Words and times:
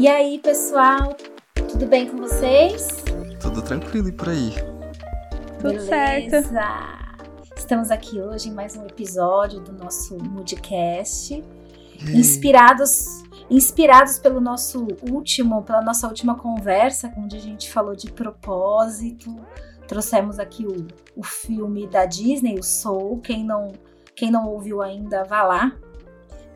E 0.00 0.08
aí, 0.08 0.38
pessoal, 0.38 1.14
tudo 1.68 1.86
bem 1.86 2.08
com 2.08 2.16
vocês? 2.16 2.88
Tudo 3.38 3.60
tranquilo 3.60 4.08
e 4.08 4.12
por 4.12 4.30
aí? 4.30 4.54
Tudo 5.60 5.74
Beleza. 5.74 5.86
certo. 6.42 6.50
Estamos 7.54 7.90
aqui 7.90 8.18
hoje 8.18 8.48
em 8.48 8.52
mais 8.54 8.74
um 8.78 8.86
episódio 8.86 9.60
do 9.60 9.72
nosso 9.72 10.16
Moodcast, 10.16 11.44
inspirados 12.14 13.20
inspirados 13.50 14.18
pelo 14.18 14.40
nosso 14.40 14.86
último, 15.10 15.62
pela 15.64 15.82
nossa 15.82 16.06
última 16.08 16.34
conversa, 16.36 17.12
onde 17.18 17.36
a 17.36 17.40
gente 17.40 17.70
falou 17.70 17.94
de 17.94 18.10
propósito. 18.10 19.36
Trouxemos 19.86 20.38
aqui 20.38 20.64
o, 20.66 20.86
o 21.14 21.22
filme 21.22 21.86
da 21.86 22.06
Disney, 22.06 22.58
o 22.58 22.62
Soul. 22.62 23.20
Quem 23.20 23.44
não, 23.44 23.72
quem 24.16 24.30
não 24.30 24.48
ouviu 24.48 24.80
ainda, 24.80 25.24
vá 25.24 25.42
lá 25.42 25.76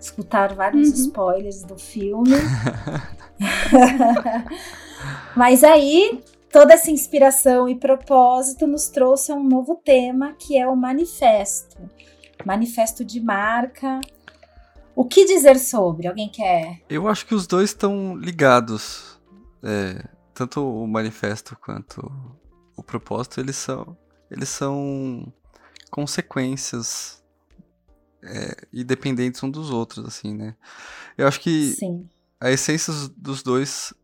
escutar 0.00 0.54
vários 0.54 0.88
Uhum. 0.88 0.94
spoilers 0.94 1.62
do 1.64 1.76
filme. 1.76 2.30
Mas 5.36 5.64
aí, 5.64 6.22
toda 6.50 6.74
essa 6.74 6.90
inspiração 6.90 7.68
e 7.68 7.74
propósito 7.74 8.66
nos 8.66 8.88
trouxe 8.88 9.32
a 9.32 9.34
um 9.34 9.42
novo 9.42 9.80
tema, 9.84 10.32
que 10.34 10.56
é 10.56 10.66
o 10.66 10.76
manifesto. 10.76 11.76
Manifesto 12.44 13.04
de 13.04 13.20
marca. 13.20 14.00
O 14.94 15.04
que 15.04 15.24
dizer 15.24 15.58
sobre? 15.58 16.06
Alguém 16.06 16.28
quer? 16.28 16.80
Eu 16.88 17.08
acho 17.08 17.26
que 17.26 17.34
os 17.34 17.46
dois 17.46 17.70
estão 17.70 18.16
ligados. 18.16 19.18
É, 19.62 20.04
tanto 20.32 20.60
o 20.60 20.86
manifesto 20.86 21.56
quanto 21.60 22.12
o 22.76 22.82
propósito, 22.82 23.40
eles 23.40 23.56
são, 23.56 23.96
eles 24.30 24.48
são 24.48 25.32
consequências 25.90 27.22
é, 28.22 28.66
independentes 28.72 29.42
um 29.42 29.50
dos 29.50 29.70
outros, 29.70 30.04
assim, 30.04 30.34
né? 30.34 30.56
Eu 31.16 31.26
acho 31.26 31.40
que 31.40 31.72
Sim. 31.72 32.08
A 32.40 32.50
essência 32.50 32.92
dos 33.16 33.42
dois 33.42 33.94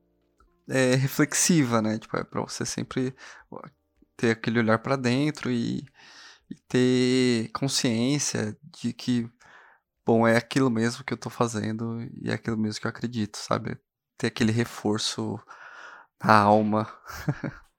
é 0.69 0.95
reflexiva, 0.95 1.83
né? 1.83 1.99
Tipo, 1.99 2.17
é 2.17 2.25
pra 2.25 2.43
você 2.43 2.65
sempre 2.65 3.15
ter 4.17 4.33
aquele 4.33 4.59
olhar 4.61 4.79
pra 4.79 4.97
dentro 4.97 5.51
e, 5.51 5.85
e 6.51 6.55
ter 6.69 7.51
consciência 7.53 8.57
de 8.63 8.93
que, 8.93 9.31
bom, 10.07 10.27
é 10.27 10.37
aquilo 10.37 10.71
mesmo 10.71 11.05
que 11.05 11.13
eu 11.13 11.19
tô 11.19 11.31
fazendo 11.31 12.03
e 12.23 12.31
é 12.31 12.35
aquilo 12.35 12.59
mesmo 12.59 12.81
que 12.81 12.87
eu 12.87 12.91
acredito, 12.91 13.37
sabe? 13.39 13.79
Ter 14.19 14.29
aquele 14.29 14.53
reforço 14.53 15.39
na 16.23 16.35
alma. 16.39 16.87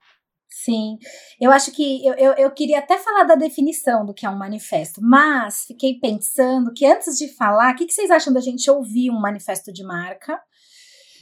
Sim, 0.63 0.97
eu 1.39 1.51
acho 1.51 1.71
que 1.71 2.05
eu, 2.05 2.13
eu, 2.13 2.33
eu 2.33 2.51
queria 2.51 2.79
até 2.79 2.97
falar 2.97 3.23
da 3.23 3.35
definição 3.35 4.05
do 4.05 4.13
que 4.13 4.25
é 4.25 4.29
um 4.29 4.37
manifesto, 4.37 5.01
mas 5.01 5.63
fiquei 5.65 5.99
pensando 5.99 6.71
que 6.71 6.85
antes 6.85 7.17
de 7.17 7.27
falar, 7.29 7.73
o 7.73 7.75
que, 7.75 7.85
que 7.85 7.93
vocês 7.93 8.11
acham 8.11 8.31
da 8.31 8.39
gente 8.41 8.69
ouvir 8.69 9.09
um 9.09 9.19
manifesto 9.19 9.73
de 9.73 9.83
marca? 9.83 10.39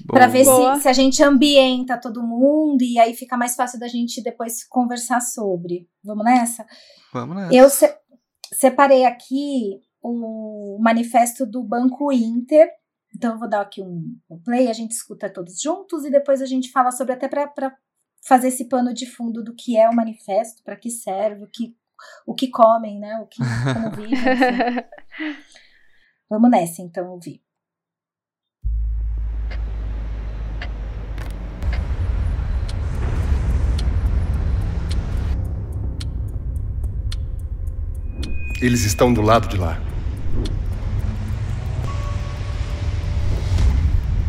Para 0.07 0.27
ver 0.27 0.45
se, 0.75 0.81
se 0.81 0.87
a 0.89 0.93
gente 0.93 1.21
ambienta 1.23 1.97
todo 1.99 2.21
mundo 2.23 2.81
e 2.81 2.97
aí 2.99 3.13
fica 3.13 3.37
mais 3.37 3.55
fácil 3.55 3.79
da 3.79 3.87
gente 3.87 4.21
depois 4.23 4.63
conversar 4.65 5.21
sobre. 5.21 5.87
Vamos 6.03 6.25
nessa? 6.25 6.65
Vamos 7.13 7.35
nessa. 7.35 7.53
Eu 7.55 7.69
se- 7.69 7.93
separei 8.53 9.05
aqui 9.05 9.79
o 10.01 10.77
manifesto 10.81 11.45
do 11.45 11.61
Banco 11.63 12.11
Inter. 12.11 12.69
Então, 13.15 13.33
eu 13.33 13.39
vou 13.39 13.49
dar 13.49 13.61
aqui 13.61 13.81
um, 13.81 14.15
um 14.29 14.39
play, 14.41 14.67
a 14.69 14.73
gente 14.73 14.91
escuta 14.91 15.29
todos 15.29 15.59
juntos 15.61 16.05
e 16.05 16.11
depois 16.11 16.41
a 16.41 16.45
gente 16.45 16.71
fala 16.71 16.91
sobre 16.91 17.13
até 17.13 17.27
para 17.27 17.75
fazer 18.21 18.49
esse 18.49 18.65
pano 18.65 18.93
de 18.93 19.05
fundo 19.05 19.43
do 19.43 19.55
que 19.55 19.77
é 19.77 19.89
o 19.89 19.95
manifesto, 19.95 20.63
para 20.63 20.75
que 20.75 20.89
serve, 20.89 21.43
o 21.43 21.47
que, 21.47 21.75
o 22.25 22.35
que 22.35 22.49
comem, 22.49 22.99
né? 22.99 23.17
O 23.19 23.27
que 23.27 23.37
como 23.73 23.91
vivem. 23.91 24.17
enfim. 24.17 25.37
Vamos 26.29 26.51
nessa, 26.51 26.81
então, 26.81 27.09
ouvir. 27.09 27.41
Eles 38.61 38.83
estão 38.83 39.13
do 39.13 39.21
lado 39.21 39.47
de 39.47 39.55
lá. 39.55 39.81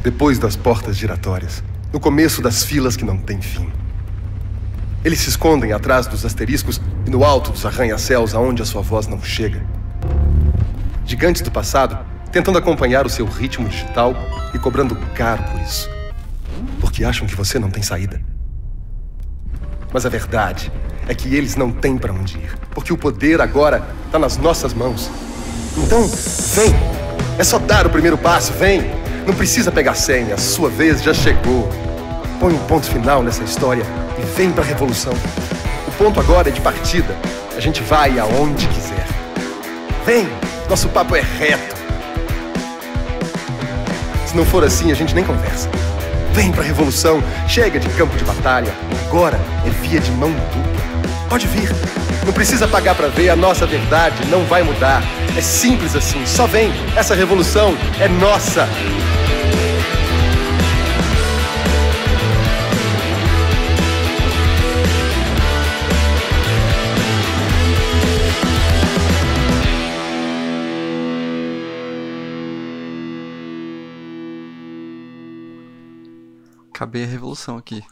Depois 0.05 0.39
das 0.39 0.57
portas 0.57 0.97
giratórias, 0.97 1.62
no 1.93 1.99
começo 1.99 2.41
das 2.41 2.62
filas 2.62 2.97
que 2.97 3.05
não 3.05 3.19
têm 3.19 3.41
fim. 3.41 3.71
Eles 5.05 5.21
se 5.21 5.31
escondem 5.31 5.73
atrás 5.73 6.06
dos 6.06 6.25
asteriscos 6.25 6.81
e 7.06 7.11
no 7.11 7.25
alto 7.25 7.51
dos 7.51 7.65
arranha-céus 7.65 8.34
aonde 8.34 8.62
a 8.62 8.67
sua 8.67 8.83
voz 8.83 9.06
não 9.06 9.23
chega. 9.23 9.65
Gigantes 11.06 11.43
do 11.43 11.51
passado, 11.51 11.99
tentando 12.31 12.59
acompanhar 12.59 13.06
o 13.06 13.11
seu 13.11 13.27
ritmo 13.27 13.69
digital 13.69 14.15
e 14.55 14.59
cobrando 14.59 14.95
caro 15.15 15.43
por 15.45 15.61
isso. 15.61 15.89
Porque 16.81 17.05
acham 17.05 17.27
que 17.27 17.34
você 17.34 17.59
não 17.59 17.71
tem 17.71 17.83
saída. 17.83 18.22
Mas 19.93 20.07
a 20.07 20.09
verdade 20.09 20.71
é 21.09 21.15
que 21.15 21.34
eles 21.34 21.57
não 21.57 21.72
têm 21.72 21.99
para 21.99 22.12
onde 22.12 22.39
ir, 22.39 22.57
porque 22.71 22.93
o 22.93 22.97
poder 22.97 23.41
agora 23.41 23.83
está 24.07 24.19
nas 24.19 24.37
nossas 24.37 24.72
mãos. 24.72 25.11
Então, 25.77 26.07
vem! 26.07 26.72
É 27.39 27.43
só 27.43 27.59
dar 27.59 27.87
o 27.87 27.91
primeiro 27.91 28.19
passo, 28.19 28.53
vem! 28.53 28.83
Não 29.27 29.35
precisa 29.35 29.71
pegar 29.71 29.95
senha, 29.95 30.35
a 30.35 30.39
sua 30.39 30.69
vez 30.69 31.03
já 31.03 31.15
chegou. 31.15 31.69
Põe 32.39 32.55
um 32.55 32.59
ponto 32.67 32.87
final 32.87 33.23
nessa 33.23 33.43
história 33.43 33.85
e 34.19 34.23
vem 34.37 34.51
para 34.51 34.65
a 34.65 34.67
revolução. 34.67 35.13
O 35.87 35.93
ponto 35.93 36.19
agora 36.19 36.49
é 36.49 36.53
de 36.53 36.61
partida. 36.61 37.15
A 37.57 37.61
gente 37.61 37.83
vai 37.83 38.19
aonde 38.19 38.67
quiser. 38.69 39.07
Vem! 40.07 40.29
Nosso 40.69 40.89
papo 40.89 41.17
é 41.17 41.21
reto. 41.21 41.77
Se 44.27 44.37
não 44.37 44.45
for 44.45 44.65
assim, 44.65 44.93
a 44.93 44.95
gente 44.95 45.15
nem 45.15 45.25
conversa. 45.25 45.69
Vem 46.33 46.53
pra 46.53 46.63
revolução, 46.63 47.23
chega 47.49 47.81
de 47.81 47.89
campo 47.91 48.17
de 48.17 48.25
batalha. 48.25 48.73
Agora 49.07 49.39
é 49.67 49.71
via 49.83 49.99
de 49.99 50.13
mão 50.13 50.31
dupla. 50.31 51.29
Pode 51.29 51.47
vir. 51.49 51.69
Não 52.25 52.33
precisa 52.33 52.69
pagar 52.69 52.95
pra 52.95 53.09
ver, 53.09 53.31
a 53.31 53.37
nossa 53.37 53.67
verdade 53.67 54.25
não 54.27 54.45
vai 54.45 54.63
mudar. 54.63 55.03
É 55.37 55.41
simples 55.41 55.97
assim, 55.97 56.25
só 56.25 56.47
vem. 56.47 56.73
Essa 56.95 57.15
revolução 57.15 57.77
é 57.99 58.09
nossa. 58.09 58.69
Acabei 76.81 77.05
a 77.05 77.07
revolução 77.07 77.59
aqui. 77.59 77.83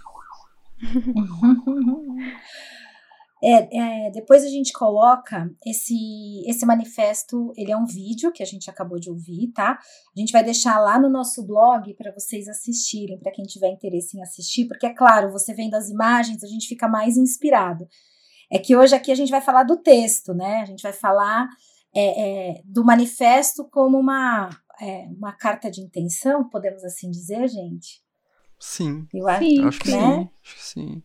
É, 3.41 4.09
é, 4.09 4.10
depois 4.10 4.43
a 4.43 4.49
gente 4.49 4.72
coloca 4.72 5.49
esse, 5.65 6.43
esse 6.44 6.66
manifesto, 6.66 7.53
ele 7.56 7.71
é 7.71 7.77
um 7.77 7.87
vídeo 7.87 8.32
que 8.32 8.43
a 8.43 8.47
gente 8.47 8.69
acabou 8.69 8.98
de 8.98 9.09
ouvir, 9.09 9.53
tá? 9.54 9.78
A 9.78 10.19
gente 10.19 10.32
vai 10.32 10.43
deixar 10.43 10.81
lá 10.81 10.98
no 10.98 11.09
nosso 11.09 11.47
blog 11.47 11.94
para 11.94 12.10
vocês 12.10 12.48
assistirem, 12.48 13.16
para 13.16 13.31
quem 13.31 13.44
tiver 13.44 13.69
interesse 13.69 14.19
em 14.19 14.22
assistir, 14.22 14.66
porque 14.66 14.87
é 14.87 14.93
claro, 14.93 15.31
você 15.31 15.54
vendo 15.54 15.75
as 15.75 15.88
imagens, 15.88 16.43
a 16.43 16.48
gente 16.48 16.66
fica 16.66 16.88
mais 16.88 17.16
inspirado. 17.16 17.87
É 18.50 18.59
que 18.59 18.77
hoje 18.77 18.97
aqui 18.97 19.12
a 19.12 19.15
gente 19.15 19.31
vai 19.31 19.41
falar 19.41 19.62
do 19.62 19.77
texto, 19.77 20.34
né? 20.34 20.62
A 20.62 20.65
gente 20.65 20.82
vai 20.82 20.93
falar 20.93 21.47
é, 21.94 22.56
é, 22.56 22.62
do 22.65 22.84
manifesto 22.84 23.69
como 23.71 23.97
uma, 23.97 24.50
é, 24.81 25.06
uma 25.16 25.32
carta 25.32 25.71
de 25.71 25.81
intenção, 25.81 26.48
podemos 26.48 26.82
assim 26.82 27.09
dizer, 27.09 27.47
gente? 27.47 28.07
Sim, 28.60 29.06
Eu 29.12 29.28
acho, 29.28 29.44
Sim. 29.44 29.64
acho 29.66 29.80
que 29.80 29.91
né? 29.91 29.96
sim. 29.96 30.28
Acho 30.42 30.54
que 30.56 30.62
sim. 30.64 31.02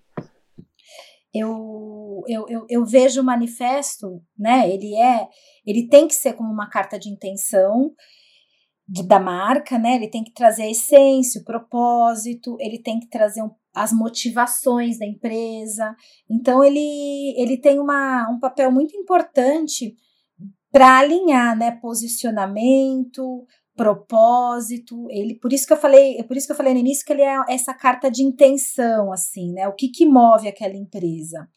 eu, 1.34 2.24
eu, 2.28 2.46
eu, 2.48 2.66
eu 2.70 2.86
vejo 2.86 3.22
o 3.22 3.24
manifesto, 3.24 4.22
né? 4.38 4.70
Ele 4.70 4.96
é, 4.96 5.28
ele 5.66 5.88
tem 5.88 6.08
que 6.08 6.14
ser 6.16 6.34
como 6.34 6.52
uma 6.52 6.70
carta 6.70 7.00
de 7.00 7.10
intenção 7.10 7.92
de- 8.88 9.08
da 9.08 9.20
marca, 9.20 9.80
né? 9.80 9.96
Ele 9.96 10.10
tem 10.10 10.24
que 10.24 10.34
trazer 10.34 10.64
a 10.64 10.70
essência, 10.70 11.42
o 11.42 11.46
propósito, 11.46 12.58
ele 12.60 12.80
tem 12.80 13.00
que 13.00 13.08
trazer 13.08 13.42
um- 13.42 13.52
as 13.74 13.92
motivações 13.92 15.00
da 15.00 15.06
empresa. 15.06 15.96
Então 16.30 16.64
ele, 16.64 17.34
ele 17.42 17.58
tem 17.58 17.80
uma, 17.80 18.30
um 18.30 18.40
papel 18.40 18.72
muito 18.72 18.96
importante 18.96 19.96
para 20.72 21.00
alinhar, 21.00 21.58
né? 21.58 21.72
Posicionamento, 21.82 23.46
propósito, 23.76 25.08
ele, 25.10 25.36
por 25.36 25.52
isso 25.52 25.66
que 25.66 25.74
eu 25.74 25.78
falei, 25.78 26.22
por 26.24 26.38
isso 26.38 26.46
que 26.46 26.52
eu 26.52 26.58
falei 26.58 26.74
no 26.74 26.80
início 26.80 27.06
que 27.06 27.12
ele 27.12 27.24
é 27.24 27.44
essa 27.50 27.74
carta 27.74 28.10
de 28.10 28.22
intenção, 28.22 29.12
assim, 29.12 29.52
né? 29.52 29.68
O 29.68 29.74
que 29.74 29.88
que 29.88 30.06
move 30.06 30.48
aquela 30.48 30.76
empresa? 30.76 31.48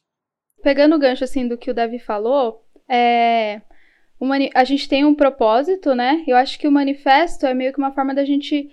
Pegando 0.62 0.96
o 0.96 0.98
gancho 0.98 1.24
assim 1.24 1.46
do 1.46 1.58
que 1.58 1.70
o 1.70 1.74
Davi 1.74 1.98
falou, 1.98 2.64
é, 2.88 3.60
o 4.18 4.26
a 4.54 4.64
gente 4.64 4.88
tem 4.88 5.04
um 5.04 5.14
propósito, 5.14 5.94
né? 5.94 6.24
Eu 6.26 6.36
acho 6.36 6.58
que 6.58 6.66
o 6.66 6.72
manifesto 6.72 7.46
é 7.46 7.52
meio 7.52 7.72
que 7.72 7.78
uma 7.78 7.92
forma 7.92 8.14
da 8.14 8.24
gente 8.24 8.70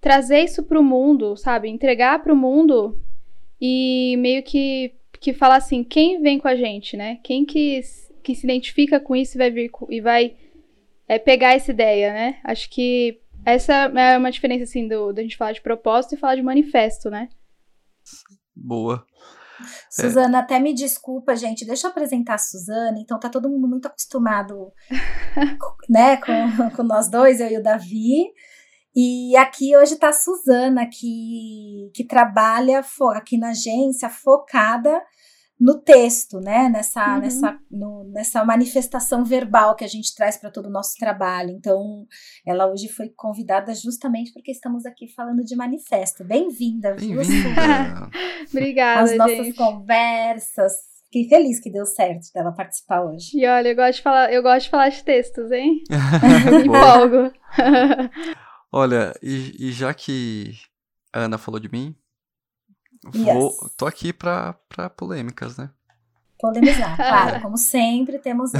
trazer 0.00 0.40
isso 0.40 0.62
pro 0.62 0.82
mundo, 0.82 1.36
sabe? 1.36 1.68
Entregar 1.68 2.22
pro 2.22 2.36
mundo 2.36 3.00
e 3.60 4.16
meio 4.18 4.42
que, 4.42 4.94
que 5.18 5.32
falar 5.32 5.56
assim, 5.56 5.82
quem 5.82 6.20
vem 6.20 6.38
com 6.38 6.46
a 6.46 6.54
gente, 6.54 6.96
né? 6.96 7.18
Quem 7.24 7.44
que, 7.44 7.80
que 8.22 8.34
se 8.34 8.46
identifica 8.46 9.00
com 9.00 9.16
isso 9.16 9.36
e 9.36 9.38
vai 9.38 9.50
vir 9.50 9.70
e 9.90 10.00
vai 10.00 10.36
é, 11.08 11.18
pegar 11.18 11.54
essa 11.54 11.70
ideia, 11.70 12.12
né? 12.12 12.40
Acho 12.44 12.68
que 12.70 13.20
Essa 13.44 13.74
é 13.94 14.16
uma 14.16 14.30
diferença, 14.30 14.64
assim, 14.64 14.88
do, 14.88 15.12
da 15.12 15.22
gente 15.22 15.36
falar 15.36 15.52
de 15.52 15.60
propósito 15.60 16.14
e 16.14 16.18
falar 16.18 16.36
de 16.36 16.42
manifesto, 16.42 17.10
né? 17.10 17.28
Boa. 18.56 19.04
Suzana, 19.90 20.38
é. 20.38 20.40
até 20.40 20.58
me 20.58 20.74
desculpa, 20.74 21.36
gente. 21.36 21.66
Deixa 21.66 21.86
eu 21.86 21.90
apresentar 21.90 22.34
a 22.34 22.38
Suzana. 22.38 22.98
Então, 22.98 23.18
tá 23.18 23.28
todo 23.28 23.48
mundo 23.48 23.68
muito 23.68 23.86
acostumado 23.86 24.72
né, 25.88 26.16
com, 26.16 26.70
com 26.76 26.82
nós 26.82 27.08
dois, 27.08 27.40
eu 27.40 27.48
e 27.48 27.58
o 27.58 27.62
Davi. 27.62 28.32
E 28.96 29.36
aqui 29.36 29.76
hoje 29.76 29.94
está 29.94 30.08
a 30.08 30.12
Suzana, 30.12 30.86
que, 30.86 31.90
que 31.94 32.04
trabalha 32.04 32.84
aqui 33.14 33.36
na 33.36 33.50
agência 33.50 34.08
focada 34.08 35.02
no 35.58 35.80
texto, 35.80 36.40
né? 36.40 36.68
Nessa, 36.68 37.14
uhum. 37.14 37.20
nessa, 37.20 37.58
no, 37.70 38.04
nessa 38.12 38.44
manifestação 38.44 39.24
verbal 39.24 39.74
que 39.76 39.84
a 39.84 39.88
gente 39.88 40.14
traz 40.14 40.36
para 40.36 40.50
todo 40.50 40.66
o 40.66 40.72
nosso 40.72 40.94
trabalho. 40.98 41.50
Então, 41.50 42.06
ela 42.46 42.70
hoje 42.70 42.88
foi 42.88 43.08
convidada 43.10 43.74
justamente 43.74 44.32
porque 44.32 44.50
estamos 44.50 44.84
aqui 44.84 45.08
falando 45.14 45.44
de 45.44 45.56
manifesto. 45.56 46.24
Bem-vinda, 46.24 46.96
viu? 46.96 47.20
Obrigada, 48.50 49.02
As 49.02 49.16
nossas 49.16 49.46
gente. 49.46 49.56
conversas. 49.56 50.72
Fiquei 51.04 51.28
feliz 51.28 51.60
que 51.60 51.70
deu 51.70 51.86
certo 51.86 52.26
dela 52.34 52.52
participar 52.52 53.04
hoje. 53.04 53.38
E 53.38 53.46
olha, 53.46 53.68
eu 53.68 53.76
gosto 53.76 53.98
de 53.98 54.02
falar, 54.02 54.32
eu 54.32 54.42
gosto 54.42 54.64
de 54.64 54.70
falar 54.70 54.88
de 54.88 55.04
textos, 55.04 55.52
hein? 55.52 55.80
eu 56.46 56.58
me 56.58 56.66
empolgo. 56.66 57.32
olha, 58.72 59.12
e, 59.22 59.68
e 59.68 59.72
já 59.72 59.94
que 59.94 60.52
a 61.12 61.20
Ana 61.20 61.38
falou 61.38 61.60
de 61.60 61.70
mim, 61.70 61.94
Vou, 63.04 63.50
yes. 63.50 63.74
tô 63.76 63.86
aqui 63.86 64.12
para 64.12 64.54
polêmicas, 64.96 65.56
né? 65.58 65.70
Polemizar, 66.38 66.96
claro, 66.96 67.42
como 67.42 67.58
sempre 67.58 68.18
temos. 68.18 68.52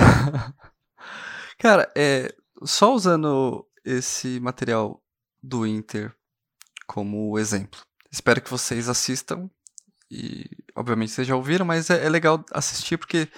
Cara, 1.58 1.90
é, 1.96 2.34
só 2.62 2.94
usando 2.94 3.66
esse 3.84 4.38
material 4.40 5.02
do 5.42 5.66
Inter 5.66 6.14
como 6.86 7.38
exemplo. 7.38 7.80
Espero 8.10 8.40
que 8.40 8.50
vocês 8.50 8.88
assistam 8.88 9.48
e, 10.10 10.44
obviamente, 10.76 11.12
vocês 11.12 11.26
já 11.26 11.34
ouviram, 11.34 11.64
mas 11.64 11.88
é, 11.88 12.04
é 12.04 12.08
legal 12.08 12.44
assistir 12.52 12.98
porque 12.98 13.28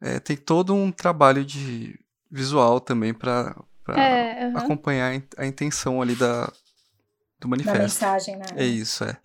é, 0.00 0.18
tem 0.18 0.36
todo 0.36 0.74
um 0.74 0.90
trabalho 0.90 1.44
de 1.44 1.98
visual 2.30 2.80
também 2.80 3.14
para 3.14 3.54
é, 3.90 4.46
uhum. 4.46 4.58
acompanhar 4.58 5.22
a 5.36 5.46
intenção 5.46 6.02
ali 6.02 6.16
da, 6.16 6.52
do 7.38 7.48
manifesto. 7.48 7.78
Da 7.78 7.82
mensagem, 7.84 8.36
né? 8.36 8.44
É 8.56 8.64
isso, 8.64 9.04
é 9.04 9.16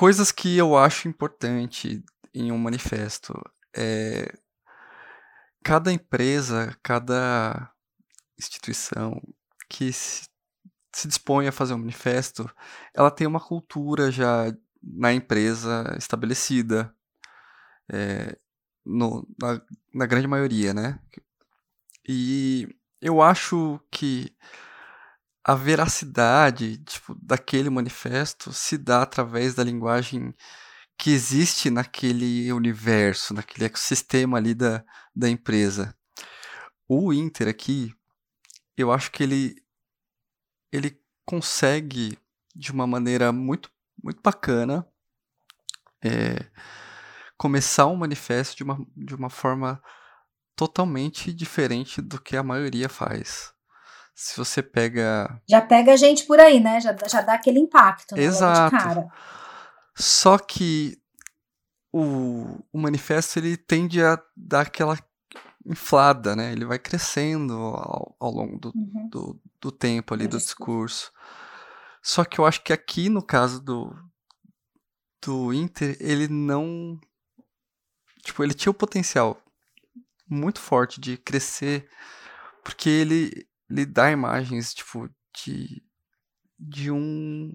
coisas 0.00 0.32
que 0.32 0.56
eu 0.56 0.78
acho 0.78 1.08
importante 1.08 2.02
em 2.32 2.50
um 2.50 2.56
manifesto 2.56 3.34
é 3.76 4.32
cada 5.62 5.92
empresa, 5.92 6.74
cada 6.82 7.70
instituição 8.38 9.20
que 9.68 9.92
se, 9.92 10.26
se 10.90 11.06
dispõe 11.06 11.48
a 11.48 11.52
fazer 11.52 11.74
um 11.74 11.78
manifesto, 11.80 12.50
ela 12.94 13.10
tem 13.10 13.26
uma 13.26 13.40
cultura 13.40 14.10
já 14.10 14.50
na 14.82 15.12
empresa 15.12 15.94
estabelecida, 15.98 16.94
é, 17.92 18.38
no, 18.82 19.28
na, 19.38 19.60
na 19.92 20.06
grande 20.06 20.26
maioria, 20.26 20.72
né? 20.72 20.98
E 22.08 22.74
eu 23.02 23.20
acho 23.20 23.78
que 23.90 24.34
a 25.50 25.54
veracidade 25.56 26.78
tipo, 26.78 27.12
daquele 27.20 27.68
manifesto 27.68 28.52
se 28.52 28.78
dá 28.78 29.02
através 29.02 29.52
da 29.52 29.64
linguagem 29.64 30.32
que 30.96 31.10
existe 31.10 31.70
naquele 31.70 32.52
universo, 32.52 33.34
naquele 33.34 33.64
ecossistema 33.64 34.38
ali 34.38 34.54
da, 34.54 34.84
da 35.12 35.28
empresa. 35.28 35.92
O 36.88 37.12
Inter 37.12 37.48
aqui, 37.48 37.92
eu 38.76 38.92
acho 38.92 39.10
que 39.10 39.24
ele, 39.24 39.56
ele 40.70 41.02
consegue, 41.26 42.16
de 42.54 42.70
uma 42.70 42.86
maneira 42.86 43.32
muito, 43.32 43.72
muito 44.00 44.22
bacana, 44.22 44.86
é, 46.00 46.48
começar 47.36 47.88
um 47.88 47.96
manifesto 47.96 48.56
de 48.56 48.62
uma, 48.62 48.86
de 48.96 49.16
uma 49.16 49.30
forma 49.30 49.82
totalmente 50.54 51.32
diferente 51.32 52.00
do 52.00 52.20
que 52.20 52.36
a 52.36 52.42
maioria 52.44 52.88
faz 52.88 53.52
se 54.20 54.36
você 54.36 54.62
pega. 54.62 55.40
Já 55.48 55.62
pega 55.62 55.94
a 55.94 55.96
gente 55.96 56.24
por 56.24 56.38
aí, 56.38 56.60
né? 56.60 56.78
Já, 56.78 56.94
já 57.08 57.22
dá 57.22 57.32
aquele 57.32 57.58
impacto, 57.58 58.14
né? 58.14 58.22
Exato. 58.22 59.10
Só 59.96 60.36
que 60.36 61.00
o, 61.90 62.62
o 62.70 62.78
manifesto 62.78 63.38
ele 63.38 63.56
tende 63.56 64.04
a 64.04 64.22
dar 64.36 64.66
aquela 64.66 64.98
inflada, 65.64 66.36
né? 66.36 66.52
Ele 66.52 66.66
vai 66.66 66.78
crescendo 66.78 67.54
ao, 67.54 68.14
ao 68.20 68.30
longo 68.30 68.58
do, 68.58 68.72
uhum. 68.74 69.08
do, 69.10 69.42
do, 69.58 69.72
tempo 69.72 70.12
ali, 70.12 70.28
do 70.28 70.36
discurso. 70.36 71.10
Só 72.02 72.22
que 72.22 72.38
eu 72.38 72.44
acho 72.44 72.62
que 72.62 72.74
aqui, 72.74 73.08
no 73.08 73.22
caso 73.22 73.58
do, 73.58 73.90
do 75.24 75.50
Inter, 75.54 75.96
ele 75.98 76.28
não. 76.28 77.00
Tipo, 78.22 78.44
ele 78.44 78.52
tinha 78.52 78.70
o 78.70 78.74
potencial 78.74 79.42
muito 80.28 80.60
forte 80.60 81.00
de 81.00 81.16
crescer, 81.16 81.88
porque 82.62 82.90
ele, 82.90 83.48
ele 83.70 83.86
dá 83.86 84.10
imagens, 84.10 84.74
tipo, 84.74 85.08
de, 85.34 85.82
de 86.58 86.90
um 86.90 87.54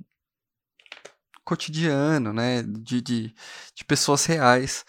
cotidiano, 1.44 2.34
né? 2.34 2.64
De, 2.64 3.02
de, 3.02 3.36
de 3.76 3.86
pessoas 3.86 4.26
reais. 4.26 4.86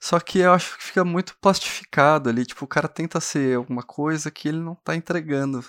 Só 0.00 0.18
que 0.18 0.38
eu 0.38 0.52
acho 0.52 0.78
que 0.78 0.84
fica 0.84 1.04
muito 1.04 1.36
plastificado 1.38 2.30
ali. 2.30 2.46
Tipo, 2.46 2.64
o 2.64 2.68
cara 2.68 2.88
tenta 2.88 3.20
ser 3.20 3.56
alguma 3.56 3.82
coisa 3.82 4.30
que 4.30 4.48
ele 4.48 4.58
não 4.58 4.74
tá 4.74 4.96
entregando. 4.96 5.62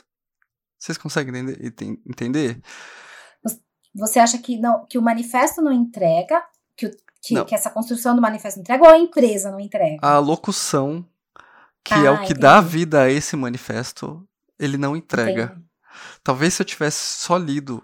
Vocês 0.79 0.97
conseguem 0.97 1.33
entender? 2.07 2.61
Você 3.93 4.19
acha 4.19 4.37
que, 4.37 4.57
não, 4.57 4.85
que 4.85 4.97
o 4.97 5.01
manifesto 5.01 5.61
não 5.61 5.71
entrega? 5.71 6.41
Que, 6.77 6.89
que, 7.21 7.43
que, 7.43 7.53
essa 7.53 7.69
construção 7.69 8.15
do 8.15 8.21
manifesto 8.21 8.57
não 8.57 8.61
entrega 8.61 8.83
ou 8.83 8.89
a 8.89 8.97
empresa 8.97 9.51
não 9.51 9.59
entrega? 9.59 9.99
A 10.01 10.17
locução, 10.17 11.05
que 11.83 11.93
ah, 11.93 12.05
é 12.05 12.09
o 12.09 12.19
que 12.19 12.25
entendi. 12.25 12.39
dá 12.39 12.61
vida 12.61 13.01
a 13.01 13.09
esse 13.09 13.35
manifesto, 13.35 14.25
ele 14.61 14.77
não 14.77 14.95
entrega. 14.95 15.43
Entendi. 15.43 15.65
Talvez 16.23 16.53
se 16.53 16.61
eu 16.61 16.65
tivesse 16.65 17.19
só 17.19 17.35
lido 17.35 17.83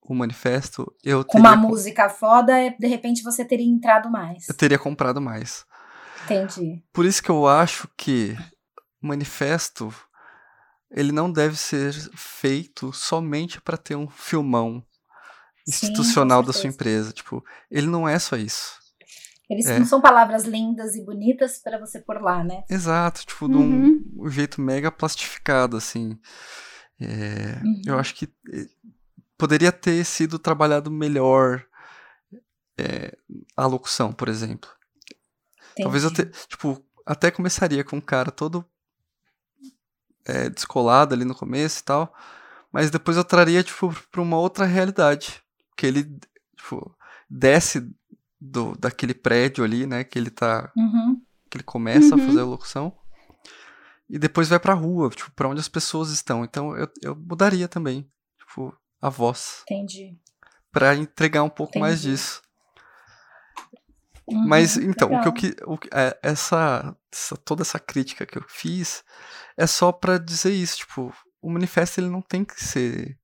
o 0.00 0.14
manifesto, 0.14 0.94
eu 1.02 1.24
Com 1.24 1.38
uma 1.38 1.56
música 1.56 2.08
foda, 2.08 2.52
de 2.78 2.86
repente 2.86 3.22
você 3.22 3.44
teria 3.44 3.66
entrado 3.66 4.10
mais. 4.10 4.48
Eu 4.48 4.54
teria 4.54 4.78
comprado 4.78 5.20
mais. 5.20 5.66
Entendi. 6.24 6.82
Por 6.92 7.04
isso 7.04 7.22
que 7.22 7.30
eu 7.30 7.46
acho 7.46 7.88
que 7.96 8.36
o 9.02 9.06
manifesto 9.06 9.92
ele 10.90 11.10
não 11.10 11.30
deve 11.30 11.56
ser 11.56 11.92
feito 12.14 12.92
somente 12.92 13.60
para 13.60 13.76
ter 13.76 13.96
um 13.96 14.08
filmão 14.08 14.84
institucional 15.66 16.40
Sim, 16.42 16.46
da 16.46 16.52
sua 16.52 16.68
empresa. 16.68 17.12
Tipo, 17.12 17.44
ele 17.70 17.88
não 17.88 18.08
é 18.08 18.18
só 18.18 18.36
isso. 18.36 18.78
Eles 19.48 19.66
é. 19.66 19.78
não 19.78 19.86
são 19.86 20.00
palavras 20.00 20.44
lindas 20.44 20.94
e 20.94 21.04
bonitas 21.04 21.58
para 21.58 21.78
você 21.78 22.00
pôr 22.00 22.20
lá, 22.20 22.42
né? 22.42 22.64
Exato, 22.70 23.26
tipo, 23.26 23.48
de 23.48 23.56
um, 23.56 23.60
um 23.60 24.04
uhum. 24.16 24.30
jeito 24.30 24.60
mega 24.60 24.90
plastificado, 24.90 25.76
assim. 25.76 26.18
É, 27.00 27.60
uhum. 27.62 27.82
Eu 27.86 27.98
acho 27.98 28.14
que 28.14 28.24
eh, 28.52 28.66
poderia 29.36 29.70
ter 29.70 30.02
sido 30.04 30.38
trabalhado 30.38 30.90
melhor 30.90 31.64
é, 32.78 33.16
a 33.56 33.66
locução, 33.66 34.12
por 34.12 34.28
exemplo. 34.28 34.70
Entendi. 35.72 35.82
Talvez 35.82 36.04
eu 36.04 36.12
te, 36.12 36.24
tipo, 36.48 36.82
até 37.04 37.30
começaria 37.30 37.84
com 37.84 37.96
um 37.96 38.00
cara 38.00 38.30
todo 38.30 38.64
é, 40.24 40.48
descolado 40.48 41.14
ali 41.14 41.24
no 41.24 41.34
começo 41.34 41.80
e 41.80 41.84
tal, 41.84 42.14
mas 42.72 42.90
depois 42.90 43.16
eu 43.16 43.24
traria, 43.24 43.62
tipo, 43.62 43.94
pra 44.10 44.22
uma 44.22 44.38
outra 44.38 44.64
realidade. 44.64 45.42
Que 45.76 45.86
ele, 45.86 46.04
tipo, 46.56 46.96
desce 47.28 47.92
do, 48.44 48.76
daquele 48.76 49.14
prédio 49.14 49.64
ali, 49.64 49.86
né? 49.86 50.04
Que 50.04 50.18
ele 50.18 50.30
tá. 50.30 50.70
Uhum. 50.76 51.20
Que 51.50 51.56
ele 51.56 51.64
começa 51.64 52.14
uhum. 52.14 52.22
a 52.22 52.26
fazer 52.26 52.40
a 52.40 52.44
locução. 52.44 52.92
E 54.08 54.18
depois 54.18 54.48
vai 54.48 54.60
pra 54.60 54.74
rua, 54.74 55.08
tipo, 55.10 55.30
pra 55.32 55.48
onde 55.48 55.60
as 55.60 55.68
pessoas 55.68 56.10
estão. 56.10 56.44
Então 56.44 56.76
eu, 56.76 56.88
eu 57.02 57.16
mudaria 57.16 57.66
também, 57.66 58.08
tipo, 58.38 58.76
a 59.00 59.08
voz. 59.08 59.62
Entendi. 59.62 60.18
Pra 60.70 60.94
entregar 60.94 61.42
um 61.42 61.48
pouco 61.48 61.72
Entendi. 61.72 61.80
mais 61.80 62.02
disso. 62.02 62.42
Uhum, 64.26 64.46
Mas 64.46 64.76
então, 64.76 65.08
legal. 65.08 65.28
o 65.28 65.32
que 65.32 65.54
eu 65.60 65.72
o, 65.72 65.78
é, 65.92 66.18
essa, 66.22 66.96
essa, 67.12 67.36
toda 67.36 67.62
essa 67.62 67.78
crítica 67.78 68.24
que 68.24 68.38
eu 68.38 68.44
fiz 68.48 69.04
é 69.56 69.66
só 69.66 69.92
para 69.92 70.18
dizer 70.18 70.52
isso, 70.52 70.78
tipo, 70.78 71.12
o 71.42 71.50
manifesto 71.50 72.00
ele 72.00 72.08
não 72.08 72.22
tem 72.22 72.42
que 72.44 72.62
ser 72.62 73.18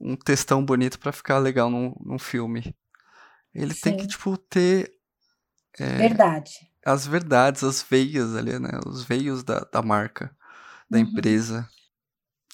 um 0.00 0.16
textão 0.16 0.64
bonito 0.64 0.98
para 0.98 1.12
ficar 1.12 1.38
legal 1.38 1.70
num, 1.70 1.94
num 2.00 2.18
filme. 2.18 2.74
Ele 3.54 3.74
Sim. 3.74 3.80
tem 3.82 3.96
que, 3.96 4.06
tipo, 4.06 4.36
ter. 4.36 4.92
É, 5.78 5.96
Verdade. 5.96 6.70
As 6.84 7.06
verdades, 7.06 7.62
as 7.62 7.82
veias 7.82 8.34
ali, 8.34 8.58
né? 8.58 8.70
Os 8.86 9.04
veios 9.04 9.44
da, 9.44 9.60
da 9.60 9.82
marca, 9.82 10.34
da 10.88 10.98
uhum. 10.98 11.04
empresa. 11.04 11.68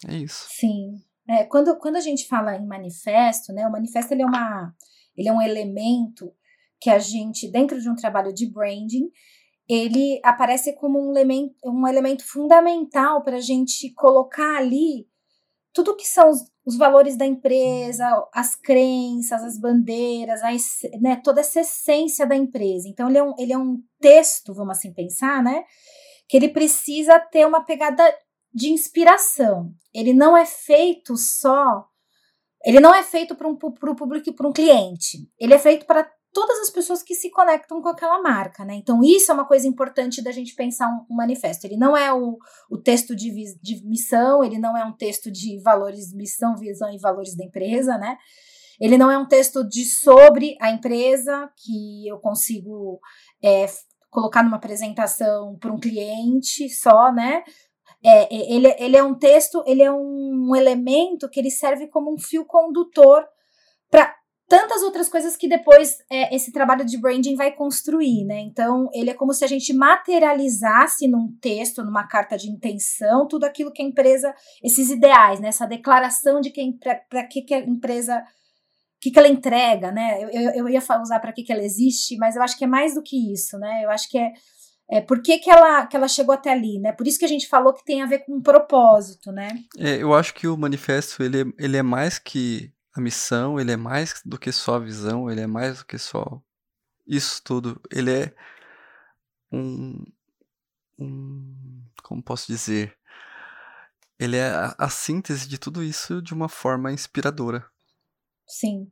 É 0.06 0.14
isso. 0.14 0.46
Sim. 0.50 1.02
É, 1.28 1.44
quando, 1.44 1.76
quando 1.78 1.96
a 1.96 2.00
gente 2.00 2.26
fala 2.26 2.56
em 2.56 2.66
manifesto, 2.66 3.52
né? 3.52 3.66
O 3.66 3.72
manifesto 3.72 4.12
ele 4.12 4.22
é, 4.22 4.26
uma, 4.26 4.74
ele 5.16 5.28
é 5.28 5.32
um 5.32 5.42
elemento 5.42 6.32
que 6.80 6.90
a 6.90 6.98
gente, 6.98 7.50
dentro 7.50 7.80
de 7.80 7.88
um 7.88 7.94
trabalho 7.94 8.32
de 8.32 8.50
branding, 8.50 9.10
ele 9.68 10.20
aparece 10.22 10.74
como 10.74 11.00
um 11.00 11.10
elemento, 11.10 11.54
um 11.64 11.86
elemento 11.86 12.24
fundamental 12.24 13.22
para 13.22 13.36
a 13.36 13.40
gente 13.40 13.92
colocar 13.94 14.58
ali 14.58 15.08
tudo 15.72 15.96
que 15.96 16.06
são 16.06 16.30
os, 16.30 16.40
os, 16.66 16.76
valores 16.76 17.16
da 17.16 17.24
empresa, 17.24 18.04
as 18.32 18.56
crenças, 18.56 19.42
as 19.42 19.58
bandeiras, 19.58 20.42
a, 20.42 20.50
né, 21.00 21.20
toda 21.22 21.40
essa 21.40 21.60
essência 21.60 22.26
da 22.26 22.36
empresa. 22.36 22.88
Então, 22.88 23.08
ele 23.08 23.18
é, 23.18 23.22
um, 23.22 23.34
ele 23.38 23.52
é 23.52 23.58
um 23.58 23.80
texto, 24.00 24.52
vamos 24.52 24.76
assim 24.76 24.92
pensar, 24.92 25.42
né? 25.42 25.64
Que 26.28 26.36
ele 26.36 26.48
precisa 26.48 27.18
ter 27.20 27.46
uma 27.46 27.64
pegada 27.64 28.02
de 28.52 28.68
inspiração. 28.68 29.72
Ele 29.94 30.12
não 30.12 30.36
é 30.36 30.46
feito 30.46 31.16
só. 31.16 31.86
Ele 32.64 32.80
não 32.80 32.94
é 32.94 33.02
feito 33.02 33.36
para 33.36 33.46
um 33.46 33.54
pro 33.54 33.94
público, 33.94 34.32
para 34.32 34.48
um 34.48 34.52
cliente. 34.52 35.30
Ele 35.38 35.54
é 35.54 35.58
feito 35.58 35.86
para 35.86 36.10
todas 36.36 36.58
as 36.60 36.68
pessoas 36.68 37.02
que 37.02 37.14
se 37.14 37.30
conectam 37.30 37.80
com 37.80 37.88
aquela 37.88 38.20
marca, 38.20 38.62
né? 38.62 38.74
Então, 38.74 39.02
isso 39.02 39.30
é 39.30 39.34
uma 39.34 39.46
coisa 39.46 39.66
importante 39.66 40.22
da 40.22 40.30
gente 40.30 40.54
pensar 40.54 40.86
um, 40.86 41.06
um 41.10 41.16
manifesto. 41.16 41.66
Ele 41.66 41.78
não 41.78 41.96
é 41.96 42.12
o, 42.12 42.36
o 42.70 42.76
texto 42.76 43.16
de, 43.16 43.32
de 43.62 43.82
missão, 43.86 44.44
ele 44.44 44.58
não 44.58 44.76
é 44.76 44.84
um 44.84 44.92
texto 44.92 45.30
de 45.32 45.58
valores, 45.62 46.12
missão, 46.12 46.54
visão 46.54 46.92
e 46.92 46.98
valores 46.98 47.34
da 47.34 47.42
empresa, 47.42 47.96
né? 47.96 48.18
Ele 48.78 48.98
não 48.98 49.10
é 49.10 49.16
um 49.16 49.26
texto 49.26 49.66
de 49.66 49.86
sobre 49.86 50.58
a 50.60 50.70
empresa 50.70 51.50
que 51.56 52.06
eu 52.06 52.18
consigo 52.18 53.00
é, 53.42 53.64
colocar 54.10 54.42
numa 54.42 54.58
apresentação 54.58 55.56
para 55.58 55.72
um 55.72 55.80
cliente 55.80 56.68
só, 56.68 57.10
né? 57.10 57.44
É, 58.04 58.24
é, 58.24 58.52
ele, 58.52 58.76
ele 58.78 58.96
é 58.98 59.02
um 59.02 59.14
texto, 59.14 59.64
ele 59.66 59.82
é 59.82 59.90
um 59.90 60.54
elemento 60.54 61.30
que 61.30 61.40
ele 61.40 61.50
serve 61.50 61.86
como 61.88 62.12
um 62.12 62.18
fio 62.18 62.44
condutor 62.44 63.24
para 63.90 64.14
tantas 64.48 64.82
outras 64.82 65.08
coisas 65.08 65.36
que 65.36 65.48
depois 65.48 65.98
é, 66.10 66.34
esse 66.34 66.52
trabalho 66.52 66.84
de 66.84 66.98
branding 66.98 67.34
vai 67.34 67.52
construir, 67.52 68.24
né? 68.24 68.40
Então, 68.40 68.88
ele 68.92 69.10
é 69.10 69.14
como 69.14 69.32
se 69.32 69.44
a 69.44 69.48
gente 69.48 69.72
materializasse 69.72 71.08
num 71.08 71.36
texto, 71.40 71.84
numa 71.84 72.06
carta 72.06 72.36
de 72.36 72.48
intenção, 72.48 73.26
tudo 73.26 73.44
aquilo 73.44 73.72
que 73.72 73.82
a 73.82 73.84
empresa, 73.84 74.32
esses 74.62 74.90
ideais, 74.90 75.40
né? 75.40 75.48
Essa 75.48 75.66
declaração 75.66 76.40
de 76.40 76.50
quem 76.50 76.78
para 76.78 77.24
que, 77.24 77.42
que 77.42 77.54
a 77.54 77.58
empresa 77.58 78.22
que, 79.00 79.10
que 79.10 79.18
ela 79.18 79.28
entrega, 79.28 79.90
né? 79.92 80.22
Eu, 80.22 80.28
eu, 80.30 80.50
eu 80.54 80.68
ia 80.68 80.82
usar 81.00 81.20
para 81.20 81.32
que, 81.32 81.42
que 81.42 81.52
ela 81.52 81.62
existe, 81.62 82.16
mas 82.16 82.36
eu 82.36 82.42
acho 82.42 82.56
que 82.56 82.64
é 82.64 82.68
mais 82.68 82.94
do 82.94 83.02
que 83.02 83.32
isso, 83.32 83.58
né? 83.58 83.84
Eu 83.84 83.90
acho 83.90 84.08
que 84.08 84.18
é, 84.18 84.32
é 84.90 85.00
por 85.00 85.20
que, 85.20 85.38
que, 85.38 85.50
ela, 85.50 85.86
que 85.86 85.96
ela 85.96 86.08
chegou 86.08 86.34
até 86.34 86.50
ali, 86.50 86.78
né? 86.78 86.92
Por 86.92 87.06
isso 87.06 87.18
que 87.18 87.24
a 87.24 87.28
gente 87.28 87.48
falou 87.48 87.74
que 87.74 87.84
tem 87.84 88.02
a 88.02 88.06
ver 88.06 88.20
com 88.20 88.36
um 88.36 88.42
propósito, 88.42 89.32
né? 89.32 89.48
É, 89.76 90.02
eu 90.02 90.14
acho 90.14 90.32
que 90.34 90.46
o 90.46 90.56
manifesto 90.56 91.22
ele, 91.22 91.52
ele 91.58 91.76
é 91.76 91.82
mais 91.82 92.18
que 92.18 92.70
a 92.96 93.00
missão, 93.00 93.60
ele 93.60 93.72
é 93.72 93.76
mais 93.76 94.20
do 94.24 94.38
que 94.38 94.50
só 94.50 94.76
a 94.76 94.78
visão, 94.78 95.30
ele 95.30 95.40
é 95.40 95.46
mais 95.46 95.78
do 95.78 95.84
que 95.84 95.98
só 95.98 96.40
isso 97.06 97.42
tudo. 97.42 97.80
Ele 97.92 98.12
é 98.12 98.34
um. 99.52 100.02
um 100.98 101.82
como 102.02 102.22
posso 102.22 102.46
dizer? 102.46 102.96
Ele 104.18 104.36
é 104.36 104.48
a, 104.48 104.74
a 104.78 104.88
síntese 104.88 105.46
de 105.48 105.58
tudo 105.58 105.82
isso 105.82 106.22
de 106.22 106.32
uma 106.32 106.48
forma 106.48 106.92
inspiradora. 106.92 107.64
Sim. 108.46 108.90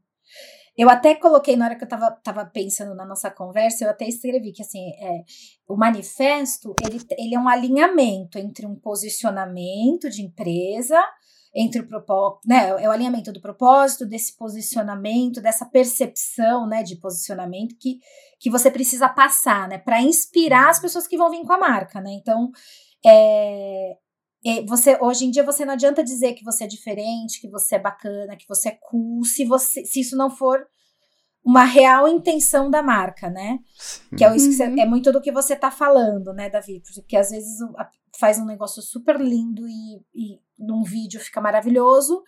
Eu 0.76 0.90
até 0.90 1.14
coloquei, 1.14 1.56
na 1.56 1.66
hora 1.66 1.76
que 1.76 1.84
eu 1.84 1.86
estava 1.86 2.10
tava 2.10 2.44
pensando 2.44 2.94
na 2.96 3.06
nossa 3.06 3.30
conversa, 3.30 3.84
eu 3.84 3.90
até 3.90 4.08
escrevi 4.08 4.52
que 4.52 4.60
assim, 4.60 4.90
é, 5.00 5.24
o 5.68 5.76
manifesto 5.76 6.74
ele, 6.84 7.00
ele 7.16 7.34
é 7.36 7.38
um 7.38 7.48
alinhamento 7.48 8.38
entre 8.38 8.66
um 8.66 8.74
posicionamento 8.74 10.10
de 10.10 10.22
empresa 10.22 11.00
entre 11.54 11.80
o 11.80 11.86
propósito, 11.86 12.40
né, 12.46 12.70
é 12.82 12.88
o 12.88 12.90
alinhamento 12.90 13.32
do 13.32 13.40
propósito, 13.40 14.04
desse 14.04 14.36
posicionamento, 14.36 15.40
dessa 15.40 15.64
percepção, 15.64 16.66
né, 16.66 16.82
de 16.82 16.96
posicionamento 16.96 17.76
que, 17.78 18.00
que 18.40 18.50
você 18.50 18.70
precisa 18.70 19.08
passar, 19.08 19.68
né, 19.68 19.78
para 19.78 20.02
inspirar 20.02 20.70
as 20.70 20.80
pessoas 20.80 21.06
que 21.06 21.16
vão 21.16 21.30
vir 21.30 21.44
com 21.44 21.52
a 21.52 21.58
marca, 21.58 22.00
né? 22.00 22.10
Então, 22.12 22.50
é, 23.06 23.96
é, 24.44 24.62
você 24.66 24.98
hoje 25.00 25.26
em 25.26 25.30
dia 25.30 25.44
você 25.44 25.64
não 25.64 25.74
adianta 25.74 26.02
dizer 26.02 26.34
que 26.34 26.44
você 26.44 26.64
é 26.64 26.66
diferente, 26.66 27.40
que 27.40 27.48
você 27.48 27.76
é 27.76 27.78
bacana, 27.78 28.36
que 28.36 28.48
você 28.48 28.70
é 28.70 28.78
cool, 28.80 29.24
se 29.24 29.44
você 29.44 29.84
se 29.84 30.00
isso 30.00 30.16
não 30.16 30.30
for 30.30 30.66
uma 31.44 31.64
real 31.64 32.08
intenção 32.08 32.70
da 32.70 32.82
marca, 32.82 33.28
né? 33.28 33.58
Sim. 33.76 34.16
Que 34.16 34.24
é 34.24 34.34
isso 34.34 34.48
que 34.48 34.54
você, 34.54 34.66
uhum. 34.66 34.80
é 34.80 34.86
muito 34.86 35.12
do 35.12 35.20
que 35.20 35.30
você 35.30 35.54
tá 35.54 35.70
falando, 35.70 36.32
né, 36.32 36.48
Davi? 36.48 36.82
Porque 36.94 37.16
às 37.16 37.30
vezes 37.30 37.60
faz 38.18 38.38
um 38.38 38.44
negócio 38.44 38.82
super 38.82 39.20
lindo 39.20 39.66
e, 39.68 40.02
e 40.14 40.40
num 40.58 40.82
vídeo 40.82 41.20
fica 41.20 41.40
maravilhoso. 41.40 42.22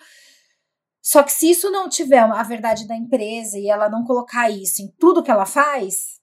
Só 1.03 1.23
que 1.23 1.33
se 1.33 1.49
isso 1.51 1.71
não 1.71 1.89
tiver 1.89 2.19
a 2.19 2.43
verdade 2.43 2.87
da 2.87 2.97
empresa 2.97 3.59
e 3.59 3.69
ela 3.69 3.89
não 3.89 4.05
colocar 4.05 4.51
isso 4.51 4.83
em 4.83 4.89
tudo 4.99 5.23
que 5.23 5.31
ela 5.31 5.47
faz, 5.47 6.21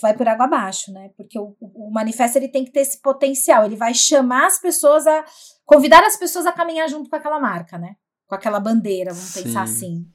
vai 0.00 0.16
por 0.16 0.28
água 0.28 0.46
abaixo, 0.46 0.92
né? 0.92 1.10
Porque 1.16 1.38
o, 1.38 1.56
o 1.60 1.90
manifesto 1.90 2.38
ele 2.38 2.48
tem 2.48 2.64
que 2.64 2.70
ter 2.70 2.80
esse 2.80 3.00
potencial, 3.00 3.64
ele 3.64 3.76
vai 3.76 3.92
chamar 3.92 4.46
as 4.46 4.60
pessoas 4.60 5.06
a 5.06 5.24
convidar 5.64 6.04
as 6.04 6.16
pessoas 6.16 6.46
a 6.46 6.52
caminhar 6.52 6.88
junto 6.88 7.10
com 7.10 7.16
aquela 7.16 7.40
marca, 7.40 7.76
né? 7.76 7.96
Com 8.26 8.34
aquela 8.34 8.60
bandeira, 8.60 9.12
vamos 9.12 9.30
Sim. 9.30 9.42
pensar 9.42 9.62
assim. 9.62 10.06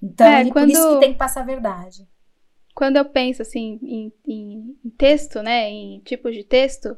Então, 0.00 0.26
é, 0.26 0.40
ele, 0.40 0.50
quando... 0.50 0.66
por 0.66 0.72
isso 0.72 0.94
que 0.94 1.00
tem 1.00 1.12
que 1.12 1.18
passar 1.18 1.40
a 1.40 1.44
verdade. 1.44 2.08
Quando 2.74 2.96
eu 2.96 3.04
penso 3.04 3.42
assim 3.42 3.78
em, 3.82 4.12
em, 4.26 4.78
em 4.84 4.90
texto, 4.90 5.42
né, 5.42 5.68
em 5.68 6.00
tipos 6.00 6.34
de 6.34 6.42
texto, 6.42 6.96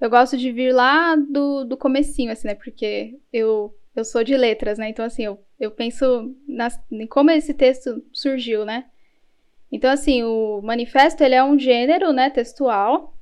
eu 0.00 0.10
gosto 0.10 0.36
de 0.36 0.52
vir 0.52 0.72
lá 0.72 1.16
do, 1.16 1.64
do 1.64 1.76
comecinho, 1.76 2.30
assim, 2.30 2.48
né? 2.48 2.54
Porque 2.54 3.18
eu, 3.32 3.74
eu 3.94 4.04
sou 4.04 4.22
de 4.22 4.36
letras, 4.36 4.78
né? 4.78 4.90
Então, 4.90 5.04
assim, 5.04 5.24
eu, 5.24 5.38
eu 5.58 5.70
penso 5.70 6.34
nas, 6.46 6.78
em 6.90 7.06
como 7.06 7.30
esse 7.30 7.54
texto 7.54 8.04
surgiu, 8.12 8.64
né? 8.64 8.84
Então, 9.72 9.90
assim, 9.90 10.22
o 10.22 10.60
manifesto, 10.62 11.24
ele 11.24 11.34
é 11.34 11.42
um 11.42 11.58
gênero, 11.58 12.12
né, 12.12 12.30
textual. 12.30 13.16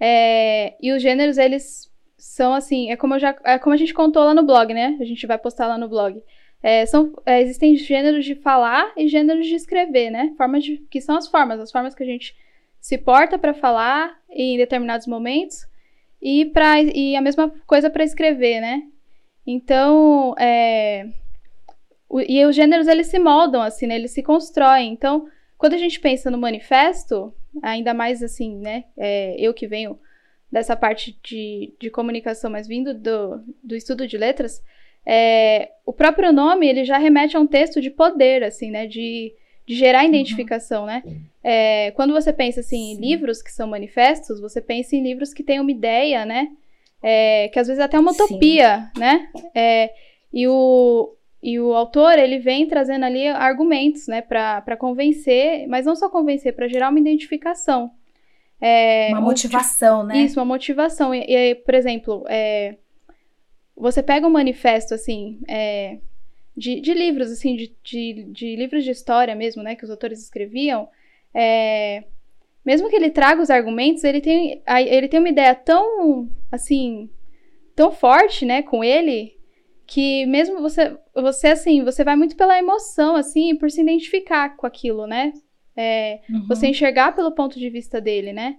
É, 0.00 0.74
e 0.80 0.92
os 0.92 1.02
gêneros, 1.02 1.36
eles 1.36 1.92
são, 2.16 2.54
assim, 2.54 2.90
é 2.90 2.96
como, 2.96 3.18
já, 3.18 3.36
é 3.44 3.58
como 3.58 3.74
a 3.74 3.76
gente 3.76 3.94
contou 3.94 4.24
lá 4.24 4.34
no 4.34 4.42
blog, 4.42 4.72
né? 4.72 4.96
A 5.00 5.04
gente 5.04 5.26
vai 5.26 5.38
postar 5.38 5.66
lá 5.66 5.76
no 5.76 5.88
blog. 5.88 6.22
É, 6.62 6.86
são, 6.86 7.12
é, 7.24 7.40
existem 7.42 7.76
gêneros 7.76 8.24
de 8.24 8.34
falar 8.34 8.92
e 8.96 9.06
gêneros 9.08 9.46
de 9.46 9.54
escrever, 9.54 10.10
né? 10.10 10.32
Formas 10.36 10.64
de, 10.64 10.78
que 10.90 11.00
são 11.00 11.16
as 11.16 11.28
formas, 11.28 11.60
as 11.60 11.70
formas 11.70 11.94
que 11.94 12.02
a 12.02 12.06
gente 12.06 12.34
se 12.80 12.96
porta 12.96 13.38
para 13.38 13.54
falar 13.54 14.18
em 14.30 14.56
determinados 14.56 15.06
momentos 15.06 15.67
e, 16.20 16.46
pra, 16.46 16.80
e 16.80 17.16
a 17.16 17.20
mesma 17.20 17.52
coisa 17.66 17.88
para 17.88 18.04
escrever, 18.04 18.60
né? 18.60 18.82
Então, 19.46 20.34
é, 20.38 21.06
o, 22.08 22.20
e 22.20 22.44
os 22.44 22.54
gêneros 22.54 22.88
eles 22.88 23.06
se 23.06 23.18
moldam, 23.18 23.62
assim, 23.62 23.86
né? 23.86 23.94
Eles 23.94 24.10
se 24.10 24.22
constroem. 24.22 24.92
Então, 24.92 25.28
quando 25.56 25.74
a 25.74 25.78
gente 25.78 26.00
pensa 26.00 26.30
no 26.30 26.38
manifesto, 26.38 27.32
ainda 27.62 27.92
mais 27.94 28.22
assim, 28.22 28.56
né? 28.58 28.84
É, 28.96 29.36
eu 29.38 29.52
que 29.54 29.66
venho 29.66 29.98
dessa 30.50 30.74
parte 30.76 31.18
de, 31.22 31.74
de 31.78 31.90
comunicação, 31.90 32.50
mas 32.50 32.66
vindo 32.66 32.94
do, 32.94 33.42
do 33.62 33.76
estudo 33.76 34.06
de 34.06 34.16
letras, 34.16 34.62
é, 35.06 35.72
o 35.84 35.92
próprio 35.92 36.32
nome 36.32 36.66
ele 36.66 36.84
já 36.84 36.98
remete 36.98 37.36
a 37.36 37.40
um 37.40 37.46
texto 37.46 37.80
de 37.80 37.90
poder, 37.90 38.42
assim, 38.42 38.70
né? 38.70 38.86
De, 38.86 39.34
de 39.68 39.74
gerar 39.74 40.02
uhum. 40.02 40.08
identificação, 40.08 40.86
né? 40.86 41.02
É, 41.44 41.90
quando 41.90 42.14
você 42.14 42.32
pensa 42.32 42.60
assim, 42.60 42.92
em 42.92 42.96
livros 42.96 43.42
que 43.42 43.52
são 43.52 43.68
manifestos, 43.68 44.40
você 44.40 44.62
pensa 44.62 44.96
em 44.96 45.02
livros 45.02 45.34
que 45.34 45.42
têm 45.42 45.60
uma 45.60 45.70
ideia, 45.70 46.24
né? 46.24 46.48
É, 47.02 47.48
que 47.48 47.58
às 47.58 47.66
vezes 47.66 47.78
é 47.78 47.84
até 47.84 47.98
uma 47.98 48.12
utopia, 48.12 48.90
Sim. 48.94 49.00
né? 49.00 49.28
É, 49.54 49.90
e, 50.32 50.48
o, 50.48 51.14
e 51.42 51.60
o 51.60 51.74
autor, 51.74 52.18
ele 52.18 52.38
vem 52.38 52.66
trazendo 52.66 53.04
ali 53.04 53.26
argumentos, 53.28 54.08
né? 54.08 54.22
para 54.22 54.76
convencer, 54.78 55.68
mas 55.68 55.84
não 55.84 55.94
só 55.94 56.08
convencer, 56.08 56.54
para 56.54 56.66
gerar 56.66 56.88
uma 56.88 56.98
identificação. 56.98 57.90
É, 58.58 59.10
uma 59.10 59.20
motivação, 59.20 60.02
né? 60.02 60.18
Isso, 60.18 60.40
uma 60.40 60.46
motivação. 60.46 61.14
E, 61.14 61.24
e 61.28 61.54
por 61.56 61.74
exemplo, 61.74 62.24
é, 62.26 62.76
você 63.76 64.02
pega 64.02 64.26
um 64.26 64.30
manifesto, 64.30 64.94
assim, 64.94 65.38
é, 65.46 65.98
de, 66.58 66.80
de 66.80 66.92
livros, 66.92 67.30
assim, 67.30 67.54
de, 67.54 67.74
de, 67.82 68.24
de, 68.24 68.56
livros 68.56 68.84
de 68.84 68.90
história 68.90 69.34
mesmo, 69.34 69.62
né, 69.62 69.76
que 69.76 69.84
os 69.84 69.90
autores 69.90 70.20
escreviam, 70.20 70.88
é, 71.32 72.04
mesmo 72.64 72.90
que 72.90 72.96
ele 72.96 73.10
traga 73.10 73.40
os 73.40 73.48
argumentos, 73.48 74.02
ele 74.02 74.20
tem, 74.20 74.60
ele 74.66 75.08
tem 75.08 75.20
uma 75.20 75.28
ideia 75.28 75.54
tão, 75.54 76.28
assim, 76.50 77.08
tão 77.76 77.92
forte, 77.92 78.44
né, 78.44 78.62
com 78.62 78.82
ele, 78.82 79.38
que 79.86 80.26
mesmo 80.26 80.60
você, 80.60 80.98
você, 81.14 81.48
assim, 81.48 81.84
você 81.84 82.02
vai 82.02 82.16
muito 82.16 82.36
pela 82.36 82.58
emoção, 82.58 83.14
assim, 83.14 83.54
por 83.54 83.70
se 83.70 83.80
identificar 83.80 84.56
com 84.56 84.66
aquilo, 84.66 85.06
né, 85.06 85.32
é, 85.76 86.20
uhum. 86.28 86.46
você 86.48 86.66
enxergar 86.66 87.14
pelo 87.14 87.32
ponto 87.32 87.56
de 87.56 87.70
vista 87.70 88.00
dele, 88.00 88.32
né, 88.32 88.56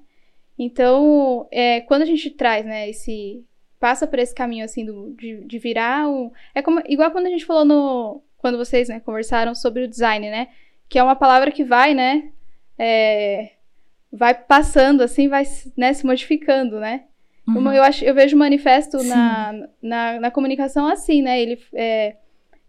então, 0.58 1.48
é, 1.52 1.82
quando 1.82 2.02
a 2.02 2.06
gente 2.06 2.30
traz, 2.30 2.66
né, 2.66 2.90
esse, 2.90 3.46
passa 3.80 4.06
por 4.06 4.20
esse 4.20 4.36
caminho, 4.36 4.66
assim, 4.66 4.86
do, 4.86 5.14
de, 5.16 5.44
de 5.46 5.60
virar 5.60 6.08
um... 6.10 6.32
É 6.54 6.62
como, 6.62 6.82
igual 6.88 7.12
quando 7.12 7.28
a 7.28 7.30
gente 7.30 7.46
falou 7.46 7.66
no... 7.66 8.22
Quando 8.38 8.58
vocês, 8.58 8.88
né, 8.88 9.00
conversaram 9.00 9.54
sobre 9.54 9.84
o 9.84 9.88
design, 9.88 10.30
né? 10.30 10.48
Que 10.88 10.98
é 10.98 11.04
uma 11.04 11.16
palavra 11.16 11.52
que 11.52 11.64
vai, 11.64 11.94
né? 11.94 12.32
É, 12.78 13.52
vai 14.12 14.34
passando, 14.34 15.02
assim, 15.02 15.28
vai 15.28 15.44
né, 15.76 15.94
se 15.94 16.06
modificando, 16.06 16.80
né? 16.80 17.04
Uhum. 17.48 17.72
Eu, 17.74 17.84
acho, 17.84 18.04
eu 18.06 18.14
vejo 18.14 18.36
o 18.36 18.40
manifesto 18.40 19.04
na, 19.04 19.68
na, 19.82 20.20
na, 20.20 20.32
comunicação 20.32 20.88
assim, 20.88 21.22
né? 21.22 21.42
Ele, 21.42 21.60
é, 21.74 22.16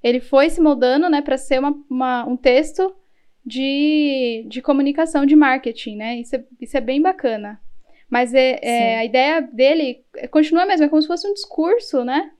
ele 0.03 0.21
foi 0.21 0.49
se 0.49 0.61
moldando, 0.61 1.09
né, 1.09 1.21
para 1.21 1.37
ser 1.37 1.59
uma, 1.59 1.75
uma, 1.89 2.27
um 2.27 2.37
texto 2.37 2.95
de, 3.45 4.45
de 4.49 4.63
comunicação, 4.63 5.27
de 5.27 5.37
marketing, 5.37 5.97
né? 5.97 6.17
Isso 6.17 6.37
é, 6.37 6.45
isso 6.61 6.77
é 6.77 6.81
bem 6.81 7.01
bacana. 7.01 7.61
Mas 8.11 8.35
é, 8.35 8.59
é 8.61 8.99
a 8.99 9.05
ideia 9.05 9.41
dele 9.41 10.05
continua 10.31 10.65
a 10.65 10.67
mesma, 10.67 10.87
é 10.87 10.89
como 10.89 11.01
se 11.01 11.09
fosse 11.09 11.29
um 11.29 11.33
discurso, 11.33 12.05
né? 12.05 12.31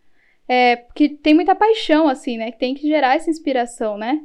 é, 0.51 0.85
que 0.97 1.09
tem 1.09 1.33
muita 1.33 1.55
paixão, 1.55 2.09
assim, 2.09 2.37
né? 2.37 2.51
Que 2.51 2.59
tem 2.59 2.75
que 2.75 2.89
gerar 2.89 3.15
essa 3.15 3.31
inspiração, 3.31 3.97
né? 3.97 4.21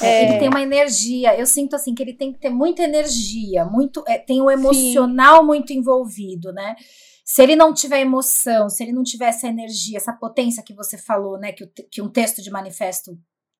É, 0.00 0.24
ele 0.24 0.38
tem 0.38 0.48
uma 0.48 0.62
energia. 0.62 1.38
Eu 1.38 1.44
sinto 1.44 1.76
assim 1.76 1.94
que 1.94 2.02
ele 2.02 2.14
tem 2.14 2.32
que 2.32 2.38
ter 2.38 2.48
muita 2.48 2.82
energia, 2.82 3.62
muito, 3.66 4.02
é, 4.08 4.16
tem 4.16 4.40
o 4.40 4.50
emocional 4.50 5.40
Sim. 5.40 5.46
muito 5.46 5.72
envolvido, 5.74 6.54
né? 6.54 6.74
Se 7.22 7.42
ele 7.42 7.54
não 7.54 7.74
tiver 7.74 8.00
emoção, 8.00 8.70
se 8.70 8.82
ele 8.82 8.92
não 8.92 9.02
tiver 9.02 9.26
essa 9.26 9.46
energia, 9.46 9.98
essa 9.98 10.14
potência 10.14 10.62
que 10.62 10.72
você 10.72 10.96
falou, 10.96 11.38
né? 11.38 11.52
Que, 11.52 11.66
que 11.90 12.00
um 12.00 12.08
texto 12.08 12.40
de 12.40 12.50
manifesto, 12.50 13.14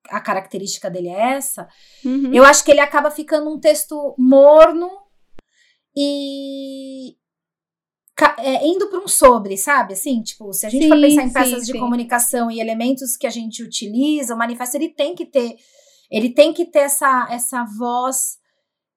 a 0.09 0.19
característica 0.19 0.89
dele 0.89 1.09
é 1.09 1.35
essa. 1.35 1.69
Uhum. 2.03 2.33
Eu 2.33 2.43
acho 2.43 2.65
que 2.65 2.71
ele 2.71 2.81
acaba 2.81 3.11
ficando 3.11 3.51
um 3.51 3.61
texto 3.61 4.15
morno 4.19 4.91
e 5.97 7.17
é, 8.39 8.67
indo 8.67 8.89
para 8.89 9.01
um 9.01 9.09
sobre, 9.09 9.57
sabe? 9.57 9.95
Assim, 9.95 10.23
tipo, 10.23 10.53
se 10.53 10.67
a 10.67 10.71
gente 10.71 10.85
sim, 10.85 10.89
for 10.89 11.01
pensar 11.01 11.25
em 11.25 11.33
peças 11.33 11.61
sim, 11.61 11.67
de 11.67 11.73
sim. 11.73 11.79
comunicação 11.79 12.51
e 12.51 12.61
elementos 12.61 13.17
que 13.17 13.27
a 13.27 13.31
gente 13.31 13.63
utiliza, 13.63 14.35
o 14.35 14.39
manifesto 14.39 14.77
ele 14.77 14.91
tem 14.91 15.15
que 15.15 15.27
ter 15.27 15.57
ele 16.13 16.29
tem 16.29 16.53
que 16.53 16.67
ter 16.67 16.81
essa, 16.81 17.27
essa 17.31 17.65
voz 17.79 18.39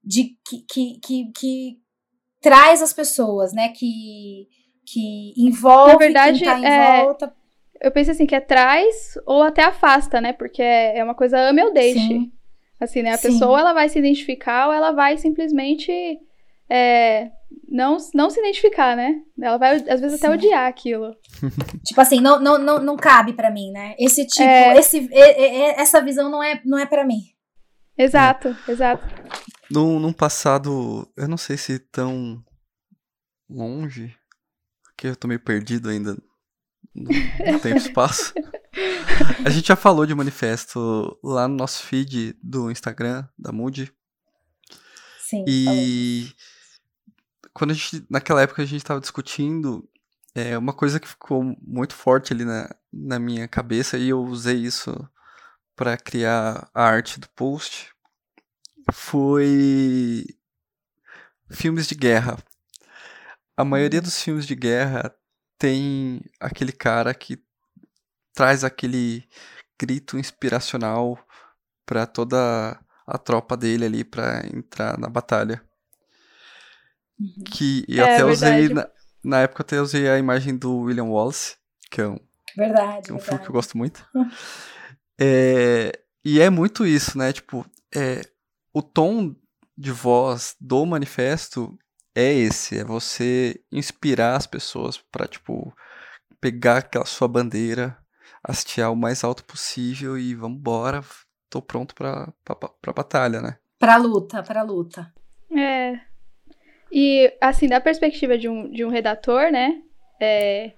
de 0.04 0.38
que, 0.46 0.66
que, 0.70 1.00
que, 1.00 1.32
que 1.32 1.78
traz 2.42 2.82
as 2.82 2.92
pessoas, 2.92 3.54
né? 3.54 3.70
Que, 3.70 4.50
que 4.86 5.34
envolve 5.38 5.94
Na 5.94 5.98
verdade, 5.98 6.40
quem 6.40 6.48
tá 6.48 6.60
em 6.60 6.66
é, 6.66 7.04
volta. 7.06 7.34
Eu 7.82 7.92
penso 7.92 8.12
assim, 8.12 8.26
que 8.26 8.36
é 8.36 8.42
traz 8.42 9.18
ou 9.26 9.44
até 9.44 9.64
afasta, 9.64 10.20
né? 10.20 10.34
Porque 10.34 10.62
é, 10.62 11.00
é 11.00 11.04
uma 11.04 11.16
coisa 11.16 11.40
ame 11.40 11.64
ou 11.64 11.74
deixe. 11.74 12.00
Sim. 12.00 12.32
Assim, 12.82 13.02
né? 13.02 13.14
A 13.14 13.18
pessoa 13.18 13.62
ela 13.62 13.72
vai 13.72 13.88
se 13.88 13.98
identificar 13.98 14.68
ou 14.68 14.74
ela 14.74 14.92
vai 14.92 15.18
simplesmente 15.18 16.20
é, 16.70 17.32
não, 17.68 17.98
não 18.14 18.30
se 18.30 18.40
identificar, 18.40 18.96
né? 18.96 19.22
Ela 19.40 19.58
vai, 19.58 19.76
às 19.76 20.00
vezes, 20.02 20.20
Sim. 20.20 20.26
até 20.26 20.30
odiar 20.30 20.68
aquilo. 20.68 21.16
tipo 21.86 22.00
assim, 22.02 22.20
não, 22.20 22.40
não, 22.40 22.58
não, 22.58 22.80
não 22.80 22.98
cabe 22.98 23.34
para 23.34 23.52
mim, 23.52 23.72
né? 23.72 23.96
Esse 24.00 24.26
tipo, 24.26 24.44
é... 24.44 24.78
esse, 24.78 25.10
essa 25.14 26.02
visão 26.02 26.30
não 26.30 26.44
é, 26.44 26.62
não 26.66 26.78
é 26.78 26.86
para 26.86 27.06
mim. 27.06 27.22
Exato, 27.98 28.56
é. 28.68 28.72
exato. 28.72 29.06
Num, 29.70 30.00
num 30.00 30.14
passado, 30.14 31.12
eu 31.16 31.28
não 31.28 31.38
sei 31.38 31.58
se 31.58 31.80
tão 31.80 32.44
longe, 33.50 34.16
que 34.98 35.08
eu 35.08 35.16
tô 35.16 35.28
meio 35.28 35.40
perdido 35.40 35.90
ainda 35.90 36.18
no, 36.94 37.04
no 37.04 37.60
tempo 37.60 37.78
e 37.78 37.78
espaço. 37.78 38.34
A 39.46 39.50
gente 39.50 39.68
já 39.68 39.76
falou 39.76 40.06
de 40.06 40.14
manifesto 40.14 41.18
lá 41.24 41.48
no 41.48 41.56
nosso 41.56 41.84
feed 41.84 42.38
do 42.44 42.70
Instagram, 42.70 43.26
da 43.38 43.52
Moody. 43.52 43.92
Sim. 45.22 45.46
E 45.48 46.28
quando 47.56 47.72
a 47.72 47.74
gente, 47.74 48.06
naquela 48.10 48.42
época 48.42 48.62
a 48.62 48.66
gente 48.66 48.82
estava 48.82 49.00
discutindo, 49.00 49.90
é 50.36 50.58
uma 50.58 50.74
coisa 50.74 51.00
que 51.00 51.08
ficou 51.08 51.42
muito 51.62 51.96
forte 51.96 52.34
ali 52.34 52.44
na, 52.44 52.70
na 52.92 53.18
minha 53.18 53.48
cabeça 53.48 53.98
e 53.98 54.10
eu 54.10 54.22
usei 54.22 54.58
isso 54.58 54.94
para 55.74 55.98
criar 55.98 56.70
a 56.74 56.84
arte 56.84 57.18
do 57.18 57.30
post 57.30 57.96
foi 58.94 60.26
filmes 61.50 61.88
de 61.88 61.96
guerra. 61.96 62.38
A 63.56 63.64
maioria 63.64 64.02
dos 64.02 64.22
filmes 64.22 64.46
de 64.46 64.54
guerra 64.54 65.16
tem 65.58 66.22
aquele 66.42 66.74
cara 66.74 67.14
que 67.14 67.42
traz 68.34 68.66
aquele 68.66 69.28
grito 69.80 70.18
inspiracional 70.18 71.18
para 71.86 72.06
toda 72.06 72.78
a 73.08 73.18
tropa 73.18 73.56
dele 73.56 73.86
ali 73.86 74.04
para 74.04 74.46
entrar 74.48 74.98
na 75.00 75.08
batalha. 75.08 75.64
Uhum. 77.20 77.44
Que 77.46 77.86
eu 77.88 78.04
é, 78.04 78.16
até 78.16 78.26
usei, 78.26 78.70
na, 78.70 78.90
na, 79.24 79.40
época 79.42 79.62
eu 79.62 79.66
até 79.66 79.82
usei 79.82 80.10
a 80.10 80.18
imagem 80.18 80.58
do 80.58 80.80
William 80.80 81.06
Wallace, 81.06 81.56
que 81.90 82.02
é 82.02 82.08
um, 82.08 82.20
verdade, 82.56 83.06
que 83.06 83.12
é 83.12 83.14
um 83.14 83.18
verdade. 83.18 83.24
filme 83.24 83.40
que 83.40 83.50
eu 83.50 83.54
gosto 83.54 83.78
muito. 83.78 84.06
é, 85.20 85.98
e 86.24 86.42
é 86.42 86.50
muito 86.50 86.86
isso, 86.86 87.18
né? 87.18 87.32
Tipo, 87.32 87.66
é, 87.96 88.22
o 88.74 88.82
tom 88.82 89.36
de 89.78 89.92
voz 89.92 90.56
do 90.60 90.86
manifesto 90.86 91.78
é 92.14 92.34
esse, 92.34 92.80
é 92.80 92.84
você 92.84 93.62
inspirar 93.72 94.36
as 94.36 94.48
pessoas 94.48 94.98
para 94.98 95.28
tipo 95.28 95.76
pegar 96.40 96.78
aquela 96.78 97.06
sua 97.06 97.28
bandeira, 97.28 97.98
hastear 98.44 98.92
o 98.92 98.96
mais 98.96 99.24
alto 99.24 99.44
possível 99.44 100.18
e 100.18 100.34
vamos 100.34 100.58
embora, 100.60 101.04
tô 101.50 101.62
pronto 101.62 101.94
para 101.94 102.32
para 102.44 102.94
batalha, 102.94 103.42
né? 103.42 103.58
Para 103.78 103.98
luta, 103.98 104.42
para 104.44 104.62
luta. 104.62 105.14
É, 105.52 106.00
e, 106.98 107.34
assim, 107.42 107.68
da 107.68 107.82
perspectiva 107.82 108.38
de 108.38 108.48
um, 108.48 108.70
de 108.70 108.86
um 108.86 108.90
redator, 108.90 109.52
né? 109.52 109.82
É, 110.18 110.72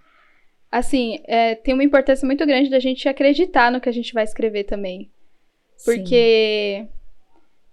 assim, 0.71 1.19
é, 1.25 1.53
tem 1.53 1.75
uma 1.75 1.83
importância 1.83 2.25
muito 2.25 2.43
grande 2.43 2.71
da 2.71 2.79
gente 2.79 3.07
acreditar 3.07 3.71
no 3.71 3.79
que 3.79 3.87
a 3.87 3.91
gente 3.91 4.15
vai 4.15 4.23
escrever 4.23 4.63
também. 4.63 5.11
Porque 5.85 6.87
Sim. 6.87 6.89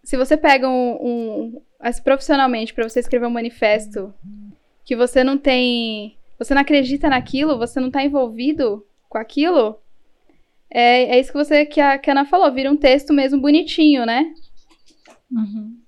se 0.04 0.16
você 0.18 0.36
pega 0.36 0.68
um, 0.68 0.92
um 1.00 1.62
assim, 1.80 2.02
profissionalmente 2.02 2.74
para 2.74 2.86
você 2.86 3.00
escrever 3.00 3.24
um 3.24 3.30
manifesto 3.30 4.12
que 4.84 4.94
você 4.94 5.24
não 5.24 5.38
tem, 5.38 6.18
você 6.38 6.52
não 6.52 6.60
acredita 6.60 7.08
naquilo, 7.08 7.56
você 7.56 7.80
não 7.80 7.86
está 7.86 8.04
envolvido 8.04 8.84
com 9.08 9.16
aquilo, 9.16 9.80
é, 10.70 11.16
é 11.16 11.18
isso 11.18 11.32
que 11.32 11.38
você 11.38 11.64
que 11.64 11.80
a, 11.80 11.96
que 11.96 12.10
a 12.10 12.12
Ana 12.12 12.26
falou, 12.26 12.52
vira 12.52 12.70
um 12.70 12.76
texto 12.76 13.10
mesmo 13.10 13.40
bonitinho, 13.40 14.04
né? 14.04 14.34
Uhum. 15.32 15.78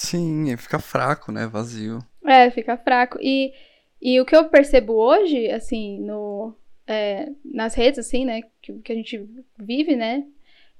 Sim, 0.00 0.56
fica 0.56 0.78
fraco, 0.78 1.30
né? 1.30 1.46
Vazio. 1.46 1.98
É, 2.24 2.50
fica 2.50 2.74
fraco. 2.78 3.18
E, 3.20 3.52
e 4.00 4.18
o 4.18 4.24
que 4.24 4.34
eu 4.34 4.48
percebo 4.48 4.94
hoje, 4.94 5.50
assim, 5.50 6.00
no, 6.00 6.54
é, 6.86 7.28
nas 7.44 7.74
redes, 7.74 7.98
assim, 7.98 8.24
né? 8.24 8.40
Que, 8.62 8.72
que 8.78 8.92
a 8.92 8.94
gente 8.94 9.28
vive, 9.58 9.94
né? 9.94 10.24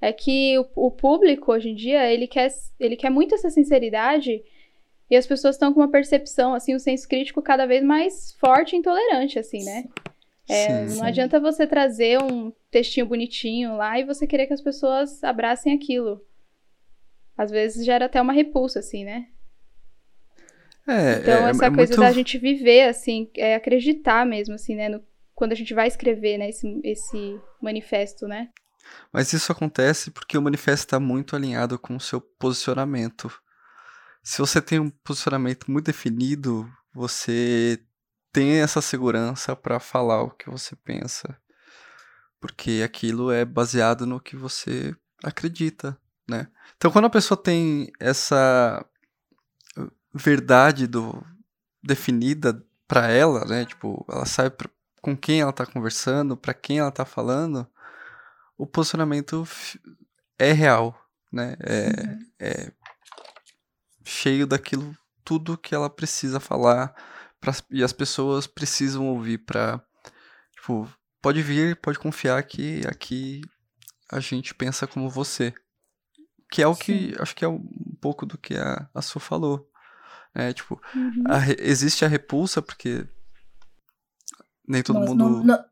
É 0.01 0.11
que 0.11 0.57
o, 0.57 0.87
o 0.87 0.91
público, 0.91 1.51
hoje 1.51 1.69
em 1.69 1.75
dia, 1.75 2.11
ele 2.11 2.25
quer, 2.25 2.51
ele 2.79 2.95
quer 2.95 3.11
muito 3.11 3.35
essa 3.35 3.51
sinceridade 3.51 4.43
e 5.07 5.15
as 5.15 5.27
pessoas 5.27 5.53
estão 5.53 5.71
com 5.71 5.81
uma 5.81 5.91
percepção, 5.91 6.55
assim, 6.55 6.73
um 6.75 6.79
senso 6.79 7.07
crítico 7.07 7.43
cada 7.43 7.67
vez 7.67 7.83
mais 7.83 8.35
forte 8.39 8.75
e 8.75 8.79
intolerante, 8.79 9.37
assim, 9.37 9.63
né? 9.63 9.83
É, 10.49 10.87
sim, 10.87 10.97
não 10.97 11.05
adianta 11.05 11.39
você 11.39 11.67
trazer 11.67 12.19
um 12.23 12.51
textinho 12.71 13.05
bonitinho 13.05 13.77
lá 13.77 13.99
e 13.99 14.03
você 14.03 14.25
querer 14.25 14.47
que 14.47 14.53
as 14.53 14.61
pessoas 14.61 15.23
abracem 15.23 15.71
aquilo 15.73 16.19
às 17.37 17.51
vezes 17.51 17.85
gera 17.85 18.05
até 18.05 18.21
uma 18.21 18.33
repulsa, 18.33 18.79
assim, 18.79 19.03
né? 19.03 19.27
É, 20.87 21.19
então, 21.19 21.47
é, 21.47 21.49
essa 21.51 21.65
é 21.65 21.69
coisa 21.69 21.95
muito... 21.95 22.01
da 22.01 22.11
gente 22.11 22.37
viver, 22.37 22.87
assim, 22.87 23.29
é 23.37 23.55
acreditar 23.55 24.25
mesmo, 24.25 24.55
assim, 24.55 24.75
né? 24.75 24.89
No, 24.89 25.03
quando 25.33 25.53
a 25.53 25.55
gente 25.55 25.73
vai 25.73 25.87
escrever, 25.87 26.37
né, 26.37 26.49
esse, 26.49 26.81
esse 26.83 27.39
manifesto, 27.61 28.27
né? 28.27 28.49
Mas 29.11 29.31
isso 29.33 29.51
acontece 29.51 30.11
porque 30.11 30.37
o 30.37 30.41
manifesto 30.41 30.85
está 30.85 30.99
muito 30.99 31.35
alinhado 31.35 31.77
com 31.77 31.95
o 31.95 31.99
seu 31.99 32.19
posicionamento. 32.19 33.31
Se 34.23 34.39
você 34.39 34.61
tem 34.61 34.79
um 34.79 34.89
posicionamento 34.89 35.71
muito 35.71 35.85
definido, 35.85 36.69
você 36.93 37.79
tem 38.31 38.61
essa 38.61 38.81
segurança 38.81 39.55
para 39.55 39.79
falar 39.79 40.23
o 40.23 40.31
que 40.31 40.49
você 40.49 40.75
pensa. 40.75 41.37
Porque 42.39 42.81
aquilo 42.83 43.31
é 43.31 43.45
baseado 43.45 44.05
no 44.05 44.19
que 44.19 44.35
você 44.35 44.95
acredita 45.23 45.97
né? 46.31 46.47
Então, 46.77 46.89
quando 46.89 47.05
a 47.05 47.11
pessoa 47.11 47.37
tem 47.37 47.91
essa 47.99 48.83
verdade 50.13 50.87
do 50.87 51.23
definida 51.83 52.65
para 52.87 53.09
ela, 53.09 53.45
né? 53.45 53.65
Tipo, 53.65 54.05
ela 54.09 54.25
sabe 54.25 54.51
pra, 54.51 54.69
com 55.01 55.15
quem 55.15 55.41
ela 55.41 55.53
tá 55.53 55.65
conversando, 55.65 56.35
para 56.35 56.53
quem 56.53 56.79
ela 56.79 56.91
tá 56.91 57.05
falando, 57.05 57.67
o 58.57 58.65
posicionamento 58.65 59.47
é 60.39 60.51
real, 60.51 60.99
né? 61.31 61.55
É, 61.59 61.87
uhum. 61.87 62.19
é 62.39 62.71
cheio 64.03 64.47
daquilo 64.47 64.95
tudo 65.23 65.57
que 65.57 65.73
ela 65.75 65.89
precisa 65.89 66.39
falar 66.39 66.93
pra, 67.39 67.53
e 67.69 67.83
as 67.83 67.93
pessoas 67.93 68.47
precisam 68.47 69.07
ouvir 69.07 69.37
para 69.37 69.81
tipo, 70.55 70.91
pode 71.21 71.41
vir, 71.41 71.75
pode 71.77 71.99
confiar 71.99 72.41
que 72.43 72.81
aqui 72.87 73.41
a 74.11 74.19
gente 74.19 74.53
pensa 74.53 74.85
como 74.85 75.09
você, 75.09 75.53
que 76.51 76.61
é 76.61 76.67
o 76.67 76.75
que, 76.75 76.93
Sim. 76.93 77.13
acho 77.17 77.33
que 77.33 77.45
é 77.45 77.47
um 77.47 77.65
pouco 78.01 78.25
do 78.25 78.37
que 78.37 78.55
a, 78.55 78.89
a 78.93 79.01
Su 79.01 79.21
falou. 79.21 79.65
É, 80.35 80.51
tipo, 80.51 80.79
uhum. 80.93 81.23
a, 81.27 81.39
existe 81.59 82.03
a 82.03 82.09
repulsa, 82.09 82.61
porque 82.61 83.07
nem 84.67 84.83
todo 84.83 84.99
mundo... 84.99 85.15
Não, 85.15 85.43
não, 85.43 85.65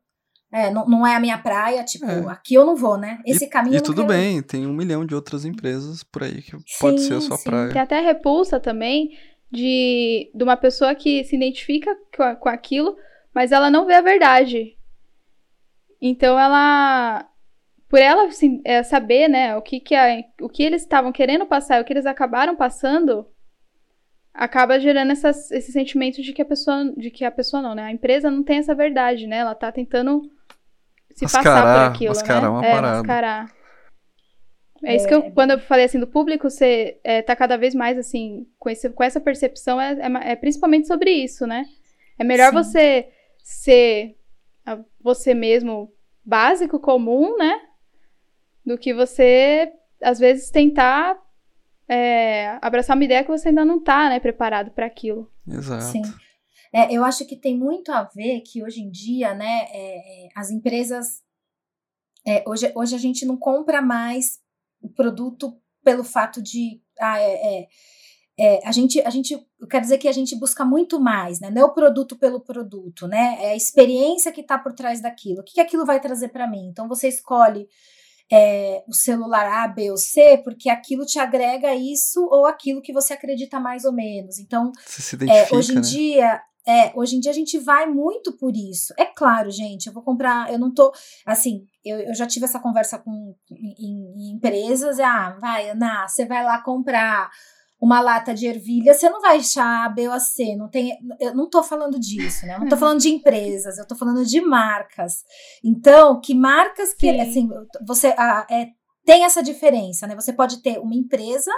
é, 0.50 0.70
não, 0.70 0.88
não 0.88 1.06
é 1.06 1.14
a 1.14 1.20
minha 1.20 1.36
praia, 1.36 1.84
tipo, 1.84 2.06
é. 2.06 2.32
aqui 2.32 2.54
eu 2.54 2.64
não 2.64 2.74
vou, 2.74 2.96
né? 2.96 3.20
Esse 3.26 3.44
e, 3.44 3.48
caminho 3.48 3.76
E 3.76 3.80
tudo 3.82 4.04
bem, 4.06 4.42
tem 4.42 4.66
um 4.66 4.72
milhão 4.72 5.04
de 5.04 5.14
outras 5.14 5.44
empresas 5.44 6.02
por 6.02 6.22
aí 6.22 6.40
que 6.40 6.52
sim, 6.52 6.64
pode 6.80 7.00
ser 7.02 7.14
a 7.14 7.20
sua 7.20 7.36
sim. 7.36 7.44
praia. 7.44 7.72
Tem 7.72 7.82
até 7.82 8.00
repulsa 8.00 8.58
também 8.58 9.10
de, 9.52 10.30
de 10.34 10.42
uma 10.42 10.56
pessoa 10.56 10.94
que 10.94 11.22
se 11.24 11.36
identifica 11.36 11.94
com, 12.16 12.36
com 12.36 12.48
aquilo, 12.48 12.96
mas 13.34 13.52
ela 13.52 13.70
não 13.70 13.86
vê 13.86 13.94
a 13.94 14.00
verdade. 14.00 14.78
Então 16.00 16.38
ela 16.38 17.29
por 17.90 17.98
ela 17.98 18.28
assim, 18.28 18.62
é, 18.64 18.84
saber, 18.84 19.28
né, 19.28 19.56
o 19.56 19.60
que, 19.60 19.80
que, 19.80 19.96
a, 19.96 20.22
o 20.40 20.48
que 20.48 20.62
eles 20.62 20.82
estavam 20.82 21.10
querendo 21.10 21.44
passar 21.44 21.78
e 21.78 21.82
o 21.82 21.84
que 21.84 21.92
eles 21.92 22.06
acabaram 22.06 22.54
passando, 22.54 23.26
acaba 24.32 24.78
gerando 24.78 25.10
essas, 25.10 25.50
esse 25.50 25.72
sentimento 25.72 26.22
de 26.22 26.32
que 26.32 26.40
a 26.40 26.44
pessoa, 26.44 26.84
de 26.96 27.10
que 27.10 27.24
a 27.24 27.32
pessoa 27.32 27.60
não, 27.60 27.74
né, 27.74 27.82
a 27.82 27.90
empresa 27.90 28.30
não 28.30 28.44
tem 28.44 28.58
essa 28.58 28.76
verdade, 28.76 29.26
né, 29.26 29.38
ela 29.38 29.56
tá 29.56 29.72
tentando 29.72 30.22
se 31.16 31.24
Mascarar, 31.24 31.44
passar 31.44 31.62
por 31.90 31.96
aquilo, 31.96 32.14
mascarar 32.14 32.42
né? 32.42 32.48
uma 32.48 32.64
é, 32.64 32.72
parada. 32.72 32.98
mascarar. 32.98 33.52
É 34.82 34.96
isso 34.96 35.08
que 35.08 35.12
eu, 35.12 35.30
quando 35.32 35.50
eu 35.50 35.58
falei 35.58 35.84
assim 35.84 35.98
do 35.98 36.06
público, 36.06 36.48
você 36.48 36.98
é, 37.02 37.20
tá 37.20 37.34
cada 37.34 37.58
vez 37.58 37.74
mais 37.74 37.98
assim, 37.98 38.46
com, 38.56 38.70
esse, 38.70 38.88
com 38.88 39.02
essa 39.02 39.20
percepção, 39.20 39.78
é, 39.80 39.92
é 39.92 40.32
é 40.32 40.36
principalmente 40.36 40.86
sobre 40.86 41.10
isso, 41.10 41.46
né? 41.46 41.66
É 42.16 42.24
melhor 42.24 42.50
Sim. 42.50 42.54
você 42.54 43.08
ser 43.42 44.16
você 45.02 45.34
mesmo 45.34 45.92
básico, 46.24 46.78
comum, 46.78 47.36
né? 47.36 47.60
Do 48.70 48.78
que 48.78 48.94
você, 48.94 49.72
às 50.00 50.20
vezes, 50.20 50.48
tentar 50.48 51.20
é, 51.88 52.56
abraçar 52.62 52.94
uma 52.94 53.04
ideia 53.04 53.24
que 53.24 53.30
você 53.30 53.48
ainda 53.48 53.64
não 53.64 53.82
tá, 53.82 54.08
né, 54.08 54.20
preparado 54.20 54.70
para 54.70 54.86
aquilo. 54.86 55.28
Exato. 55.44 55.82
Sim. 55.82 56.02
É, 56.72 56.94
eu 56.94 57.04
acho 57.04 57.26
que 57.26 57.34
tem 57.34 57.58
muito 57.58 57.90
a 57.90 58.04
ver 58.04 58.42
que 58.42 58.62
hoje 58.62 58.80
em 58.80 58.88
dia, 58.88 59.34
né, 59.34 59.66
é, 59.72 60.26
é, 60.26 60.28
as 60.36 60.52
empresas. 60.52 61.20
é, 62.24 62.44
hoje, 62.46 62.70
hoje 62.76 62.94
a 62.94 62.98
gente 62.98 63.26
não 63.26 63.36
compra 63.36 63.82
mais 63.82 64.38
o 64.80 64.88
produto 64.88 65.60
pelo 65.82 66.04
fato 66.04 66.40
de. 66.40 66.80
Ah, 67.00 67.18
é, 67.18 67.32
é, 67.32 67.68
é, 68.38 68.68
a 68.68 68.70
gente, 68.70 69.00
a 69.00 69.10
gente, 69.10 69.32
eu 69.32 69.66
quero 69.66 69.82
dizer 69.82 69.98
que 69.98 70.06
a 70.06 70.12
gente 70.12 70.36
busca 70.36 70.64
muito 70.64 71.00
mais, 71.00 71.40
né? 71.40 71.50
Não 71.50 71.62
é 71.62 71.64
o 71.64 71.74
produto 71.74 72.16
pelo 72.16 72.38
produto, 72.38 73.08
né? 73.08 73.36
É 73.40 73.50
a 73.50 73.56
experiência 73.56 74.30
que 74.30 74.42
está 74.42 74.56
por 74.56 74.72
trás 74.74 75.02
daquilo. 75.02 75.40
O 75.40 75.42
que, 75.42 75.54
que 75.54 75.60
aquilo 75.60 75.84
vai 75.84 75.98
trazer 75.98 76.28
para 76.28 76.46
mim? 76.46 76.68
Então 76.68 76.86
você 76.86 77.08
escolhe 77.08 77.68
é, 78.30 78.84
o 78.86 78.94
celular 78.94 79.64
A, 79.64 79.68
B 79.68 79.90
ou 79.90 79.96
C, 79.96 80.38
porque 80.44 80.70
aquilo 80.70 81.04
te 81.04 81.18
agrega 81.18 81.74
isso 81.74 82.24
ou 82.30 82.46
aquilo 82.46 82.80
que 82.80 82.92
você 82.92 83.12
acredita 83.12 83.58
mais 83.58 83.84
ou 83.84 83.92
menos. 83.92 84.38
Então, 84.38 84.70
é, 85.28 85.54
hoje 85.54 85.72
em 85.72 85.76
né? 85.76 85.80
dia, 85.80 86.42
é, 86.66 86.92
hoje 86.94 87.16
em 87.16 87.20
dia 87.20 87.32
a 87.32 87.34
gente 87.34 87.58
vai 87.58 87.86
muito 87.86 88.36
por 88.36 88.54
isso. 88.54 88.94
É 88.96 89.06
claro, 89.06 89.50
gente, 89.50 89.86
eu 89.86 89.92
vou 89.92 90.02
comprar, 90.02 90.52
eu 90.52 90.58
não 90.58 90.72
tô, 90.72 90.92
assim, 91.26 91.66
eu, 91.84 91.98
eu 91.98 92.14
já 92.14 92.26
tive 92.26 92.44
essa 92.44 92.60
conversa 92.60 92.98
com 92.98 93.34
em, 93.50 94.14
em 94.16 94.32
empresas, 94.36 95.00
ah, 95.00 95.36
vai, 95.40 95.70
Ana, 95.70 96.06
você 96.06 96.24
vai 96.24 96.44
lá 96.44 96.62
comprar 96.62 97.30
uma 97.80 98.00
lata 98.00 98.34
de 98.34 98.46
ervilha, 98.46 98.92
você 98.92 99.08
não 99.08 99.20
vai 99.20 99.38
achar 99.38 99.86
A, 99.86 99.88
B 99.88 100.06
ou 100.06 100.12
a 100.12 100.20
C, 100.20 100.54
não 100.54 100.68
tem, 100.68 100.92
eu 101.18 101.34
não 101.34 101.48
tô 101.48 101.62
falando 101.62 101.98
disso, 101.98 102.44
né? 102.46 102.56
Eu 102.56 102.60
não 102.60 102.68
tô 102.68 102.76
falando 102.78 103.00
de 103.00 103.08
empresas, 103.08 103.78
eu 103.78 103.86
tô 103.86 103.96
falando 103.96 104.24
de 104.24 104.40
marcas. 104.40 105.24
Então, 105.64 106.20
que 106.20 106.34
marcas 106.34 106.92
que, 106.92 107.10
Sim. 107.10 107.20
assim, 107.20 107.48
você 107.86 108.14
ah, 108.18 108.46
é, 108.50 108.66
tem 109.04 109.24
essa 109.24 109.42
diferença, 109.42 110.06
né? 110.06 110.14
Você 110.14 110.32
pode 110.32 110.62
ter 110.62 110.78
uma 110.78 110.94
empresa 110.94 111.50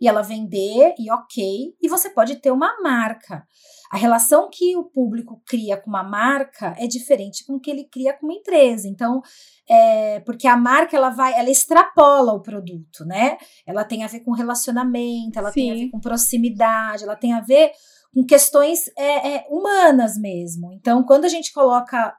e 0.00 0.06
ela 0.06 0.22
vender 0.22 0.94
e 0.98 1.10
ok, 1.10 1.74
e 1.80 1.88
você 1.88 2.10
pode 2.10 2.36
ter 2.36 2.50
uma 2.50 2.80
marca. 2.82 3.46
A 3.94 3.96
relação 3.96 4.50
que 4.50 4.76
o 4.76 4.82
público 4.82 5.40
cria 5.46 5.76
com 5.76 5.88
uma 5.88 6.02
marca 6.02 6.74
é 6.80 6.84
diferente 6.84 7.46
com 7.46 7.60
que 7.60 7.70
ele 7.70 7.84
cria 7.84 8.12
com 8.12 8.26
uma 8.26 8.34
empresa. 8.34 8.88
Então, 8.88 9.22
é, 9.70 10.18
porque 10.26 10.48
a 10.48 10.56
marca 10.56 10.96
ela 10.96 11.10
vai, 11.10 11.32
ela 11.38 11.48
extrapola 11.48 12.32
o 12.32 12.42
produto, 12.42 13.04
né? 13.04 13.38
Ela 13.64 13.84
tem 13.84 14.02
a 14.02 14.08
ver 14.08 14.18
com 14.24 14.32
relacionamento, 14.32 15.38
ela 15.38 15.52
tem 15.52 15.70
a 15.70 15.74
Sim. 15.76 15.84
ver 15.84 15.90
com 15.92 16.00
proximidade, 16.00 17.04
ela 17.04 17.14
tem 17.14 17.34
a 17.34 17.40
ver 17.40 17.70
com 18.12 18.26
questões 18.26 18.88
é, 18.98 19.36
é, 19.36 19.46
humanas 19.48 20.18
mesmo. 20.18 20.72
Então, 20.72 21.04
quando 21.04 21.24
a 21.26 21.28
gente 21.28 21.52
coloca 21.52 22.16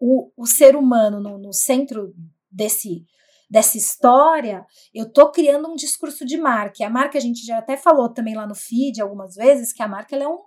o, 0.00 0.32
o 0.34 0.46
ser 0.46 0.74
humano 0.74 1.20
no, 1.20 1.36
no 1.36 1.52
centro 1.52 2.14
desse 2.50 3.04
dessa 3.50 3.78
história, 3.78 4.64
eu 4.94 5.10
tô 5.10 5.30
criando 5.30 5.68
um 5.68 5.74
discurso 5.74 6.24
de 6.24 6.36
marca. 6.36 6.76
E 6.80 6.84
a 6.84 6.90
marca, 6.90 7.16
a 7.16 7.20
gente 7.20 7.44
já 7.46 7.58
até 7.58 7.76
falou 7.76 8.08
também 8.12 8.34
lá 8.34 8.46
no 8.46 8.54
feed 8.54 9.00
algumas 9.00 9.34
vezes, 9.34 9.72
que 9.72 9.82
a 9.82 9.88
marca 9.88 10.14
ela 10.14 10.24
é, 10.24 10.28
um, 10.28 10.38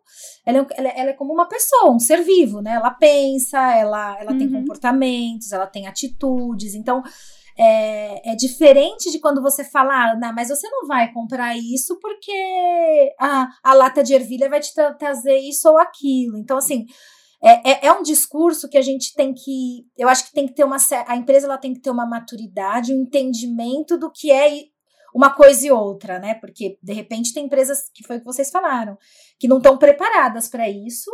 ela 0.46 0.58
é, 0.58 0.62
um- 0.62 0.68
ela 0.78 0.88
é- 0.90 1.10
é 1.10 1.14
como 1.14 1.34
uma 1.34 1.48
pessoa, 1.48 1.92
um 1.92 2.00
ser 2.00 2.22
vivo, 2.24 2.62
né? 2.62 2.74
Ela 2.76 2.92
pensa, 2.92 3.58
ela, 3.76 4.18
ela 4.20 4.36
tem 4.38 4.48
Uhum. 4.48 4.54
comportamentos, 4.60 5.52
ela 5.52 5.66
tem 5.68 5.88
atitudes. 5.88 6.76
Então, 6.76 7.02
é, 7.58 8.32
é 8.32 8.36
diferente 8.36 9.12
de 9.12 9.20
quando 9.20 9.42
você 9.42 9.64
fala, 9.64 10.14
ah, 10.14 10.34
mas 10.34 10.50
você 10.50 10.70
não 10.70 10.88
vai 10.88 11.12
comprar 11.12 11.56
isso 11.58 12.00
porque 12.00 12.32
a, 13.20 13.48
a 13.64 13.74
lata 13.74 14.04
de 14.04 14.14
ervilha 14.14 14.50
vai 14.50 14.60
te 14.60 14.74
tra- 14.74 14.94
trazer 14.94 15.38
isso 15.38 15.68
ou 15.70 15.78
aquilo. 15.78 16.38
Então, 16.38 16.58
assim, 16.58 16.86
é, 17.44 17.72
é, 17.72 17.88
é 17.88 17.94
um 17.94 18.04
discurso 18.04 18.70
que 18.70 18.78
a 18.78 18.82
gente 18.82 19.14
tem 19.14 19.34
que. 19.34 19.86
Eu 19.98 20.08
acho 20.08 20.26
que 20.26 20.34
tem 20.34 20.48
que 20.48 20.54
ter 20.54 20.64
uma. 20.64 20.78
A 21.08 21.16
empresa 21.16 21.48
ela 21.48 21.58
tem 21.58 21.74
que 21.74 21.82
ter 21.82 21.90
uma 21.90 22.06
maturidade, 22.06 22.94
um 22.94 23.02
entendimento 23.02 23.98
do 23.98 24.12
que 24.12 24.32
é 24.32 24.50
uma 25.14 25.34
coisa 25.34 25.66
e 25.68 25.72
outra, 25.72 26.20
né? 26.20 26.36
Porque, 26.36 26.78
de 26.82 26.94
repente, 26.94 27.34
tem 27.34 27.46
empresas, 27.46 27.90
que 27.94 28.06
foi 28.06 28.18
o 28.18 28.20
que 28.20 28.26
vocês 28.26 28.50
falaram, 28.50 28.98
que 29.40 29.48
não 29.48 29.58
estão 29.58 29.78
preparadas 29.78 30.48
para 30.48 30.70
isso. 30.70 31.12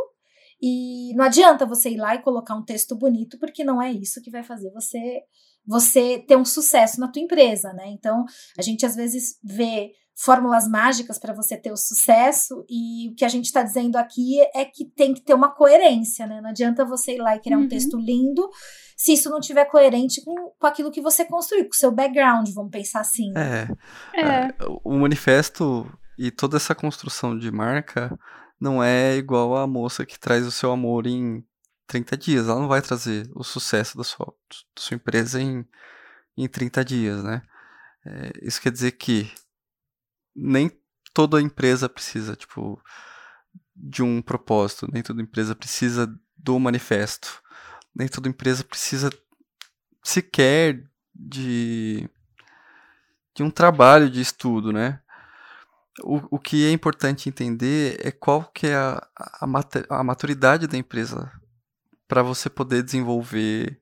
E 0.62 1.14
não 1.16 1.24
adianta 1.24 1.66
você 1.66 1.92
ir 1.92 1.98
lá 1.98 2.16
e 2.16 2.22
colocar 2.22 2.56
um 2.56 2.66
texto 2.66 2.96
bonito, 2.96 3.38
porque 3.40 3.64
não 3.64 3.82
é 3.82 3.92
isso 3.92 4.22
que 4.22 4.32
vai 4.32 4.44
fazer 4.44 4.72
você 4.72 5.22
você 5.70 6.20
ter 6.20 6.38
um 6.38 6.46
sucesso 6.46 6.98
na 6.98 7.10
tua 7.12 7.22
empresa, 7.22 7.74
né? 7.74 7.88
Então, 7.88 8.24
a 8.58 8.62
gente 8.62 8.86
às 8.86 8.96
vezes 8.96 9.38
vê 9.44 9.92
fórmulas 10.20 10.68
mágicas 10.68 11.20
para 11.20 11.32
você 11.32 11.56
ter 11.56 11.72
o 11.72 11.78
sucesso 11.78 12.66
e 12.68 13.10
o 13.10 13.16
que 13.16 13.24
a 13.24 13.28
gente 13.30 13.46
está 13.46 13.62
dizendo 13.62 13.98
aqui 13.98 14.42
é 14.56 14.66
que 14.66 14.84
tem 14.84 15.14
que 15.14 15.22
ter 15.22 15.36
uma 15.36 15.50
coerência, 15.54 16.26
né? 16.26 16.42
Não 16.42 16.50
adianta 16.50 16.84
você 16.84 17.14
ir 17.16 17.20
lá 17.22 17.36
e 17.36 17.40
criar 17.40 17.58
Uhum. 17.58 17.66
um 17.66 17.68
texto 17.68 17.98
lindo 18.00 18.50
se 18.96 19.14
isso 19.14 19.30
não 19.30 19.40
tiver 19.40 19.66
coerente 19.66 20.24
com, 20.26 20.52
com 20.58 20.66
aquilo 20.66 20.90
que 20.92 21.02
você 21.02 21.24
construiu, 21.24 21.66
com 21.66 21.72
o 21.72 21.76
seu 21.76 21.92
background, 21.92 22.50
vamos 22.50 22.72
pensar 22.72 23.02
assim. 23.02 23.32
né? 23.32 23.68
É, 24.16 24.22
É, 24.22 24.54
o 24.84 24.98
manifesto 24.98 25.88
e 26.18 26.32
toda 26.32 26.58
essa 26.58 26.74
construção 26.74 27.38
de 27.38 27.52
marca 27.52 28.18
não 28.60 28.84
é 28.84 29.16
igual 29.18 29.56
a 29.56 29.68
moça 29.68 30.04
que 30.04 30.20
traz 30.20 30.48
o 30.48 30.52
seu 30.52 30.72
amor 30.72 31.06
em 31.06 31.44
30 31.86 32.18
dias. 32.18 32.48
Ela 32.48 32.60
não 32.60 32.68
vai 32.68 32.82
trazer 32.82 33.30
o 33.36 33.44
sucesso 33.44 33.96
da 33.96 34.04
sua, 34.04 34.26
da 34.26 34.82
sua 34.82 34.96
empresa 34.96 35.40
em, 35.40 35.64
em 36.36 36.48
30 36.48 36.84
dias, 36.84 37.24
né? 37.24 37.44
É, 38.04 38.32
isso 38.42 38.60
quer 38.60 38.72
dizer 38.72 38.94
que 38.94 39.32
nem 40.38 40.72
toda 41.14 41.42
empresa 41.42 41.90
precisa, 41.90 42.36
tipo, 42.36 42.82
de 43.76 44.04
um 44.04 44.22
propósito, 44.22 44.88
nem 44.92 45.04
toda 45.04 45.22
empresa 45.22 45.56
precisa 45.56 46.14
do 46.38 46.60
manifesto, 46.60 47.42
nem 47.96 48.08
toda 48.08 48.30
empresa 48.30 48.64
precisa 48.64 49.10
sequer 50.04 50.84
de, 51.14 52.10
de 53.36 53.44
um 53.44 53.50
trabalho 53.50 54.10
de 54.10 54.22
estudo, 54.22 54.72
né? 54.72 55.00
O, 56.04 56.36
o 56.38 56.40
que 56.40 56.66
é 56.68 56.72
importante 56.72 57.28
entender 57.28 58.00
é 58.06 58.12
qual 58.12 58.44
que 58.46 58.68
é 58.68 58.76
a, 58.76 59.08
a, 59.42 59.48
a 59.90 60.04
maturidade 60.04 60.68
da 60.68 60.78
empresa 60.78 61.32
para 62.08 62.22
você 62.24 62.50
poder 62.50 62.84
desenvolver 62.84 63.82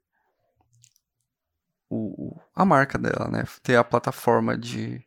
o- 1.90 2.40
a 2.56 2.66
marca 2.66 2.98
dela, 2.98 3.30
né? 3.30 3.44
Ter 3.64 3.76
a 3.76 3.84
plataforma 3.84 4.58
de, 4.58 5.04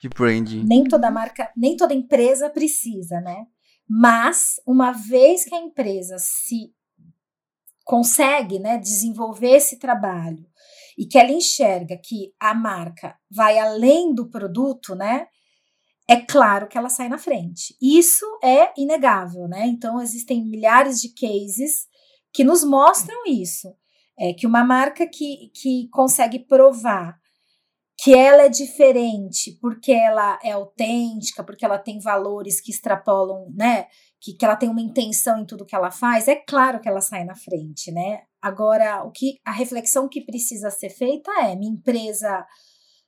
de 0.00 0.08
branding. 0.08 0.64
Nem 0.64 0.84
toda 0.84 1.10
marca, 1.10 1.50
nem 1.56 1.76
toda 1.76 1.92
empresa 1.92 2.48
precisa, 2.48 3.20
né? 3.20 3.46
Mas 3.88 4.60
uma 4.66 4.92
vez 4.92 5.44
que 5.44 5.54
a 5.54 5.60
empresa 5.60 6.16
se 6.18 6.72
consegue, 7.84 8.58
né, 8.58 8.78
desenvolver 8.78 9.56
esse 9.56 9.78
trabalho 9.78 10.46
e 10.96 11.06
que 11.06 11.18
ela 11.18 11.32
enxerga 11.32 11.98
que 12.02 12.32
a 12.38 12.54
marca 12.54 13.16
vai 13.30 13.58
além 13.58 14.14
do 14.14 14.30
produto, 14.30 14.94
né? 14.94 15.26
É 16.08 16.16
claro 16.16 16.68
que 16.68 16.78
ela 16.78 16.88
sai 16.88 17.08
na 17.08 17.18
frente. 17.18 17.76
Isso 17.80 18.24
é 18.42 18.72
inegável, 18.76 19.48
né? 19.48 19.66
Então 19.66 20.00
existem 20.00 20.44
milhares 20.44 21.00
de 21.00 21.08
cases 21.14 21.88
que 22.32 22.44
nos 22.44 22.64
mostram 22.64 23.26
isso. 23.26 23.74
É 24.18 24.32
que 24.32 24.46
uma 24.46 24.64
marca 24.64 25.06
que, 25.06 25.50
que 25.54 25.88
consegue 25.90 26.38
provar 26.38 27.19
que 28.02 28.14
ela 28.14 28.44
é 28.44 28.48
diferente 28.48 29.58
porque 29.60 29.92
ela 29.92 30.38
é 30.42 30.52
autêntica, 30.52 31.44
porque 31.44 31.64
ela 31.66 31.78
tem 31.78 32.00
valores 32.00 32.58
que 32.58 32.70
extrapolam, 32.70 33.52
né? 33.54 33.88
Que, 34.18 34.32
que 34.32 34.44
ela 34.44 34.56
tem 34.56 34.70
uma 34.70 34.80
intenção 34.80 35.38
em 35.38 35.44
tudo 35.44 35.66
que 35.66 35.74
ela 35.74 35.90
faz, 35.90 36.26
é 36.26 36.36
claro 36.36 36.80
que 36.80 36.88
ela 36.88 37.02
sai 37.02 37.24
na 37.24 37.34
frente, 37.34 37.92
né? 37.92 38.22
Agora, 38.40 39.04
o 39.04 39.10
que 39.10 39.38
a 39.44 39.52
reflexão 39.52 40.08
que 40.08 40.24
precisa 40.24 40.70
ser 40.70 40.88
feita 40.88 41.30
é: 41.42 41.54
minha 41.54 41.72
empresa 41.72 42.46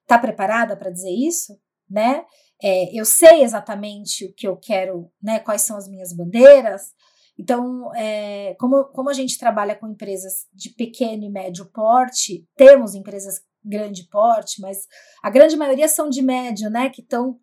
está 0.03 0.19
preparada 0.19 0.77
para 0.77 0.91
dizer 0.91 1.11
isso, 1.11 1.59
né? 1.89 2.25
É, 2.63 2.95
eu 2.95 3.07
sei 3.07 3.43
exatamente 3.43 4.27
o 4.27 4.35
que 4.35 4.47
eu 4.47 4.57
quero, 4.59 5.11
né? 5.23 5.41
Quais 5.41 5.63
são 5.63 5.77
as 5.77 5.89
minhas 5.89 6.15
bandeiras. 6.15 6.93
Então, 7.39 7.95
é, 7.95 8.55
como, 8.61 8.85
como 8.93 9.09
a 9.09 9.15
gente 9.15 9.39
trabalha 9.39 9.75
com 9.75 9.89
empresas 9.89 10.47
de 10.53 10.69
pequeno 10.71 11.25
e 11.25 11.31
médio 11.31 11.65
porte, 11.73 12.47
temos 12.57 12.95
empresas 12.95 13.41
grande 13.65 14.09
porte, 14.09 14.61
mas 14.61 14.79
a 15.23 15.31
grande 15.31 15.57
maioria 15.57 15.89
são 15.89 16.09
de 16.09 16.21
médio, 16.23 16.69
né? 16.71 16.91
Que 16.91 17.01
estão 17.03 17.39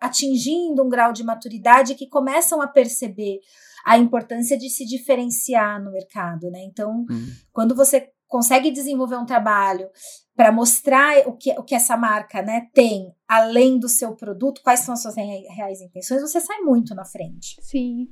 atingindo 0.00 0.82
um 0.84 0.88
grau 0.88 1.12
de 1.12 1.24
maturidade 1.24 1.94
que 1.94 2.06
começam 2.08 2.60
a 2.60 2.66
perceber 2.66 3.38
a 3.84 3.98
importância 3.98 4.56
de 4.56 4.68
se 4.70 4.84
diferenciar 4.84 5.82
no 5.82 5.90
mercado, 5.90 6.50
né? 6.50 6.60
Então, 6.64 7.04
Hum. 7.10 7.26
quando 7.52 7.74
você 7.74 8.08
consegue 8.28 8.70
desenvolver 8.70 9.16
um 9.16 9.26
trabalho 9.26 9.88
para 10.34 10.50
mostrar 10.50 11.26
o 11.28 11.36
que, 11.36 11.50
o 11.58 11.62
que 11.62 11.74
essa 11.74 11.96
marca 11.96 12.40
né, 12.40 12.66
tem 12.72 13.12
além 13.28 13.78
do 13.78 13.88
seu 13.90 14.14
produto, 14.16 14.62
quais 14.64 14.80
são 14.80 14.94
as 14.94 15.02
suas 15.02 15.16
re- 15.16 15.46
reais 15.54 15.82
intenções, 15.82 16.22
você 16.22 16.40
sai 16.40 16.60
muito 16.60 16.94
na 16.94 17.04
frente. 17.04 17.56
sim. 17.60 18.06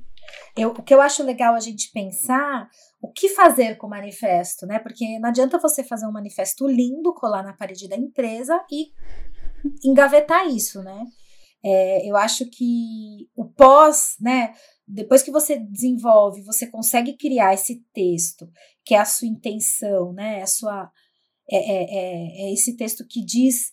Eu, 0.55 0.69
o 0.69 0.83
que 0.83 0.93
eu 0.93 1.01
acho 1.01 1.23
legal 1.23 1.55
a 1.55 1.59
gente 1.59 1.89
pensar 1.91 2.69
o 3.01 3.11
que 3.11 3.29
fazer 3.29 3.77
com 3.77 3.87
o 3.87 3.89
manifesto, 3.89 4.67
né? 4.67 4.77
Porque 4.77 5.17
não 5.19 5.29
adianta 5.29 5.57
você 5.57 5.83
fazer 5.83 6.05
um 6.05 6.11
manifesto 6.11 6.67
lindo, 6.67 7.13
colar 7.13 7.43
na 7.43 7.53
parede 7.53 7.89
da 7.89 7.97
empresa 7.97 8.63
e 8.71 8.91
engavetar 9.83 10.47
isso, 10.47 10.83
né? 10.83 11.05
É, 11.63 12.07
eu 12.07 12.15
acho 12.15 12.45
que 12.49 13.27
o 13.35 13.45
pós, 13.45 14.15
né? 14.19 14.53
Depois 14.87 15.23
que 15.23 15.31
você 15.31 15.57
desenvolve, 15.57 16.43
você 16.43 16.67
consegue 16.67 17.17
criar 17.17 17.53
esse 17.53 17.83
texto, 17.93 18.47
que 18.85 18.93
é 18.93 18.99
a 18.99 19.05
sua 19.05 19.27
intenção, 19.27 20.13
né? 20.13 20.41
A 20.43 20.47
sua, 20.47 20.91
é, 21.49 21.57
é, 21.57 21.83
é, 21.83 22.45
é 22.45 22.53
esse 22.53 22.77
texto 22.77 23.05
que 23.07 23.23
diz 23.25 23.71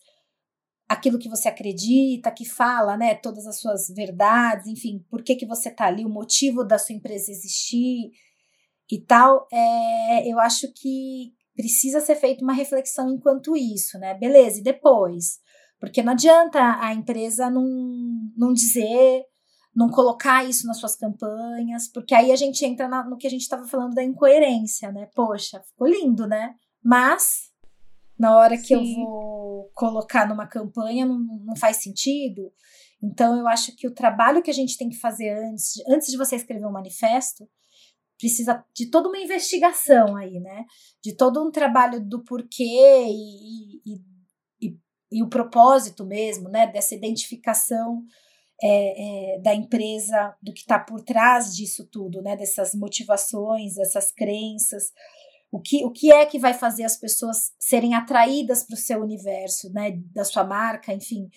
aquilo 0.88 1.19
que 1.19 1.29
você 1.29 1.49
acredita, 1.49 2.31
que 2.31 2.47
fala, 2.47 2.97
né, 2.97 3.14
todas 3.14 3.47
as 3.47 3.61
suas 3.61 3.88
verdades, 3.95 4.67
enfim, 4.67 5.05
por 5.11 5.23
que 5.23 5.37
que 5.37 5.45
você 5.45 5.71
tá 5.71 5.85
ali, 5.85 6.03
o 6.03 6.09
motivo 6.09 6.64
da 6.64 6.79
sua 6.79 6.95
empresa 6.95 7.31
existir 7.31 8.11
e 8.90 9.01
tal, 9.01 9.46
é, 9.53 10.31
eu 10.31 10.38
acho 10.38 10.72
que 10.72 11.33
precisa 11.55 12.01
ser 12.01 12.16
feita 12.16 12.42
uma 12.42 12.53
reflexão 12.53 13.11
enquanto 13.11 13.57
isso, 13.57 13.98
né, 13.98 14.14
beleza, 14.14 14.61
e 14.61 14.62
depois? 14.62 15.40
Porque 15.81 16.03
não 16.03 16.12
adianta 16.12 16.79
a 16.81 16.92
empresa 16.94 17.51
não, 17.51 17.66
não 18.37 18.53
dizer, 18.53 19.24
não 19.74 19.88
colocar 19.88 20.44
isso 20.44 20.66
nas 20.66 20.79
suas 20.79 20.96
campanhas, 20.96 21.88
porque 21.92 22.14
aí 22.14 22.33
a 22.33 22.37
gente 22.37 22.64
entra 22.64 22.88
na, 22.88 23.05
no 23.05 23.16
que 23.16 23.27
a 23.27 23.31
gente 23.31 23.42
estava 23.42 23.66
falando 23.66 23.94
da 23.94 24.05
incoerência, 24.05 24.90
né, 24.92 25.09
poxa, 25.14 25.61
ficou 25.61 25.87
lindo, 25.87 26.27
né, 26.27 26.55
mas 26.83 27.48
na 28.18 28.37
hora 28.37 28.57
Sim. 28.57 28.62
que 28.62 28.74
eu 28.74 28.85
vou 28.96 29.70
colocar 29.74 30.29
numa 30.29 30.46
campanha 30.46 31.07
não, 31.07 31.18
não 31.18 31.57
faz 31.57 31.77
sentido. 31.77 32.53
Então, 33.01 33.38
eu 33.38 33.46
acho 33.46 33.77
que 33.77 33.87
o 33.87 33.94
trabalho 33.94 34.42
que 34.42 34.51
a 34.51 34.55
gente 34.55 34.77
tem 34.77 34.88
que 34.88 34.98
fazer 34.98 35.31
antes, 35.31 35.74
antes 35.88 36.09
de 36.09 36.16
você 36.16 36.35
escrever 36.35 36.66
um 36.66 36.72
manifesto, 36.72 37.48
precisa 38.19 38.65
de 38.75 38.91
toda 38.91 39.09
uma 39.09 39.19
investigação 39.19 40.17
aí, 40.17 40.41
né? 40.41 40.65
De 41.03 41.17
todo 41.17 41.43
um 41.43 41.51
trabalho 41.51 42.01
do 42.05 42.23
porquê 42.25 43.07
e, 43.09 43.77
e, 43.87 44.01
e, 44.61 44.77
e 45.13 45.23
o 45.23 45.29
propósito 45.29 46.05
mesmo, 46.05 46.49
né? 46.49 46.67
Dessa 46.67 46.95
identificação 46.95 48.03
é, 48.63 49.37
é, 49.37 49.41
da 49.41 49.55
empresa, 49.55 50.35
do 50.43 50.53
que 50.53 50.61
está 50.61 50.79
por 50.79 51.01
trás 51.03 51.55
disso 51.55 51.89
tudo, 51.91 52.21
né? 52.21 52.37
Dessas 52.37 52.75
motivações, 52.75 53.75
dessas 53.75 54.13
crenças. 54.13 54.93
O 55.51 55.61
que, 55.61 55.85
o 55.85 55.91
que 55.91 56.13
é 56.13 56.27
que 56.27 56.39
vai 56.39 56.53
fazer 56.53 56.85
as 56.85 56.97
pessoas 56.97 57.53
serem 57.59 57.95
atraídas 57.95 58.65
para 58.65 58.75
o 58.75 58.79
seu 58.79 59.01
universo, 59.01 59.73
né, 59.73 59.93
da 60.13 60.23
sua 60.23 60.45
marca, 60.45 60.93
enfim. 60.93 61.31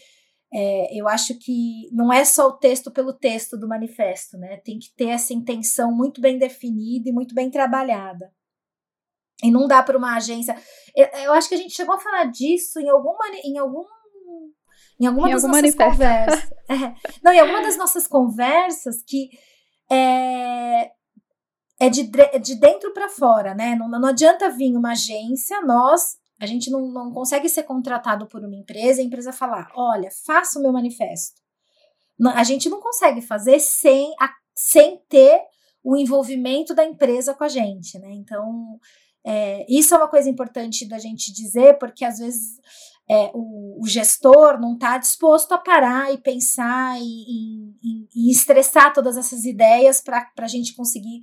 É, 0.54 1.00
eu 1.00 1.08
acho 1.08 1.38
que 1.40 1.90
não 1.94 2.12
é 2.12 2.26
só 2.26 2.48
o 2.48 2.58
texto 2.58 2.92
pelo 2.92 3.14
texto 3.14 3.58
do 3.58 3.70
manifesto, 3.70 4.38
né? 4.38 4.58
Tem 4.58 4.78
que 4.78 4.94
ter 4.96 5.08
essa 5.08 5.34
intenção 5.34 5.96
muito 5.96 6.20
bem 6.20 6.38
definida 6.38 7.10
e 7.10 7.14
muito 7.14 7.34
bem 7.34 7.50
trabalhada. 7.50 8.34
E 9.44 9.50
não 9.50 9.68
dá 9.68 9.82
para 9.82 9.98
uma 9.98 10.18
agência. 10.18 10.56
Eu, 10.96 11.08
eu, 11.24 11.34
acho 11.34 11.48
que 11.48 11.56
a 11.56 11.58
gente 11.58 11.74
chegou 11.74 11.96
a 11.96 12.00
falar 12.00 12.26
disso 12.26 12.80
em 12.80 12.90
algum 12.90 13.16
em 13.44 13.58
algum 13.58 13.84
em 15.00 15.08
alguma 15.08 15.30
em 15.30 15.34
das 15.34 15.44
nossas 15.44 15.76
conversas. 15.76 16.52
É, 16.72 16.96
não, 17.22 17.34
em 17.34 17.40
alguma 17.40 17.62
das 17.62 17.76
nossas 17.76 18.08
conversas 18.08 19.04
que 19.06 19.30
é, 19.92 20.90
é 21.82 21.90
de, 21.90 22.10
de 22.42 22.56
dentro 22.56 22.94
para 22.94 23.10
fora, 23.10 23.54
né? 23.54 23.76
Não, 23.76 23.90
não 23.90 24.08
adianta 24.08 24.50
vir 24.50 24.78
uma 24.78 24.92
agência, 24.92 25.60
nós, 25.64 26.18
a 26.42 26.48
gente 26.48 26.72
não, 26.72 26.88
não 26.88 27.12
consegue 27.12 27.48
ser 27.48 27.64
contratado 27.64 28.26
por 28.26 28.44
uma 28.44 28.56
empresa 28.56 29.00
e 29.00 29.04
a 29.04 29.08
empresa 29.08 29.32
falar: 29.32 29.72
olha, 29.76 30.10
faça 30.26 30.58
o 30.58 30.62
meu 30.62 30.74
manifesto. 30.74 31.40
A 32.34 32.44
gente 32.44 32.68
não 32.68 32.82
consegue 32.82 33.22
fazer 33.22 33.60
sem, 33.60 34.12
a, 34.20 34.28
sem 34.56 35.00
ter 35.08 35.40
o 35.84 35.96
envolvimento 35.96 36.74
da 36.74 36.84
empresa 36.84 37.36
com 37.36 37.44
a 37.44 37.48
gente, 37.48 37.98
né? 38.00 38.12
Então, 38.14 38.80
é, 39.24 39.66
isso 39.70 39.94
é 39.94 39.98
uma 39.98 40.08
coisa 40.08 40.30
importante 40.30 40.88
da 40.88 40.98
gente 40.98 41.32
dizer, 41.32 41.78
porque 41.78 42.04
às 42.04 42.18
vezes 42.18 42.60
é, 43.08 43.30
o, 43.36 43.80
o, 43.80 43.88
gestor 43.88 44.60
não 44.60 44.74
está 44.74 44.98
disposto 44.98 45.52
a 45.52 45.60
parar 45.60 46.12
e 46.12 46.18
pensar 46.18 47.00
e, 47.00 47.76
e, 47.84 48.08
e 48.16 48.32
estressar 48.32 48.94
todas 48.94 49.16
essas 49.16 49.46
ideias 49.46 50.02
para 50.02 50.28
a 50.38 50.48
gente 50.48 50.76
conseguir 50.76 51.22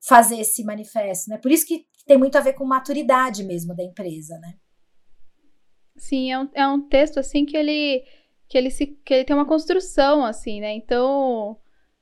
fazer 0.00 0.40
esse 0.40 0.64
manifesto, 0.64 1.30
né? 1.30 1.38
Por 1.38 1.50
isso 1.50 1.66
que 1.66 1.84
tem 2.06 2.16
muito 2.16 2.36
a 2.36 2.40
ver 2.40 2.54
com 2.54 2.64
maturidade 2.64 3.44
mesmo 3.44 3.74
da 3.74 3.84
empresa, 3.84 4.38
né? 4.38 4.54
Sim, 5.96 6.32
é 6.32 6.38
um, 6.38 6.48
é 6.54 6.66
um 6.66 6.88
texto 6.88 7.18
assim 7.18 7.44
que 7.44 7.56
ele 7.56 8.02
que 8.48 8.58
ele 8.58 8.70
se 8.70 8.86
que 8.86 9.14
ele 9.14 9.24
tem 9.24 9.36
uma 9.36 9.46
construção 9.46 10.24
assim, 10.24 10.60
né? 10.60 10.72
Então 10.72 11.58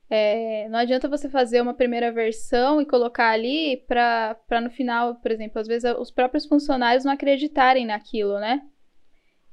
é, 0.09 0.67
não 0.69 0.79
adianta 0.79 1.07
você 1.07 1.29
fazer 1.29 1.61
uma 1.61 1.73
primeira 1.73 2.11
versão 2.11 2.81
e 2.81 2.85
colocar 2.85 3.29
ali 3.29 3.77
para 3.87 4.61
no 4.61 4.71
final, 4.71 5.15
por 5.15 5.29
exemplo, 5.29 5.59
às 5.59 5.67
vezes 5.67 5.93
os 5.99 6.09
próprios 6.09 6.47
funcionários 6.47 7.05
não 7.05 7.11
acreditarem 7.11 7.85
naquilo, 7.85 8.39
né? 8.39 8.61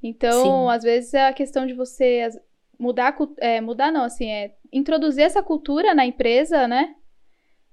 Então, 0.01 0.43
Sim. 0.67 0.75
às 0.75 0.83
vezes 0.83 1.13
é 1.13 1.27
a 1.27 1.33
questão 1.33 1.67
de 1.67 1.73
você 1.73 2.27
mudar, 2.79 3.15
é, 3.39 3.61
mudar 3.61 3.91
não, 3.91 4.03
assim, 4.03 4.29
é 4.29 4.55
introduzir 4.71 5.23
essa 5.23 5.43
cultura 5.43 5.93
na 5.93 6.05
empresa, 6.05 6.67
né? 6.67 6.95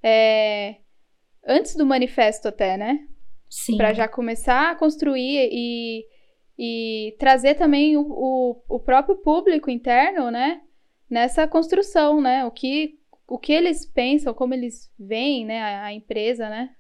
É, 0.04 0.76
antes 1.46 1.74
do 1.74 1.86
manifesto 1.86 2.48
até, 2.48 2.76
né? 2.76 3.08
Sim. 3.48 3.78
Para 3.78 3.94
já 3.94 4.06
começar 4.06 4.70
a 4.70 4.74
construir 4.74 5.48
e, 5.50 6.04
e 6.58 7.16
trazer 7.18 7.54
também 7.54 7.96
o, 7.96 8.02
o, 8.02 8.62
o, 8.68 8.80
próprio 8.80 9.16
público 9.16 9.70
interno, 9.70 10.30
né? 10.30 10.60
Nessa 11.08 11.48
construção, 11.48 12.20
né? 12.20 12.44
O 12.44 12.50
que, 12.50 13.00
o 13.26 13.38
que 13.38 13.52
eles 13.52 13.86
pensam, 13.86 14.34
como 14.34 14.52
eles 14.52 14.92
veem, 14.98 15.46
né? 15.46 15.62
A, 15.62 15.84
a 15.84 15.92
empresa, 15.94 16.50
né? 16.50 16.74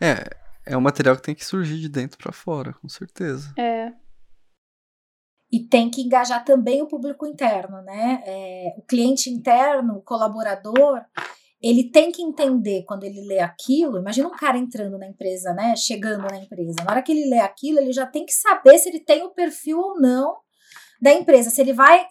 É, 0.00 0.72
é 0.72 0.76
um 0.76 0.80
material 0.80 1.14
que 1.14 1.22
tem 1.22 1.34
que 1.34 1.44
surgir 1.44 1.78
de 1.78 1.88
dentro 1.88 2.18
para 2.18 2.32
fora, 2.32 2.72
com 2.72 2.88
certeza. 2.88 3.52
É. 3.56 3.92
E 5.50 5.60
tem 5.60 5.90
que 5.90 6.02
engajar 6.02 6.44
também 6.44 6.82
o 6.82 6.88
público 6.88 7.26
interno, 7.26 7.80
né? 7.82 8.22
É, 8.26 8.74
o 8.76 8.82
cliente 8.82 9.30
interno, 9.30 9.98
o 9.98 10.02
colaborador, 10.02 11.04
ele 11.60 11.90
tem 11.90 12.12
que 12.12 12.22
entender 12.22 12.84
quando 12.84 13.04
ele 13.04 13.20
lê 13.26 13.40
aquilo. 13.40 13.98
Imagina 13.98 14.28
um 14.28 14.36
cara 14.36 14.56
entrando 14.56 14.96
na 14.96 15.08
empresa, 15.08 15.52
né? 15.52 15.74
Chegando 15.76 16.22
na 16.28 16.38
empresa. 16.38 16.84
Na 16.84 16.92
hora 16.92 17.02
que 17.02 17.10
ele 17.10 17.28
lê 17.28 17.40
aquilo, 17.40 17.78
ele 17.78 17.92
já 17.92 18.06
tem 18.06 18.24
que 18.24 18.32
saber 18.32 18.78
se 18.78 18.88
ele 18.88 19.00
tem 19.00 19.22
o 19.22 19.34
perfil 19.34 19.78
ou 19.78 20.00
não 20.00 20.36
da 21.00 21.12
empresa, 21.12 21.50
se 21.50 21.60
ele 21.60 21.72
vai 21.72 22.06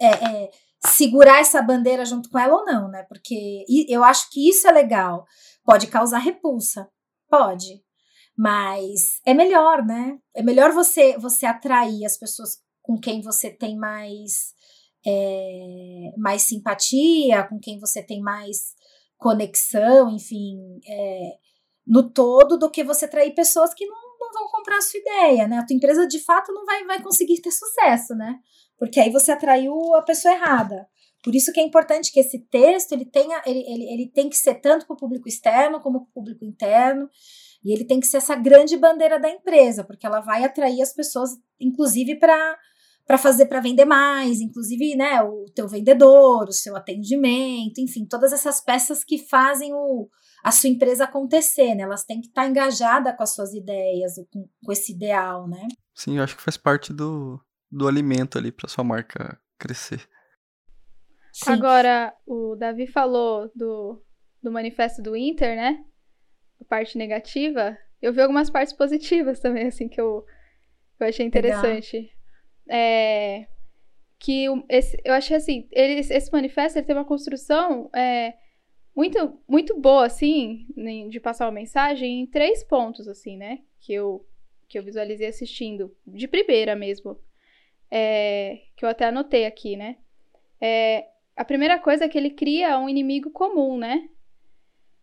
é, 0.00 0.08
é, 0.08 0.50
segurar 0.86 1.40
essa 1.40 1.60
bandeira 1.62 2.04
junto 2.04 2.30
com 2.30 2.38
ela 2.38 2.54
ou 2.54 2.64
não, 2.64 2.88
né? 2.88 3.04
Porque 3.08 3.64
eu 3.88 4.02
acho 4.02 4.30
que 4.30 4.48
isso 4.48 4.66
é 4.66 4.72
legal. 4.72 5.26
Pode 5.64 5.86
causar 5.86 6.18
repulsa, 6.18 6.88
pode, 7.28 7.82
mas 8.36 9.20
é 9.26 9.34
melhor, 9.34 9.84
né? 9.84 10.18
É 10.34 10.42
melhor 10.42 10.72
você 10.72 11.18
você 11.18 11.46
atrair 11.46 12.04
as 12.04 12.18
pessoas 12.18 12.58
com 12.82 12.98
quem 12.98 13.20
você 13.20 13.50
tem 13.50 13.76
mais 13.76 14.54
é, 15.06 16.12
mais 16.16 16.42
simpatia, 16.42 17.46
com 17.46 17.58
quem 17.58 17.78
você 17.78 18.02
tem 18.02 18.20
mais 18.20 18.74
conexão, 19.20 20.10
enfim, 20.10 20.80
é, 20.88 21.32
no 21.86 22.10
todo, 22.10 22.58
do 22.58 22.70
que 22.70 22.82
você 22.82 23.06
trair 23.06 23.34
pessoas 23.34 23.74
que 23.74 23.86
não, 23.86 23.96
não 24.18 24.32
vão 24.32 24.48
comprar 24.50 24.78
a 24.78 24.80
sua 24.80 24.98
ideia, 24.98 25.46
né? 25.46 25.58
A 25.58 25.66
tua 25.66 25.76
empresa 25.76 26.06
de 26.06 26.18
fato 26.18 26.52
não 26.52 26.64
vai, 26.64 26.84
vai 26.84 27.02
conseguir 27.02 27.40
ter 27.40 27.50
sucesso, 27.50 28.14
né? 28.14 28.38
Porque 28.78 28.98
aí 28.98 29.10
você 29.10 29.30
atraiu 29.30 29.94
a 29.94 30.02
pessoa 30.02 30.34
errada. 30.34 30.88
Por 31.22 31.34
isso 31.34 31.52
que 31.52 31.60
é 31.60 31.62
importante 31.62 32.10
que 32.10 32.20
esse 32.20 32.38
texto 32.38 32.92
ele 32.92 33.04
tenha, 33.04 33.42
ele, 33.44 33.60
ele, 33.60 33.92
ele 33.92 34.10
tem 34.10 34.30
que 34.30 34.36
ser 34.36 34.54
tanto 34.54 34.86
para 34.86 34.94
o 34.94 34.98
público 34.98 35.28
externo 35.28 35.80
como 35.80 36.00
para 36.00 36.08
o 36.08 36.12
público 36.14 36.44
interno. 36.44 37.08
E 37.62 37.74
ele 37.74 37.84
tem 37.84 38.00
que 38.00 38.06
ser 38.06 38.16
essa 38.16 38.34
grande 38.34 38.74
bandeira 38.78 39.20
da 39.20 39.28
empresa, 39.28 39.84
porque 39.84 40.06
ela 40.06 40.20
vai 40.20 40.44
atrair 40.44 40.80
as 40.80 40.94
pessoas, 40.94 41.32
inclusive, 41.60 42.18
para 42.18 42.58
para 43.10 43.18
fazer 43.18 43.46
para 43.46 43.58
vender 43.58 43.84
mais, 43.84 44.40
inclusive, 44.40 44.94
né, 44.94 45.20
o 45.20 45.46
teu 45.52 45.66
vendedor, 45.66 46.44
o 46.44 46.52
seu 46.52 46.76
atendimento, 46.76 47.80
enfim, 47.80 48.06
todas 48.06 48.32
essas 48.32 48.60
peças 48.60 49.02
que 49.02 49.18
fazem 49.18 49.74
o, 49.74 50.08
a 50.44 50.52
sua 50.52 50.70
empresa 50.70 51.02
acontecer, 51.02 51.74
né? 51.74 51.82
Elas 51.82 52.04
têm 52.04 52.20
que 52.20 52.28
estar 52.28 52.42
tá 52.42 52.48
engajadas 52.48 53.16
com 53.16 53.22
as 53.24 53.34
suas 53.34 53.52
ideias, 53.52 54.14
com, 54.32 54.48
com 54.64 54.70
esse 54.70 54.92
ideal, 54.92 55.48
né? 55.48 55.66
Sim, 55.92 56.18
eu 56.18 56.22
acho 56.22 56.36
que 56.36 56.42
faz 56.42 56.56
parte 56.56 56.92
do, 56.92 57.40
do 57.68 57.88
alimento 57.88 58.38
ali 58.38 58.52
para 58.52 58.68
sua 58.68 58.84
marca 58.84 59.36
crescer. 59.58 60.08
Sim. 61.32 61.50
Agora, 61.50 62.14
o 62.24 62.54
Davi 62.54 62.86
falou 62.86 63.50
do, 63.56 64.00
do 64.40 64.52
manifesto 64.52 65.02
do 65.02 65.16
Inter, 65.16 65.56
né? 65.56 65.84
A 66.60 66.64
parte 66.64 66.96
negativa. 66.96 67.76
Eu 68.00 68.12
vi 68.12 68.20
algumas 68.20 68.48
partes 68.50 68.72
positivas 68.72 69.40
também, 69.40 69.66
assim, 69.66 69.88
que 69.88 70.00
eu, 70.00 70.24
eu 71.00 71.08
achei 71.08 71.26
interessante. 71.26 71.96
Legal 71.96 72.19
é, 72.70 73.46
que 74.16 74.46
esse, 74.68 75.00
eu 75.04 75.12
achei 75.12 75.36
assim, 75.36 75.68
ele, 75.72 76.00
esse 76.00 76.32
manifesto 76.32 76.78
ele 76.78 76.86
tem 76.86 76.94
uma 76.94 77.04
construção 77.04 77.90
é, 77.94 78.34
muito, 78.94 79.40
muito 79.48 79.78
boa, 79.78 80.06
assim, 80.06 80.66
de 81.08 81.18
passar 81.18 81.46
uma 81.46 81.52
mensagem 81.52 82.20
em 82.20 82.26
três 82.26 82.62
pontos, 82.62 83.08
assim, 83.08 83.36
né? 83.36 83.60
Que 83.80 83.94
eu, 83.94 84.24
que 84.68 84.78
eu 84.78 84.82
visualizei 84.84 85.26
assistindo, 85.26 85.94
de 86.06 86.28
primeira 86.28 86.76
mesmo. 86.76 87.18
É, 87.90 88.60
que 88.76 88.84
eu 88.84 88.88
até 88.88 89.06
anotei 89.06 89.46
aqui, 89.46 89.76
né? 89.76 89.96
É, 90.60 91.08
a 91.34 91.44
primeira 91.44 91.78
coisa 91.78 92.04
é 92.04 92.08
que 92.08 92.16
ele 92.16 92.30
cria 92.30 92.78
um 92.78 92.88
inimigo 92.88 93.30
comum, 93.30 93.78
né? 93.78 94.08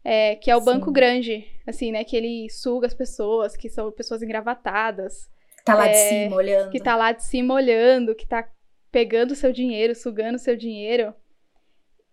É, 0.03 0.35
que 0.35 0.49
é 0.49 0.55
o 0.55 0.59
Sim. 0.59 0.65
banco 0.65 0.91
grande, 0.91 1.45
assim, 1.65 1.91
né? 1.91 2.03
Que 2.03 2.15
ele 2.15 2.49
suga 2.49 2.87
as 2.87 2.93
pessoas, 2.93 3.57
que 3.57 3.67
são 3.67 3.91
pessoas 3.91 4.21
engravatadas, 4.21 5.29
Tá 5.67 5.75
lá 5.75 5.87
de 5.87 5.97
É, 5.97 6.09
cima 6.09 6.35
olhando. 6.37 6.71
que 6.71 6.79
tá 6.79 6.95
lá 6.95 7.11
de 7.11 7.23
cima 7.23 7.53
olhando, 7.53 8.15
que 8.15 8.25
tá 8.27 8.49
pegando 8.91 9.35
seu 9.35 9.51
dinheiro, 9.51 9.93
sugando 9.93 10.39
seu 10.39 10.55
dinheiro. 10.55 11.13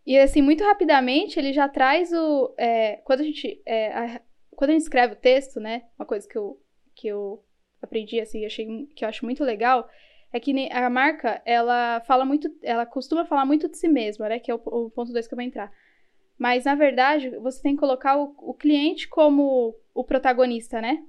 E 0.07 0.19
assim, 0.19 0.43
muito 0.43 0.63
rapidamente 0.63 1.39
ele 1.39 1.53
já 1.53 1.69
traz 1.69 2.13
o. 2.13 2.55
é, 2.59 2.97
quando 3.05 3.21
a 3.21 3.25
gente. 3.25 3.63
é, 3.65 3.93
a- 3.93 4.21
quando 4.51 4.71
a 4.71 4.73
gente 4.75 4.83
escreve 4.83 5.15
o 5.15 5.17
texto, 5.17 5.59
né? 5.59 5.83
Uma 5.99 6.07
coisa 6.07 6.29
que 6.29 6.37
eu, 6.39 6.61
que 6.95 7.09
eu 7.09 7.43
aprendi, 7.83 8.21
assim, 8.21 8.45
achei, 8.47 8.87
que 8.95 9.05
eu 9.05 9.09
acho 9.09 9.25
muito 9.25 9.43
legal, 9.43 9.89
é 10.33 10.39
que 10.39 10.69
a 10.71 10.91
marca, 10.91 11.43
ela 11.45 12.01
fala 12.03 12.25
muito. 12.25 12.49
Ela 12.63 12.87
costuma 12.87 13.25
falar 13.25 13.45
muito 13.47 13.69
de 13.69 13.79
si 13.79 13.89
mesma, 13.89 14.29
né? 14.29 14.39
Que 14.39 14.51
é 14.51 14.55
o, 14.55 14.61
o 14.65 14.91
ponto 14.91 15.13
2 15.13 15.27
que 15.27 15.35
eu 15.35 15.37
vou 15.37 15.45
entrar. 15.45 15.73
Mas, 16.39 16.65
na 16.65 16.75
verdade, 16.75 17.31
você 17.39 17.63
tem 17.63 17.75
que 17.75 17.81
colocar 17.81 18.17
o, 18.19 18.35
o 18.39 18.55
cliente 18.55 19.09
como 19.09 19.75
o 19.95 20.05
protagonista, 20.05 20.81
né? 20.81 21.03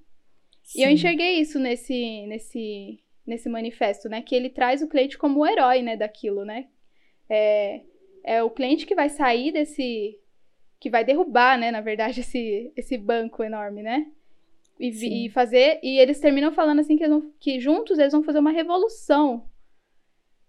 E 0.74 0.82
eu 0.82 0.88
Sim. 0.88 0.94
enxerguei 0.94 1.40
isso 1.40 1.60
nesse, 1.60 2.26
nesse, 2.28 3.00
nesse 3.26 3.50
manifesto, 3.50 4.10
né? 4.10 4.22
Que 4.22 4.36
ele 4.36 4.50
traz 4.50 4.82
o 4.82 4.88
cliente 4.88 5.18
como 5.18 5.42
o 5.42 5.46
herói, 5.46 5.82
né, 5.82 5.96
daquilo, 5.96 6.46
né? 6.46 6.68
É, 7.30 7.82
é 8.24 8.44
o 8.44 8.50
cliente 8.50 8.86
que 8.86 8.96
vai 8.96 9.10
sair 9.10 9.52
desse... 9.52 10.20
Que 10.80 10.90
vai 10.90 11.04
derrubar, 11.04 11.58
né, 11.58 11.72
na 11.72 11.82
verdade, 11.82 12.20
esse, 12.22 12.72
esse 12.76 12.98
banco 12.98 13.44
enorme, 13.44 13.84
né? 13.84 14.12
E, 14.80 14.92
Sim. 14.92 15.26
e 15.26 15.30
fazer... 15.30 15.80
E 15.84 16.00
eles 16.00 16.20
terminam 16.20 16.52
falando, 16.52 16.80
assim, 16.80 16.98
que, 16.98 17.04
eles 17.04 17.16
vão- 17.16 17.34
que 17.40 17.60
juntos 17.60 18.00
eles 18.00 18.14
vão 18.14 18.24
fazer 18.24 18.40
uma 18.40 18.52
revolução. 18.52 19.50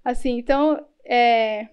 Assim, 0.04 0.38
então... 0.38 0.86
É, 1.04 1.68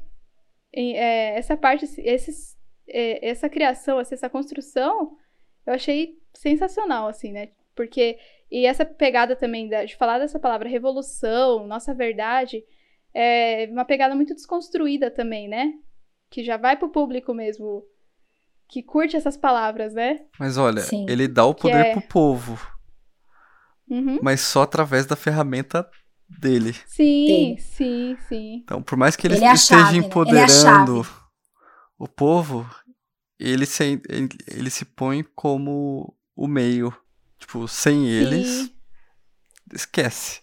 é, 0.73 1.38
essa 1.38 1.56
parte, 1.56 1.86
esses, 1.99 2.58
é, 2.88 3.29
essa 3.29 3.47
criação, 3.47 3.99
assim, 3.99 4.15
essa 4.15 4.29
construção, 4.29 5.15
eu 5.65 5.73
achei 5.73 6.19
sensacional, 6.34 7.08
assim, 7.08 7.32
né? 7.32 7.49
Porque, 7.75 8.17
e 8.51 8.65
essa 8.65 8.86
pegada 8.86 9.36
também 9.36 9.67
da- 9.67 9.86
de 9.86 9.95
falar 9.95 10.19
dessa 10.19 10.39
palavra 10.39 10.69
revolução, 10.69 11.65
nossa 11.67 11.93
verdade, 11.93 12.63
é 13.13 13.67
uma 13.71 13.86
pegada 13.86 14.15
muito 14.15 14.33
desconstruída 14.36 15.09
também, 15.09 15.47
né? 15.47 15.73
Que 16.29 16.43
já 16.43 16.57
vai 16.57 16.77
pro 16.77 16.89
público 16.89 17.33
mesmo, 17.33 17.83
que 18.67 18.81
curte 18.83 19.15
essas 19.15 19.38
palavras, 19.38 19.93
né? 19.93 20.25
Mas 20.39 20.57
olha, 20.57 20.81
Sim. 20.81 21.05
ele 21.09 21.27
dá 21.27 21.45
o 21.45 21.53
poder 21.55 21.86
é- 21.88 21.91
pro 21.93 22.01
povo, 22.01 22.59
Uhum. 23.89 24.19
mas 24.21 24.41
só 24.41 24.63
através 24.63 25.05
da 25.05 25.15
ferramenta 25.15 25.88
dele. 26.27 26.73
Sim, 26.88 27.55
sim, 27.59 28.17
sim. 28.27 28.62
Então, 28.63 28.81
por 28.81 28.97
mais 28.97 29.15
que 29.15 29.27
ele, 29.27 29.36
Ele 29.36 29.45
é 29.45 29.53
esteja 29.53 29.77
chave, 29.83 29.91
né? 29.91 29.97
Ele 29.97 30.05
é 30.05 30.07
empoderando 30.07 31.03
chave. 31.03 31.15
o 31.99 32.07
povo, 32.07 32.67
ele 33.39 33.65
se, 33.65 34.01
ele, 34.09 34.29
ele 34.47 34.69
se 34.69 34.86
põe 34.86 35.23
como 35.36 36.15
o 36.36 36.47
meio. 36.47 36.95
Tipo, 37.45 37.67
sem 37.67 38.08
eles, 38.08 38.47
Sim. 38.47 38.75
esquece. 39.73 40.41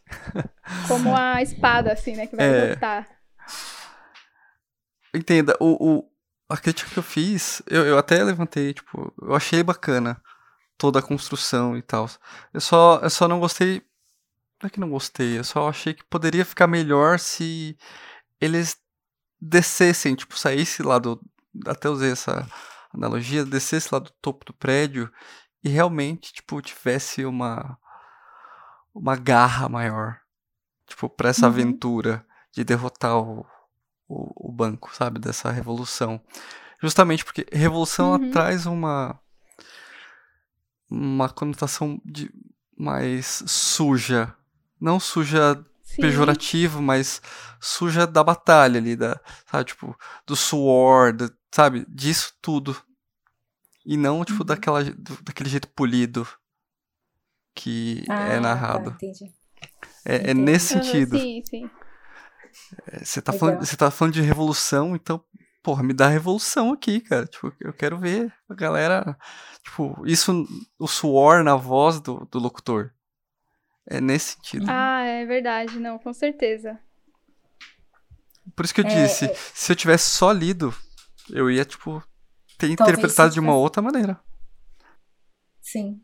Como 0.87 1.17
a 1.17 1.41
espada, 1.41 1.91
assim, 1.93 2.15
né? 2.15 2.27
Que 2.27 2.37
vai 2.37 2.47
É. 2.47 2.71
lutar. 2.75 3.09
Entenda, 5.15 5.57
o, 5.59 5.99
o, 5.99 6.11
a 6.49 6.57
crítica 6.59 6.91
que 6.91 6.99
eu 6.99 7.03
fiz, 7.03 7.63
eu, 7.67 7.85
eu 7.87 7.99
até 7.99 8.23
levantei, 8.23 8.75
tipo, 8.75 9.13
eu 9.23 9.35
achei 9.35 9.63
bacana 9.63 10.21
toda 10.77 10.99
a 10.99 11.03
construção 11.03 11.77
e 11.77 11.83
tal. 11.83 12.09
Eu 12.53 12.61
só, 12.61 13.01
eu 13.03 13.11
só 13.11 13.27
não 13.27 13.41
gostei. 13.41 13.83
Não 14.63 14.67
é 14.67 14.71
que 14.71 14.79
não 14.79 14.91
gostei, 14.91 15.39
eu 15.39 15.45
só 15.45 15.69
achei 15.71 15.95
que 15.95 16.05
poderia 16.05 16.45
ficar 16.45 16.67
melhor 16.67 17.19
se 17.19 17.79
eles 18.39 18.77
descessem, 19.41 20.15
tipo, 20.15 20.39
saísse 20.39 20.83
lá 20.83 20.99
do. 20.99 21.19
Até 21.67 21.89
usei 21.89 22.13
essa 22.13 22.47
analogia, 22.93 23.45
descesse 23.45 23.89
lá 23.91 23.99
do 23.99 24.11
topo 24.21 24.45
do 24.45 24.53
prédio 24.53 25.11
e 25.63 25.69
realmente, 25.69 26.33
tipo, 26.33 26.61
tivesse 26.63 27.25
uma. 27.25 27.79
Uma 28.95 29.15
garra 29.17 29.69
maior. 29.69 30.19
Tipo, 30.87 31.09
pra 31.09 31.29
essa 31.31 31.47
Uhum. 31.47 31.53
aventura 31.53 32.27
de 32.53 32.65
derrotar 32.65 33.17
o, 33.17 33.47
o, 34.09 34.49
o 34.49 34.53
banco, 34.53 34.95
sabe? 34.95 35.21
Dessa 35.21 35.51
revolução. 35.51 36.21
Justamente 36.83 37.25
porque 37.25 37.47
revolução 37.53 38.13
Uhum. 38.13 38.31
traz 38.33 38.67
uma 38.67 39.19
uma 40.91 41.29
conotação 41.29 42.01
de 42.05 42.33
mais 42.77 43.45
suja, 43.47 44.35
não 44.81 44.99
suja 44.99 45.65
Sim. 45.85 46.03
pejorativo, 46.03 46.83
mas 46.83 47.21
suja 47.61 48.07
da 48.07 48.25
batalha 48.25 48.79
ali, 48.79 48.97
da, 48.97 49.21
sabe, 49.49 49.65
tipo, 49.67 49.97
do 50.27 50.35
suor, 50.35 51.13
da- 51.13 51.31
sabe, 51.53 51.85
disso 51.89 52.33
tudo. 52.43 52.77
E 53.91 53.97
não, 53.97 54.25
tipo, 54.25 54.39
Uhum. 54.41 54.47
daquela, 54.47 54.85
daquele 55.25 55.51
jeito 55.51 55.67
polido 55.67 56.25
que 57.57 58.05
Ah, 58.09 58.15
é 58.23 58.35
tá, 58.35 58.41
narrado. 58.41 58.91
entendi. 58.95 59.25
É, 60.05 60.31
é 60.31 60.33
entendi. 60.33 60.35
nesse 60.35 60.67
Aham, 60.73 60.75
sentido. 60.75 61.19
sim, 61.19 61.43
sim. 61.43 61.71
Você 63.03 63.21
tá, 63.21 63.33
Legal. 63.33 63.41
falando, 63.41 63.67
você 63.67 63.77
tá 63.77 63.91
falando 63.91 64.15
de 64.15 64.21
revolução, 64.21 64.95
então, 64.95 65.21
porra, 65.61 65.83
me 65.83 65.93
dá 65.93 66.07
revolução 66.09 66.73
aqui, 66.73 67.01
cara. 67.01 67.27
Tipo, 67.27 67.53
eu 67.61 67.73
quero 67.73 67.99
ver 67.99 68.33
a 68.49 68.55
galera. 68.55 69.19
Tipo, 69.65 70.01
isso, 70.07 70.47
o 70.79 70.87
suor 70.87 71.43
na 71.43 71.57
voz 71.57 72.01
do, 72.01 72.27
do 72.31 72.39
locutor. 72.39 72.93
É 73.87 74.01
nesse 74.01 74.35
sentido. 74.35 74.67
Ah, 74.69 75.03
é 75.03 75.27
verdade, 75.27 75.81
não, 75.81 75.99
com 75.99 76.13
certeza. 76.13 76.79
Por 78.55 78.65
isso 78.65 78.75
que 78.75 78.81
eu 78.81 78.85
É, 78.85 78.89
disse, 78.89 79.31
se 79.55 79.73
eu 79.73 79.77
tivesse 79.77 80.11
só 80.11 80.31
lido, 80.33 80.73
eu 81.31 81.51
ia, 81.51 81.65
tipo, 81.65 82.03
ter 82.61 82.77
Talvez 82.77 82.99
interpretado 82.99 83.31
se 83.31 83.35
de 83.35 83.41
uma 83.41 83.57
outra 83.57 83.81
maneira. 83.81 84.21
Sim. 85.61 86.01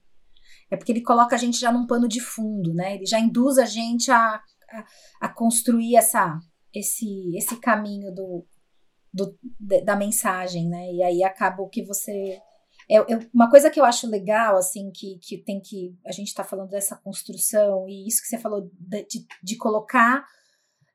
É 0.70 0.76
porque 0.76 0.90
ele 0.90 1.02
coloca 1.02 1.36
a 1.36 1.38
gente 1.38 1.58
já 1.58 1.70
num 1.70 1.86
pano 1.86 2.08
de 2.08 2.20
fundo, 2.20 2.74
né? 2.74 2.96
Ele 2.96 3.06
já 3.06 3.20
induz 3.20 3.58
a 3.58 3.64
gente 3.64 4.10
a, 4.10 4.40
a, 4.70 4.84
a 5.20 5.28
construir 5.28 5.96
essa, 5.96 6.40
esse, 6.74 7.36
esse 7.36 7.56
caminho 7.60 8.12
do, 8.12 8.44
do, 9.12 9.38
da 9.84 9.94
mensagem, 9.94 10.68
né? 10.68 10.92
E 10.92 11.02
aí 11.02 11.22
acaba 11.22 11.62
o 11.62 11.68
que 11.68 11.84
você. 11.84 12.40
É, 12.88 12.96
é 12.96 13.28
uma 13.32 13.50
coisa 13.50 13.70
que 13.70 13.78
eu 13.78 13.84
acho 13.84 14.08
legal, 14.08 14.56
assim, 14.56 14.90
que, 14.90 15.18
que 15.18 15.38
tem 15.38 15.60
que. 15.60 15.96
A 16.04 16.12
gente 16.12 16.34
tá 16.34 16.42
falando 16.42 16.70
dessa 16.70 16.96
construção, 16.96 17.88
e 17.88 18.06
isso 18.06 18.22
que 18.22 18.28
você 18.28 18.38
falou 18.38 18.68
de, 18.72 19.06
de, 19.06 19.26
de 19.42 19.56
colocar 19.56 20.24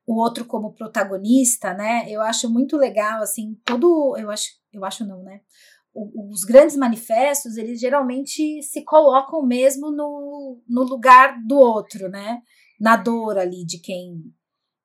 o 0.06 0.20
outro 0.20 0.44
como 0.44 0.74
protagonista, 0.74 1.74
né? 1.74 2.04
Eu 2.08 2.20
acho 2.22 2.50
muito 2.50 2.76
legal, 2.76 3.22
assim, 3.22 3.56
todo. 3.64 4.16
Eu 4.18 4.30
acho, 4.30 4.48
eu 4.72 4.84
acho 4.84 5.06
não, 5.06 5.22
né? 5.22 5.40
o- 5.94 6.30
os 6.32 6.42
grandes 6.44 6.76
manifestos, 6.76 7.56
eles 7.56 7.78
geralmente 7.78 8.62
se 8.62 8.82
colocam 8.84 9.44
mesmo 9.44 9.90
no, 9.90 10.60
no 10.66 10.82
lugar 10.84 11.36
do 11.46 11.56
outro, 11.58 12.08
né? 12.08 12.40
Na 12.80 12.96
dor 12.96 13.38
ali 13.38 13.64
de 13.64 13.78
quem 13.78 14.32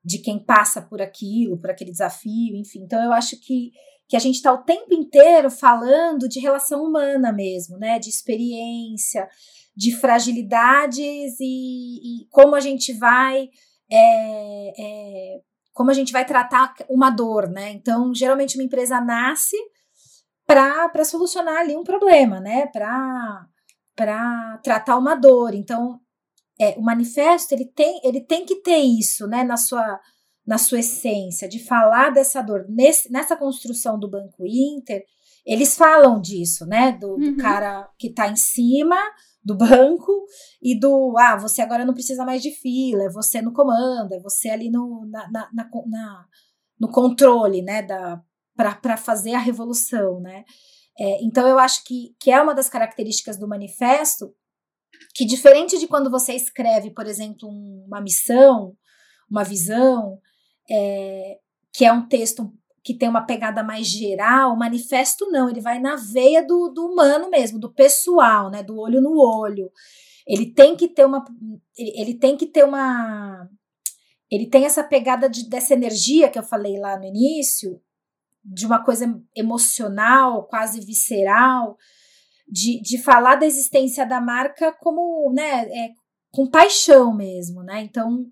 de 0.04 0.20
quem 0.20 0.40
passa 0.42 0.82
por 0.82 1.02
aquilo, 1.02 1.60
por 1.60 1.70
aquele 1.70 1.92
desafio, 1.92 2.56
enfim. 2.56 2.80
Então 2.84 3.04
eu 3.04 3.12
acho 3.12 3.38
que, 3.42 3.72
que 4.08 4.16
a 4.16 4.20
gente 4.20 4.36
está 4.36 4.54
o 4.54 4.64
tempo 4.64 4.94
inteiro 4.94 5.52
falando 5.52 6.30
de 6.30 6.40
relação 6.40 6.82
humana 6.82 7.34
mesmo, 7.34 7.78
né? 7.78 8.00
De 8.00 8.08
experiência, 8.10 9.28
de 9.76 9.94
fragilidades 9.94 11.36
e, 11.42 12.22
e 12.24 12.28
como 12.30 12.56
a 12.56 12.62
gente 12.62 12.94
vai 12.94 13.50
é, 13.92 14.74
é, 14.78 15.40
como 15.74 15.92
a 15.92 15.94
gente 15.94 16.12
vai 16.12 16.26
tratar 16.26 16.74
uma 16.90 17.10
dor, 17.10 17.50
né? 17.50 17.72
Então, 17.72 18.14
geralmente 18.14 18.58
uma 18.58 18.64
empresa 18.64 19.00
nasce 19.00 19.56
para 20.46 21.04
solucionar 21.04 21.58
ali 21.58 21.76
um 21.76 21.84
problema, 21.84 22.40
né? 22.40 22.68
Para 22.68 24.60
tratar 24.64 24.98
uma 24.98 25.16
dor. 25.16 25.54
Então, 25.54 26.00
é, 26.60 26.70
o 26.78 26.82
manifesto 26.82 27.54
ele 27.54 27.66
tem, 27.66 28.00
ele 28.04 28.22
tem 28.22 28.46
que 28.46 28.56
ter 28.62 28.78
isso, 28.78 29.28
né? 29.28 29.44
Na 29.44 29.58
sua, 29.58 30.00
na 30.46 30.58
sua 30.58 30.80
essência, 30.80 31.48
de 31.48 31.60
falar 31.64 32.12
dessa 32.12 32.42
dor. 32.42 32.66
Nesse, 32.70 33.12
nessa 33.12 33.36
construção 33.36 34.00
do 34.00 34.10
Banco 34.10 34.46
Inter, 34.46 35.04
eles 35.46 35.76
falam 35.78 36.20
disso, 36.20 36.66
né? 36.66 36.92
Do, 36.94 37.18
do 37.18 37.26
Uhum. 37.28 37.38
cara 37.38 37.90
que 37.98 38.08
está 38.08 38.28
em 38.28 38.36
cima 38.36 38.98
do 39.48 39.56
banco 39.56 40.26
e 40.62 40.78
do 40.78 41.16
ah, 41.18 41.38
você 41.38 41.62
agora 41.62 41.86
não 41.86 41.94
precisa 41.94 42.26
mais 42.26 42.42
de 42.42 42.52
fila, 42.52 43.04
é 43.04 43.10
você 43.10 43.42
no 43.42 43.54
comando, 43.54 44.14
é 44.14 44.20
você 44.20 44.50
ali 44.50 44.70
no, 44.70 45.06
na, 45.10 45.32
na, 45.32 45.50
na, 45.54 45.70
na 45.88 46.26
no 46.80 46.90
controle, 46.92 47.62
né? 47.62 47.82
Da, 47.82 48.22
para 48.56 48.98
fazer 48.98 49.34
a 49.36 49.40
revolução, 49.40 50.20
né? 50.20 50.44
É, 51.00 51.24
então 51.24 51.48
eu 51.48 51.60
acho 51.60 51.84
que, 51.86 52.16
que 52.20 52.32
é 52.32 52.42
uma 52.42 52.54
das 52.56 52.68
características 52.68 53.38
do 53.38 53.48
manifesto 53.48 54.34
que 55.14 55.26
diferente 55.26 55.78
de 55.78 55.88
quando 55.88 56.10
você 56.10 56.34
escreve, 56.34 56.92
por 56.92 57.06
exemplo, 57.06 57.48
um- 57.48 57.86
uma 57.88 58.02
missão, 58.02 58.76
uma 59.30 59.44
visão, 59.44 60.20
é, 60.70 61.38
que 61.74 61.86
é 61.86 61.94
um 61.94 62.08
texto 62.08 62.52
que 62.88 62.98
tem 62.98 63.10
uma 63.10 63.26
pegada 63.26 63.62
mais 63.62 63.86
geral, 63.86 64.54
o 64.54 64.58
manifesto 64.58 65.30
não, 65.30 65.50
ele 65.50 65.60
vai 65.60 65.78
na 65.78 65.98
veia 65.98 66.42
do, 66.42 66.70
do 66.70 66.86
humano 66.86 67.30
mesmo, 67.30 67.60
do 67.60 67.74
pessoal, 67.74 68.50
né, 68.50 68.64
do 68.64 68.80
olho 68.80 69.02
no 69.02 69.20
olho. 69.20 69.70
Ele 70.26 70.54
tem 70.54 70.74
que 70.74 70.88
ter 70.88 71.06
uma, 71.06 71.22
ele, 71.78 72.02
ele 72.02 72.14
tem 72.18 72.38
que 72.38 72.46
ter 72.46 72.64
uma, 72.64 73.46
ele 74.32 74.50
tem 74.50 74.64
essa 74.64 74.86
pegada 74.86 75.30
de, 75.30 75.50
dessa 75.50 75.74
energia 75.74 76.30
que 76.30 76.40
eu 76.40 76.44
falei 76.44 76.80
lá 76.80 76.98
no 76.98 77.04
início, 77.04 77.78
de 78.42 78.66
uma 78.66 78.82
coisa 78.82 79.22
emocional, 79.36 80.48
quase 80.48 80.80
visceral, 80.80 81.76
de, 82.48 82.82
de 82.82 82.98
falar 83.04 83.36
da 83.36 83.46
existência 83.46 84.06
da 84.06 84.22
marca 84.22 84.72
como, 84.80 85.30
né, 85.34 85.68
é, 85.68 85.90
com 86.32 86.50
paixão 86.50 87.14
mesmo, 87.14 87.64
né? 87.64 87.82
Então, 87.82 88.28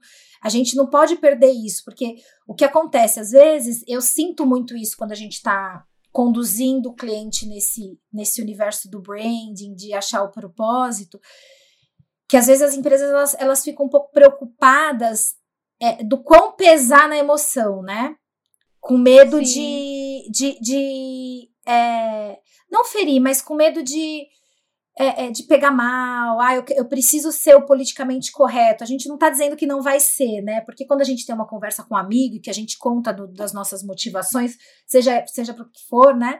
a 0.46 0.50
gente 0.50 0.76
não 0.76 0.86
pode 0.86 1.16
perder 1.16 1.50
isso, 1.50 1.84
porque 1.84 2.18
o 2.48 2.54
que 2.54 2.64
acontece, 2.64 3.20
às 3.20 3.32
vezes, 3.32 3.84
eu 3.88 4.00
sinto 4.00 4.46
muito 4.46 4.78
isso 4.78 4.96
quando 4.96 5.12
a 5.12 5.16
gente 5.16 5.34
está 5.34 5.84
conduzindo 6.12 6.89
o 6.89 6.93
cliente 6.93 7.48
nesse, 7.48 8.00
nesse 8.14 8.43
universo 8.43 8.88
do 8.88 9.02
branding, 9.02 9.74
de 9.74 9.91
achar 9.91 10.22
o 10.22 10.30
propósito, 10.30 11.20
que 12.30 12.38
às 12.38 12.46
vezes 12.46 12.62
as 12.62 12.76
empresas 12.76 13.10
elas, 13.10 13.36
elas 13.39 13.64
ficam 13.64 13.88
um 13.88 13.89
pouco 13.89 14.12
preocupadas 14.12 15.34
é, 15.82 16.04
do 16.04 16.22
quão 16.22 16.56
pesar 16.56 17.10
na 17.10 17.18
emoção, 17.18 17.82
né? 17.82 18.16
Com 18.80 19.00
medo 19.00 19.41
de, 19.41 20.30
de, 20.30 20.60
de 20.62 21.50
é, 21.66 22.38
não 22.70 22.86
ferir, 22.86 23.20
mas 23.20 23.41
com 23.41 23.56
medo 23.56 23.82
de 23.82 24.28
é, 24.98 25.26
é, 25.26 25.32
de 25.32 25.43
pegar 25.43 25.72
mal, 25.72 26.39
ah, 26.39 26.56
eu, 26.56 26.64
eu, 26.70 26.86
preciso 26.86 27.32
ser 27.32 27.56
o 27.56 27.66
politicamente 27.66 28.32
correto. 28.32 28.84
A 28.84 28.88
gente 28.88 29.08
não 29.08 29.16
está 29.16 29.30
dizendo 29.30 29.58
que 29.58 29.68
não 29.68 29.82
vai 29.82 30.00
ser, 30.00 30.41
né? 30.41 30.62
Porque 30.62 30.86
quando 30.86 31.02
a 31.02 31.06
gente 31.06 31.26
tem 31.26 31.36
uma 31.36 31.48
conversa 31.48 31.84
com 31.84 31.96
um 31.96 31.98
amigo 31.98 32.36
e 32.36 32.39
que 32.39 32.50
a 32.50 32.54
gente 32.54 32.78
conta 32.78 33.12
do, 33.12 33.28
das 33.28 33.52
nossas 33.52 33.84
motivações, 33.84 34.56
seja, 34.88 35.26
seja 35.28 35.54
para 35.54 35.64
o 35.64 35.70
que 35.70 35.86
for, 35.89 36.16
né? 36.16 36.39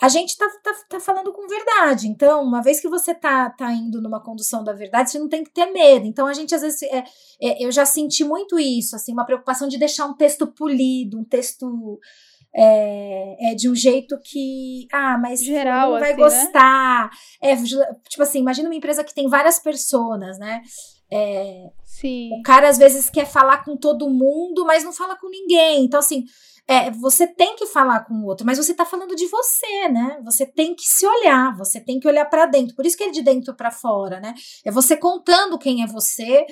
A 0.00 0.08
gente 0.08 0.34
tá, 0.38 0.48
tá, 0.62 0.72
tá, 0.88 1.00
falando 1.00 1.30
com 1.32 1.46
verdade. 1.46 2.08
Então, 2.08 2.42
uma 2.42 2.62
vez 2.62 2.80
que 2.80 2.88
você 2.88 3.12
tá, 3.12 3.50
tá 3.50 3.70
indo 3.72 4.00
numa 4.00 4.22
condução 4.22 4.64
da 4.64 4.72
verdade, 4.72 5.10
você 5.10 5.18
não 5.18 5.28
tem 5.28 5.44
que 5.44 5.50
ter 5.50 5.66
medo. 5.66 6.06
Então, 6.06 6.26
a 6.26 6.32
gente, 6.32 6.54
às 6.54 6.62
vezes, 6.62 6.82
é, 6.84 7.04
é, 7.42 7.62
eu 7.62 7.70
já 7.70 7.84
senti 7.84 8.24
muito 8.24 8.58
isso, 8.58 8.96
assim, 8.96 9.12
uma 9.12 9.26
preocupação 9.26 9.68
de 9.68 9.76
deixar 9.76 10.06
um 10.06 10.14
texto 10.14 10.46
polido, 10.46 11.18
um 11.18 11.24
texto 11.24 12.00
é, 12.54 13.52
é 13.52 13.54
de 13.54 13.68
um 13.68 13.74
jeito 13.74 14.18
que, 14.22 14.86
ah, 14.92 15.18
mas 15.18 15.42
Geral, 15.42 15.92
não 15.92 16.00
vai 16.00 16.12
assim, 16.12 16.20
né? 16.20 16.28
gostar. 16.28 17.10
Né? 17.42 17.50
É, 17.50 17.56
tipo 17.56 18.22
assim, 18.22 18.40
imagina 18.40 18.68
uma 18.68 18.74
empresa 18.74 19.04
que 19.04 19.14
tem 19.14 19.28
várias 19.28 19.58
pessoas, 19.58 20.38
né? 20.38 20.62
É, 21.12 21.70
Sim. 21.84 22.30
O 22.38 22.42
cara 22.42 22.68
às 22.68 22.78
vezes 22.78 23.10
quer 23.10 23.26
falar 23.26 23.64
com 23.64 23.76
todo 23.76 24.08
mundo, 24.08 24.64
mas 24.64 24.84
não 24.84 24.92
fala 24.92 25.16
com 25.16 25.28
ninguém. 25.28 25.84
Então, 25.84 25.98
assim, 26.00 26.24
é, 26.66 26.90
você 26.90 27.26
tem 27.26 27.56
que 27.56 27.66
falar 27.66 28.04
com 28.04 28.14
o 28.14 28.26
outro, 28.26 28.46
mas 28.46 28.58
você 28.58 28.72
tá 28.72 28.84
falando 28.84 29.16
de 29.16 29.26
você, 29.26 29.88
né? 29.88 30.20
Você 30.24 30.46
tem 30.46 30.74
que 30.74 30.84
se 30.84 31.04
olhar, 31.04 31.56
você 31.56 31.80
tem 31.80 31.98
que 31.98 32.06
olhar 32.06 32.24
para 32.26 32.46
dentro. 32.46 32.76
Por 32.76 32.86
isso 32.86 32.96
que 32.96 33.02
é 33.02 33.10
de 33.10 33.22
dentro 33.22 33.54
para 33.54 33.72
fora, 33.72 34.20
né? 34.20 34.34
É 34.64 34.70
você 34.70 34.96
contando 34.96 35.58
quem 35.58 35.82
é 35.82 35.86
você, 35.86 36.46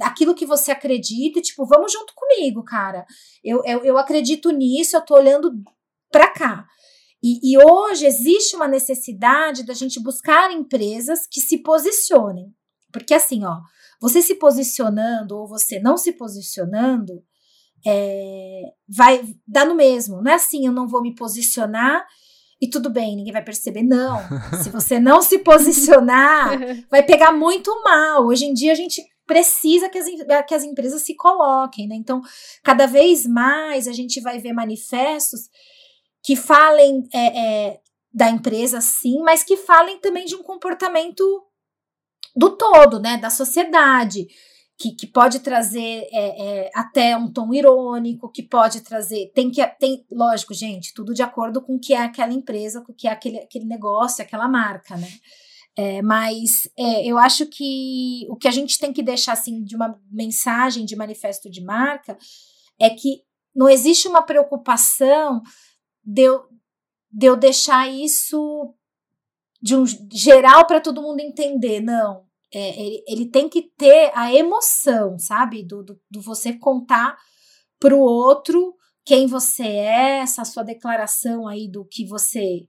aquilo 0.00 0.34
que 0.34 0.46
você 0.46 0.70
acredita, 0.70 1.38
e, 1.38 1.42
tipo, 1.42 1.66
vamos 1.66 1.92
junto 1.92 2.12
comigo, 2.14 2.62
cara. 2.64 3.04
Eu, 3.42 3.62
eu, 3.64 3.84
eu 3.84 3.98
acredito 3.98 4.50
nisso, 4.50 4.96
eu 4.96 5.04
tô 5.04 5.14
olhando 5.14 5.52
para 6.10 6.28
cá. 6.28 6.66
E, 7.22 7.52
e 7.52 7.58
hoje 7.58 8.04
existe 8.04 8.54
uma 8.54 8.68
necessidade 8.68 9.64
da 9.64 9.72
gente 9.72 9.98
buscar 10.02 10.52
empresas 10.52 11.26
que 11.26 11.40
se 11.40 11.62
posicionem. 11.62 12.52
Porque 12.92 13.14
assim, 13.14 13.44
ó, 13.44 13.60
você 14.00 14.20
se 14.20 14.34
posicionando 14.34 15.36
ou 15.36 15.48
você 15.48 15.80
não 15.80 15.96
se 15.96 16.12
posicionando, 16.12 17.22
é, 17.86 18.62
vai 18.88 19.24
dar 19.46 19.66
no 19.66 19.74
mesmo. 19.74 20.22
Não 20.22 20.30
é 20.30 20.34
assim, 20.34 20.66
eu 20.66 20.72
não 20.72 20.86
vou 20.86 21.00
me 21.00 21.14
posicionar 21.14 22.04
e 22.60 22.68
tudo 22.68 22.90
bem, 22.90 23.16
ninguém 23.16 23.32
vai 23.32 23.42
perceber. 23.42 23.82
Não. 23.82 24.18
Se 24.62 24.70
você 24.70 25.00
não 25.00 25.20
se 25.22 25.38
posicionar, 25.38 26.58
vai 26.90 27.02
pegar 27.02 27.32
muito 27.32 27.70
mal. 27.82 28.26
Hoje 28.26 28.44
em 28.44 28.54
dia 28.54 28.72
a 28.72 28.76
gente 28.76 29.02
precisa 29.26 29.88
que 29.88 29.98
as, 29.98 30.06
que 30.46 30.54
as 30.54 30.64
empresas 30.64 31.02
se 31.02 31.14
coloquem, 31.14 31.88
né? 31.88 31.94
Então, 31.94 32.20
cada 32.62 32.86
vez 32.86 33.26
mais 33.26 33.88
a 33.88 33.92
gente 33.92 34.20
vai 34.20 34.38
ver 34.38 34.52
manifestos 34.52 35.48
que 36.22 36.36
falem 36.36 37.06
é, 37.12 37.40
é, 37.68 37.80
da 38.12 38.30
empresa, 38.30 38.80
sim, 38.80 39.20
mas 39.20 39.42
que 39.42 39.56
falem 39.56 39.98
também 39.98 40.24
de 40.24 40.34
um 40.34 40.42
comportamento 40.42 41.22
do 42.34 42.56
todo, 42.56 43.00
né? 43.00 43.16
Da 43.18 43.30
sociedade. 43.30 44.26
Que, 44.76 44.90
que 44.90 45.06
pode 45.06 45.38
trazer 45.38 46.08
é, 46.10 46.64
é, 46.66 46.70
até 46.74 47.16
um 47.16 47.32
tom 47.32 47.54
irônico, 47.54 48.28
que 48.28 48.42
pode 48.42 48.80
trazer. 48.80 49.30
Tem 49.32 49.48
que. 49.48 49.64
Tem, 49.78 50.04
lógico, 50.10 50.52
gente, 50.52 50.92
tudo 50.92 51.14
de 51.14 51.22
acordo 51.22 51.62
com 51.62 51.76
o 51.76 51.78
que 51.78 51.94
é 51.94 52.02
aquela 52.02 52.32
empresa, 52.32 52.80
com 52.80 52.90
o 52.90 52.94
que 52.94 53.06
é 53.06 53.12
aquele, 53.12 53.38
aquele 53.38 53.66
negócio, 53.66 54.20
aquela 54.20 54.48
marca, 54.48 54.96
né? 54.96 55.08
É, 55.76 56.00
mas 56.02 56.68
é, 56.78 57.04
eu 57.04 57.18
acho 57.18 57.46
que 57.46 58.26
o 58.30 58.36
que 58.36 58.46
a 58.46 58.50
gente 58.50 58.78
tem 58.78 58.92
que 58.92 59.02
deixar 59.02 59.32
assim 59.32 59.64
de 59.64 59.74
uma 59.74 60.00
mensagem 60.10 60.84
de 60.84 60.94
manifesto 60.94 61.50
de 61.50 61.60
marca 61.60 62.16
é 62.78 62.90
que 62.90 63.22
não 63.54 63.68
existe 63.68 64.06
uma 64.06 64.22
preocupação 64.22 65.42
de 66.04 66.22
eu, 66.22 66.44
de 67.10 67.26
eu 67.26 67.36
deixar 67.36 67.88
isso 67.88 68.72
de 69.60 69.74
um 69.74 69.84
geral 70.12 70.66
para 70.66 70.80
todo 70.80 71.02
mundo 71.02 71.20
entender, 71.20 71.80
não. 71.80 72.24
É, 72.52 72.80
ele, 72.80 73.04
ele, 73.08 73.30
tem 73.30 73.48
que 73.48 73.62
ter 73.62 74.12
a 74.14 74.32
emoção, 74.32 75.18
sabe? 75.18 75.64
Do, 75.64 75.82
do, 75.82 76.00
do 76.08 76.20
você 76.20 76.52
contar 76.52 77.16
para 77.80 77.96
o 77.96 78.00
outro 78.00 78.76
quem 79.04 79.26
você 79.26 79.64
é, 79.64 80.18
essa 80.18 80.44
sua 80.44 80.62
declaração 80.62 81.48
aí 81.48 81.68
do 81.68 81.84
que 81.84 82.06
você 82.06 82.68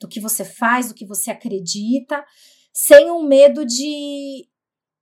do 0.00 0.08
que 0.08 0.20
você 0.20 0.44
faz, 0.44 0.88
do 0.88 0.94
que 0.94 1.06
você 1.06 1.30
acredita, 1.30 2.24
sem 2.72 3.10
um 3.10 3.26
medo 3.26 3.64
de, 3.64 4.46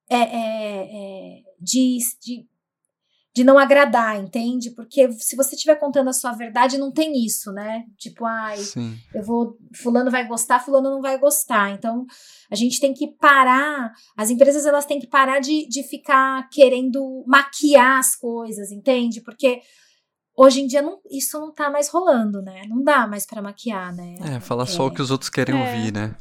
é, 0.08 0.16
é, 0.16 0.82
é, 0.84 1.42
de, 1.60 1.98
de, 2.22 2.46
de 3.34 3.42
não 3.42 3.58
agradar, 3.58 4.16
entende? 4.22 4.70
Porque 4.70 5.10
se 5.12 5.34
você 5.34 5.56
estiver 5.56 5.74
contando 5.74 6.08
a 6.08 6.12
sua 6.12 6.30
verdade, 6.32 6.78
não 6.78 6.92
tem 6.92 7.24
isso, 7.24 7.50
né? 7.52 7.84
Tipo, 7.98 8.24
ai, 8.24 8.58
Sim. 8.58 8.96
eu 9.12 9.24
vou. 9.24 9.58
Fulano 9.74 10.08
vai 10.08 10.24
gostar, 10.26 10.60
fulano 10.60 10.88
não 10.88 11.02
vai 11.02 11.18
gostar. 11.18 11.72
Então, 11.72 12.06
a 12.48 12.54
gente 12.54 12.78
tem 12.80 12.94
que 12.94 13.08
parar. 13.08 13.92
As 14.16 14.30
empresas 14.30 14.64
elas 14.64 14.86
têm 14.86 15.00
que 15.00 15.08
parar 15.08 15.40
de, 15.40 15.66
de 15.66 15.82
ficar 15.82 16.48
querendo 16.50 17.24
maquiar 17.26 17.98
as 17.98 18.14
coisas, 18.14 18.70
entende? 18.70 19.20
Porque 19.20 19.60
Hoje 20.36 20.60
em 20.60 20.66
dia 20.66 20.82
não, 20.82 20.98
isso 21.10 21.38
não 21.38 21.52
tá 21.52 21.70
mais 21.70 21.88
rolando, 21.88 22.42
né? 22.42 22.62
Não 22.68 22.82
dá 22.82 23.06
mais 23.06 23.24
para 23.24 23.40
maquiar, 23.40 23.94
né? 23.94 24.16
É, 24.36 24.40
falar 24.40 24.66
só 24.66 24.86
o 24.86 24.90
que 24.90 25.00
os 25.00 25.10
outros 25.10 25.30
querem 25.30 25.54
é. 25.54 25.58
ouvir, 25.58 25.92
né? 25.92 26.16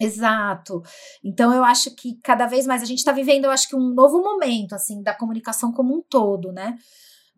Exato. 0.00 0.82
Então 1.22 1.52
eu 1.52 1.64
acho 1.64 1.94
que 1.94 2.18
cada 2.22 2.46
vez 2.46 2.66
mais 2.66 2.82
a 2.82 2.86
gente 2.86 2.98
está 2.98 3.12
vivendo, 3.12 3.44
eu 3.44 3.50
acho 3.50 3.68
que 3.68 3.76
um 3.76 3.92
novo 3.92 4.22
momento 4.22 4.74
assim 4.74 5.02
da 5.02 5.14
comunicação 5.14 5.72
como 5.72 5.94
um 5.94 6.02
todo, 6.02 6.52
né? 6.52 6.76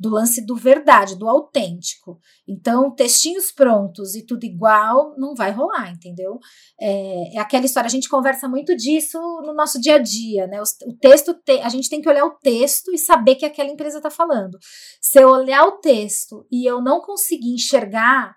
Do 0.01 0.09
lance 0.09 0.41
do 0.47 0.57
verdade, 0.57 1.15
do 1.15 1.29
autêntico. 1.29 2.19
Então, 2.49 2.91
textinhos 2.91 3.53
prontos 3.53 4.15
e 4.15 4.25
tudo 4.25 4.45
igual 4.45 5.15
não 5.19 5.35
vai 5.35 5.51
rolar, 5.51 5.93
entendeu? 5.93 6.39
É, 6.81 7.37
é 7.37 7.39
aquela 7.39 7.67
história, 7.67 7.87
a 7.87 7.91
gente 7.91 8.09
conversa 8.09 8.49
muito 8.49 8.75
disso 8.75 9.19
no 9.45 9.53
nosso 9.53 9.79
dia 9.79 9.97
a 9.97 9.99
dia, 9.99 10.47
né? 10.47 10.59
O, 10.59 10.89
o 10.89 10.97
texto, 10.97 11.35
te, 11.35 11.61
a 11.61 11.69
gente 11.69 11.91
tem 11.91 12.01
que 12.01 12.09
olhar 12.09 12.25
o 12.25 12.39
texto 12.39 12.91
e 12.95 12.97
saber 12.97 13.35
que 13.35 13.45
aquela 13.45 13.69
empresa 13.69 13.99
está 13.99 14.11
falando. 14.11 14.59
Se 15.03 15.21
eu 15.21 15.29
olhar 15.29 15.67
o 15.67 15.79
texto 15.81 16.47
e 16.51 16.65
eu 16.65 16.81
não 16.81 17.03
conseguir 17.03 17.53
enxergar 17.53 18.35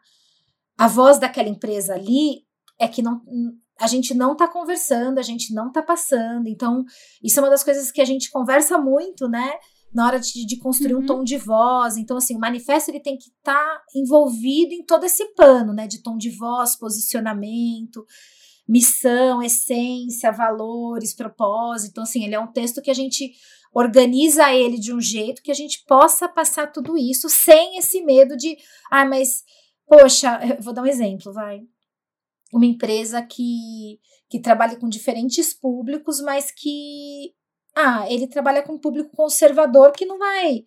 a 0.78 0.88
voz 0.90 1.18
daquela 1.18 1.48
empresa 1.48 1.94
ali, 1.94 2.42
é 2.78 2.90
que 2.90 3.02
não, 3.02 3.22
a 3.80 3.88
gente 3.88 4.14
não 4.14 4.34
está 4.34 4.50
conversando, 4.50 5.18
a 5.18 5.22
gente 5.22 5.54
não 5.54 5.70
está 5.70 5.82
passando. 5.82 6.50
Então, 6.50 6.84
isso 7.24 7.40
é 7.40 7.42
uma 7.42 7.50
das 7.50 7.64
coisas 7.64 7.90
que 7.90 8.02
a 8.02 8.06
gente 8.06 8.30
conversa 8.30 8.78
muito, 8.78 9.30
né? 9.30 9.54
Na 9.94 10.08
hora 10.08 10.20
de, 10.20 10.46
de 10.46 10.58
construir 10.58 10.96
uhum. 10.96 11.02
um 11.02 11.06
tom 11.06 11.24
de 11.24 11.38
voz. 11.38 11.98
Então, 11.98 12.18
assim, 12.18 12.36
o 12.36 12.40
manifesto 12.40 12.90
ele 12.90 13.00
tem 13.00 13.18
que 13.18 13.30
estar 13.30 13.54
tá 13.54 13.84
envolvido 13.96 14.74
em 14.74 14.84
todo 14.84 15.06
esse 15.06 15.26
pano, 15.36 15.74
né? 15.74 15.88
De 15.88 16.02
tom 16.02 16.18
de 16.18 16.32
voz, 16.32 16.76
posicionamento, 16.76 18.06
missão, 18.68 19.42
essência, 19.42 20.32
valores, 20.32 21.14
propósito. 21.14 21.92
Então, 21.92 22.04
assim, 22.04 22.24
ele 22.24 22.36
é 22.36 22.40
um 22.40 22.52
texto 22.52 22.82
que 22.82 22.90
a 22.90 22.96
gente 22.96 23.32
organiza 23.74 24.54
ele 24.54 24.80
de 24.80 24.94
um 24.94 25.02
jeito 25.02 25.42
que 25.42 25.52
a 25.52 25.56
gente 25.56 25.84
possa 25.88 26.28
passar 26.28 26.72
tudo 26.72 26.98
isso 26.98 27.28
sem 27.28 27.78
esse 27.78 28.04
medo 28.04 28.38
de, 28.38 28.56
ah, 28.92 29.06
mas, 29.06 29.44
poxa, 29.88 30.40
vou 30.62 30.74
dar 30.74 30.84
um 30.84 30.88
exemplo, 30.88 31.34
vai. 31.34 31.62
Uma 32.54 32.66
empresa 32.66 33.22
que, 33.22 34.00
que 34.30 34.40
trabalha 34.40 34.76
com 34.78 34.88
diferentes 34.88 35.54
públicos, 35.54 36.22
mas 36.22 36.52
que 36.52 37.34
ah, 37.76 38.06
ele 38.10 38.28
trabalha 38.28 38.62
com 38.62 38.74
um 38.74 38.80
público 38.80 39.16
conservador 39.16 39.92
que 39.92 40.06
não 40.06 40.18
vai 40.18 40.64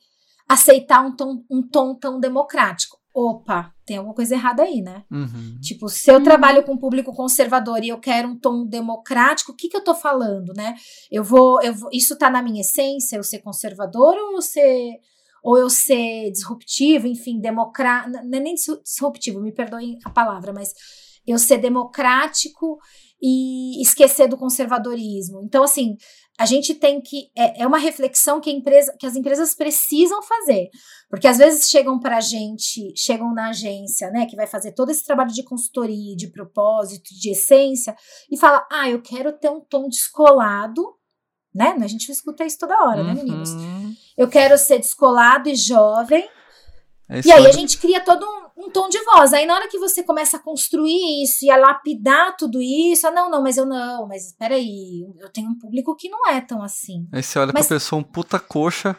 aceitar 0.49 1.05
um 1.05 1.15
tom, 1.15 1.45
um 1.51 1.63
tom 1.63 1.95
tão 1.95 2.21
democrático. 2.21 2.99
Opa, 3.15 3.73
tem 3.87 3.97
alguma 3.97 4.15
coisa 4.15 4.35
errada 4.35 4.63
aí, 4.63 4.83
né? 4.83 5.05
Uhum. 5.11 5.59
Tipo, 5.61 5.89
se 5.89 6.11
eu 6.11 6.17
uhum. 6.17 6.23
trabalho 6.23 6.63
com 6.63 6.73
um 6.73 6.79
público 6.79 7.15
conservador 7.15 7.83
e 7.83 7.89
eu 7.89 7.99
quero 7.99 8.29
um 8.29 8.39
tom 8.39 8.67
democrático, 8.67 9.53
o 9.53 9.55
que, 9.55 9.69
que 9.69 9.77
eu 9.77 9.83
tô 9.83 9.95
falando, 9.95 10.53
né? 10.55 10.75
Eu 11.11 11.25
vou, 11.25 11.63
eu 11.63 11.73
vou, 11.73 11.89
isso 11.93 12.19
tá 12.19 12.29
na 12.29 12.43
minha 12.43 12.61
essência, 12.61 13.17
eu 13.17 13.23
ser 13.23 13.39
conservador 13.39 14.15
ou 14.17 14.33
eu 14.33 14.43
ser 14.43 14.99
ou 15.43 15.57
eu 15.57 15.71
ser 15.71 16.31
disruptivo, 16.33 17.07
enfim, 17.07 17.41
democrata, 17.41 18.09
não 18.09 18.39
é 18.39 18.41
nem 18.41 18.55
disruptivo, 18.55 19.41
me 19.41 19.53
perdoem 19.53 19.97
a 20.05 20.11
palavra, 20.11 20.53
mas 20.53 20.75
eu 21.25 21.39
ser 21.39 21.59
democrático 21.59 22.79
e 23.23 23.81
esquecer 23.81 24.29
do 24.29 24.37
conservadorismo. 24.37 25.41
Então, 25.45 25.63
assim, 25.63 25.97
a 26.39 26.45
gente 26.45 26.75
tem 26.75 27.01
que. 27.01 27.31
É, 27.37 27.63
é 27.63 27.67
uma 27.67 27.79
reflexão 27.79 28.41
que, 28.41 28.51
empresa, 28.51 28.95
que 28.99 29.07
as 29.07 29.17
empresas 29.17 29.55
precisam 29.55 30.23
fazer. 30.23 30.69
Porque 31.09 31.27
às 31.27 31.39
vezes 31.39 31.71
chegam 31.71 31.99
para 31.99 32.19
a 32.19 32.21
gente, 32.21 32.93
chegam 32.97 33.33
na 33.33 33.51
agência, 33.51 34.11
né, 34.11 34.27
que 34.27 34.37
vai 34.37 34.47
fazer 34.47 34.73
todo 34.73 34.91
esse 34.91 35.05
trabalho 35.05 35.33
de 35.33 35.45
consultoria, 35.45 36.17
de 36.17 36.31
propósito, 36.31 37.11
de 37.19 37.31
essência, 37.31 37.95
e 38.31 38.37
fala: 38.37 38.67
ah, 38.71 38.89
eu 38.91 39.01
quero 39.01 39.33
ter 39.33 39.49
um 39.49 39.61
tom 39.61 39.89
descolado, 39.89 40.83
né? 41.55 41.77
A 41.81 41.87
gente 41.87 42.11
escuta 42.11 42.45
isso 42.45 42.59
toda 42.59 42.85
hora, 42.85 43.03
né, 43.03 43.11
uhum. 43.11 43.15
né, 43.17 43.23
meninos? 43.23 43.51
Eu 44.17 44.29
quero 44.29 44.59
ser 44.59 44.79
descolado 44.79 45.49
e 45.49 45.55
jovem. 45.55 46.29
É 47.09 47.21
e 47.25 47.33
aí 47.33 47.47
a 47.47 47.53
gente 47.53 47.79
cria 47.79 48.01
todo 48.01 48.25
um 48.25 48.47
um 48.57 48.71
tom 48.71 48.89
de 48.89 49.03
voz. 49.05 49.33
Aí 49.33 49.47
na 49.47 49.55
hora 49.55 49.69
que 49.69 49.79
você 49.79 50.03
começa 50.03 50.39
a 50.39 50.41
construir 50.41 51.23
isso 51.23 51.45
e 51.45 51.51
a 51.51 51.57
lapidar 51.57 52.37
tudo 52.37 52.61
isso, 52.61 53.07
ah, 53.07 53.11
não, 53.11 53.31
não, 53.31 53.43
mas 53.43 53.57
eu 53.57 53.67
não, 53.67 54.07
mas 54.07 54.33
peraí, 54.33 55.07
eu 55.19 55.29
tenho 55.29 55.51
um 55.51 55.59
público 55.59 55.95
que 55.95 56.09
não 56.09 56.27
é 56.27 56.41
tão 56.41 56.63
assim. 56.63 57.07
Aí 57.13 57.23
você 57.23 57.39
olha 57.39 57.53
mas... 57.53 57.67
pra 57.67 57.77
pessoa 57.77 58.01
um 58.01 58.03
puta 58.03 58.39
coxa, 58.39 58.97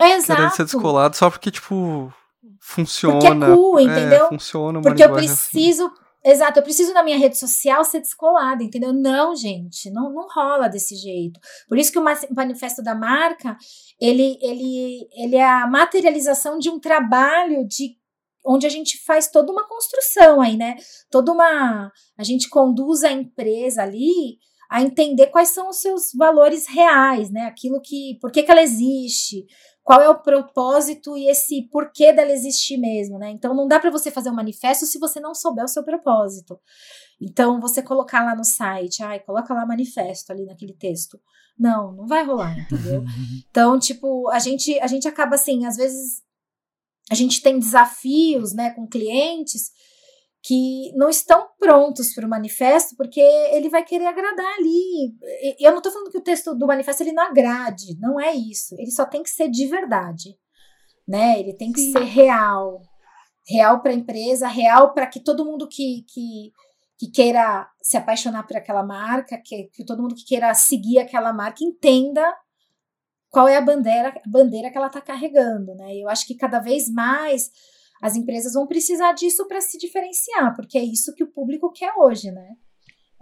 Exato. 0.00 0.36
querendo 0.36 0.52
ser 0.52 0.64
descolado 0.64 1.16
só 1.16 1.30
porque, 1.30 1.50
tipo, 1.50 2.12
funciona. 2.60 3.18
Porque 3.18 3.26
é 3.26 3.54
cool, 3.54 3.80
entendeu? 3.80 4.26
É, 4.26 4.28
funciona 4.28 4.80
Porque 4.80 5.02
eu 5.02 5.14
assim. 5.14 5.26
preciso... 5.26 5.86
Assim. 5.86 6.09
Exato, 6.24 6.58
eu 6.58 6.62
preciso 6.62 6.92
na 6.92 7.02
minha 7.02 7.16
rede 7.16 7.38
social 7.38 7.82
ser 7.82 8.00
descolada, 8.00 8.62
entendeu? 8.62 8.92
Não, 8.92 9.34
gente, 9.34 9.90
não, 9.90 10.12
não 10.12 10.26
rola 10.28 10.68
desse 10.68 10.94
jeito. 10.94 11.40
Por 11.66 11.78
isso 11.78 11.90
que 11.90 11.98
o 11.98 12.04
manifesto 12.34 12.82
da 12.82 12.94
marca, 12.94 13.56
ele, 13.98 14.38
ele, 14.42 15.08
ele 15.14 15.36
é 15.36 15.48
a 15.48 15.66
materialização 15.66 16.58
de 16.58 16.68
um 16.68 16.78
trabalho 16.78 17.66
de 17.66 17.98
onde 18.44 18.66
a 18.66 18.70
gente 18.70 18.98
faz 19.04 19.28
toda 19.28 19.50
uma 19.50 19.66
construção 19.66 20.40
aí, 20.40 20.56
né? 20.56 20.76
Toda 21.10 21.32
uma. 21.32 21.90
A 22.18 22.22
gente 22.22 22.48
conduz 22.48 23.02
a 23.02 23.12
empresa 23.12 23.82
ali 23.82 24.38
a 24.70 24.82
entender 24.82 25.26
quais 25.28 25.48
são 25.48 25.68
os 25.68 25.80
seus 25.80 26.12
valores 26.14 26.66
reais, 26.68 27.30
né? 27.30 27.42
Aquilo 27.42 27.80
que. 27.80 28.18
Por 28.20 28.30
que, 28.30 28.42
que 28.42 28.50
ela 28.50 28.62
existe? 28.62 29.46
Qual 29.82 30.00
é 30.00 30.08
o 30.08 30.20
propósito 30.20 31.16
e 31.16 31.28
esse 31.28 31.68
porquê 31.70 32.12
dela 32.12 32.30
existir 32.30 32.76
mesmo, 32.76 33.18
né? 33.18 33.30
Então 33.30 33.54
não 33.54 33.66
dá 33.66 33.80
para 33.80 33.90
você 33.90 34.10
fazer 34.10 34.30
um 34.30 34.34
manifesto 34.34 34.86
se 34.86 34.98
você 34.98 35.18
não 35.18 35.34
souber 35.34 35.64
o 35.64 35.68
seu 35.68 35.82
propósito. 35.82 36.58
Então 37.20 37.60
você 37.60 37.82
colocar 37.82 38.24
lá 38.24 38.36
no 38.36 38.44
site, 38.44 39.02
ai, 39.02 39.20
coloca 39.20 39.52
lá 39.52 39.66
manifesto 39.66 40.30
ali 40.30 40.44
naquele 40.44 40.74
texto. 40.74 41.18
Não, 41.58 41.92
não 41.92 42.06
vai 42.06 42.24
rolar, 42.24 42.58
entendeu? 42.58 43.02
Então, 43.50 43.78
tipo, 43.78 44.28
a 44.30 44.38
gente 44.38 44.78
a 44.78 44.86
gente 44.86 45.08
acaba 45.08 45.34
assim, 45.34 45.66
às 45.66 45.76
vezes 45.76 46.22
a 47.10 47.14
gente 47.14 47.42
tem 47.42 47.58
desafios 47.58 48.54
né, 48.54 48.70
com 48.70 48.86
clientes 48.86 49.72
que 50.42 50.92
não 50.96 51.10
estão 51.10 51.48
prontos 51.58 52.14
para 52.14 52.26
o 52.26 52.28
manifesto, 52.28 52.96
porque 52.96 53.20
ele 53.20 53.68
vai 53.68 53.84
querer 53.84 54.06
agradar 54.06 54.54
ali. 54.58 55.14
Eu 55.58 55.70
não 55.70 55.78
estou 55.78 55.92
falando 55.92 56.10
que 56.10 56.18
o 56.18 56.22
texto 56.22 56.54
do 56.54 56.66
manifesto 56.66 57.02
ele 57.02 57.12
não 57.12 57.24
agrade, 57.24 57.98
não 57.98 58.18
é 58.18 58.34
isso. 58.34 58.74
Ele 58.78 58.90
só 58.90 59.04
tem 59.04 59.22
que 59.22 59.30
ser 59.30 59.50
de 59.50 59.66
verdade, 59.66 60.34
né? 61.06 61.38
Ele 61.38 61.52
tem 61.52 61.72
que 61.72 61.80
Sim. 61.80 61.92
ser 61.92 62.04
real, 62.04 62.80
real 63.46 63.82
para 63.82 63.90
a 63.90 63.94
empresa, 63.94 64.48
real 64.48 64.94
para 64.94 65.06
que 65.06 65.20
todo 65.20 65.44
mundo 65.44 65.68
que, 65.68 66.06
que, 66.08 66.52
que, 66.98 67.10
queira 67.10 67.68
se 67.82 67.98
apaixonar 67.98 68.46
por 68.46 68.56
aquela 68.56 68.82
marca, 68.82 69.38
que, 69.44 69.64
que 69.74 69.84
todo 69.84 70.00
mundo 70.00 70.14
que 70.14 70.24
queira 70.24 70.54
seguir 70.54 71.00
aquela 71.00 71.34
marca 71.34 71.62
entenda 71.62 72.34
qual 73.28 73.46
é 73.46 73.56
a 73.56 73.60
bandeira, 73.60 74.08
a 74.08 74.28
bandeira 74.28 74.70
que 74.70 74.76
ela 74.76 74.86
está 74.86 75.02
carregando, 75.02 75.74
né? 75.74 75.96
Eu 75.96 76.08
acho 76.08 76.26
que 76.26 76.34
cada 76.34 76.60
vez 76.60 76.90
mais 76.90 77.50
as 78.00 78.16
empresas 78.16 78.54
vão 78.54 78.66
precisar 78.66 79.12
disso 79.12 79.46
para 79.46 79.60
se 79.60 79.78
diferenciar, 79.78 80.54
porque 80.56 80.78
é 80.78 80.82
isso 80.84 81.14
que 81.14 81.24
o 81.24 81.30
público 81.30 81.70
quer 81.72 81.92
hoje, 81.96 82.30
né? 82.30 82.56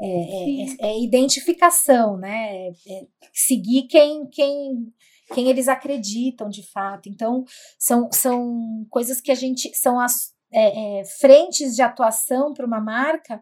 É, 0.00 0.86
é, 0.86 0.90
é 0.90 1.00
identificação, 1.00 2.16
né? 2.16 2.68
É, 2.68 2.68
é 2.68 3.06
seguir 3.32 3.88
quem, 3.88 4.26
quem, 4.28 4.92
quem 5.34 5.48
eles 5.48 5.66
acreditam 5.66 6.48
de 6.48 6.62
fato. 6.62 7.08
Então, 7.08 7.44
são, 7.78 8.08
são 8.12 8.86
coisas 8.90 9.20
que 9.20 9.32
a 9.32 9.34
gente. 9.34 9.74
são 9.74 9.98
as 9.98 10.32
é, 10.52 11.00
é, 11.00 11.04
frentes 11.04 11.74
de 11.74 11.82
atuação 11.82 12.54
para 12.54 12.66
uma 12.66 12.80
marca 12.80 13.40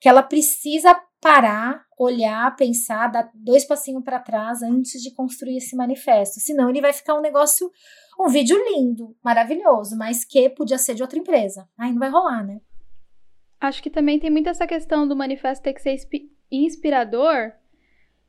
que 0.00 0.08
ela 0.08 0.22
precisa 0.22 0.98
parar, 1.20 1.84
olhar, 1.98 2.56
pensar, 2.56 3.08
dar 3.08 3.30
dois 3.34 3.64
passinhos 3.66 4.02
para 4.02 4.18
trás 4.18 4.62
antes 4.62 5.02
de 5.02 5.12
construir 5.14 5.58
esse 5.58 5.76
manifesto. 5.76 6.40
Senão 6.40 6.70
ele 6.70 6.80
vai 6.80 6.94
ficar 6.94 7.14
um 7.14 7.20
negócio, 7.20 7.70
um 8.26 8.28
vídeo 8.28 8.56
lindo, 8.70 9.16
maravilhoso, 9.22 9.96
mas 9.96 10.24
que 10.24 10.48
podia 10.50 10.78
ser 10.78 10.94
de 10.94 11.02
outra 11.02 11.18
empresa. 11.18 11.68
Aí 11.78 11.92
não 11.92 11.98
vai 11.98 12.10
rolar, 12.10 12.44
né? 12.44 12.60
Acho 13.60 13.82
que 13.82 13.90
também 13.90 14.18
tem 14.18 14.30
muito 14.30 14.48
essa 14.48 14.66
questão 14.66 15.06
do 15.06 15.16
manifesto 15.16 15.62
ter 15.62 15.74
que 15.74 15.82
ser 15.82 15.96
inspirador 16.50 17.52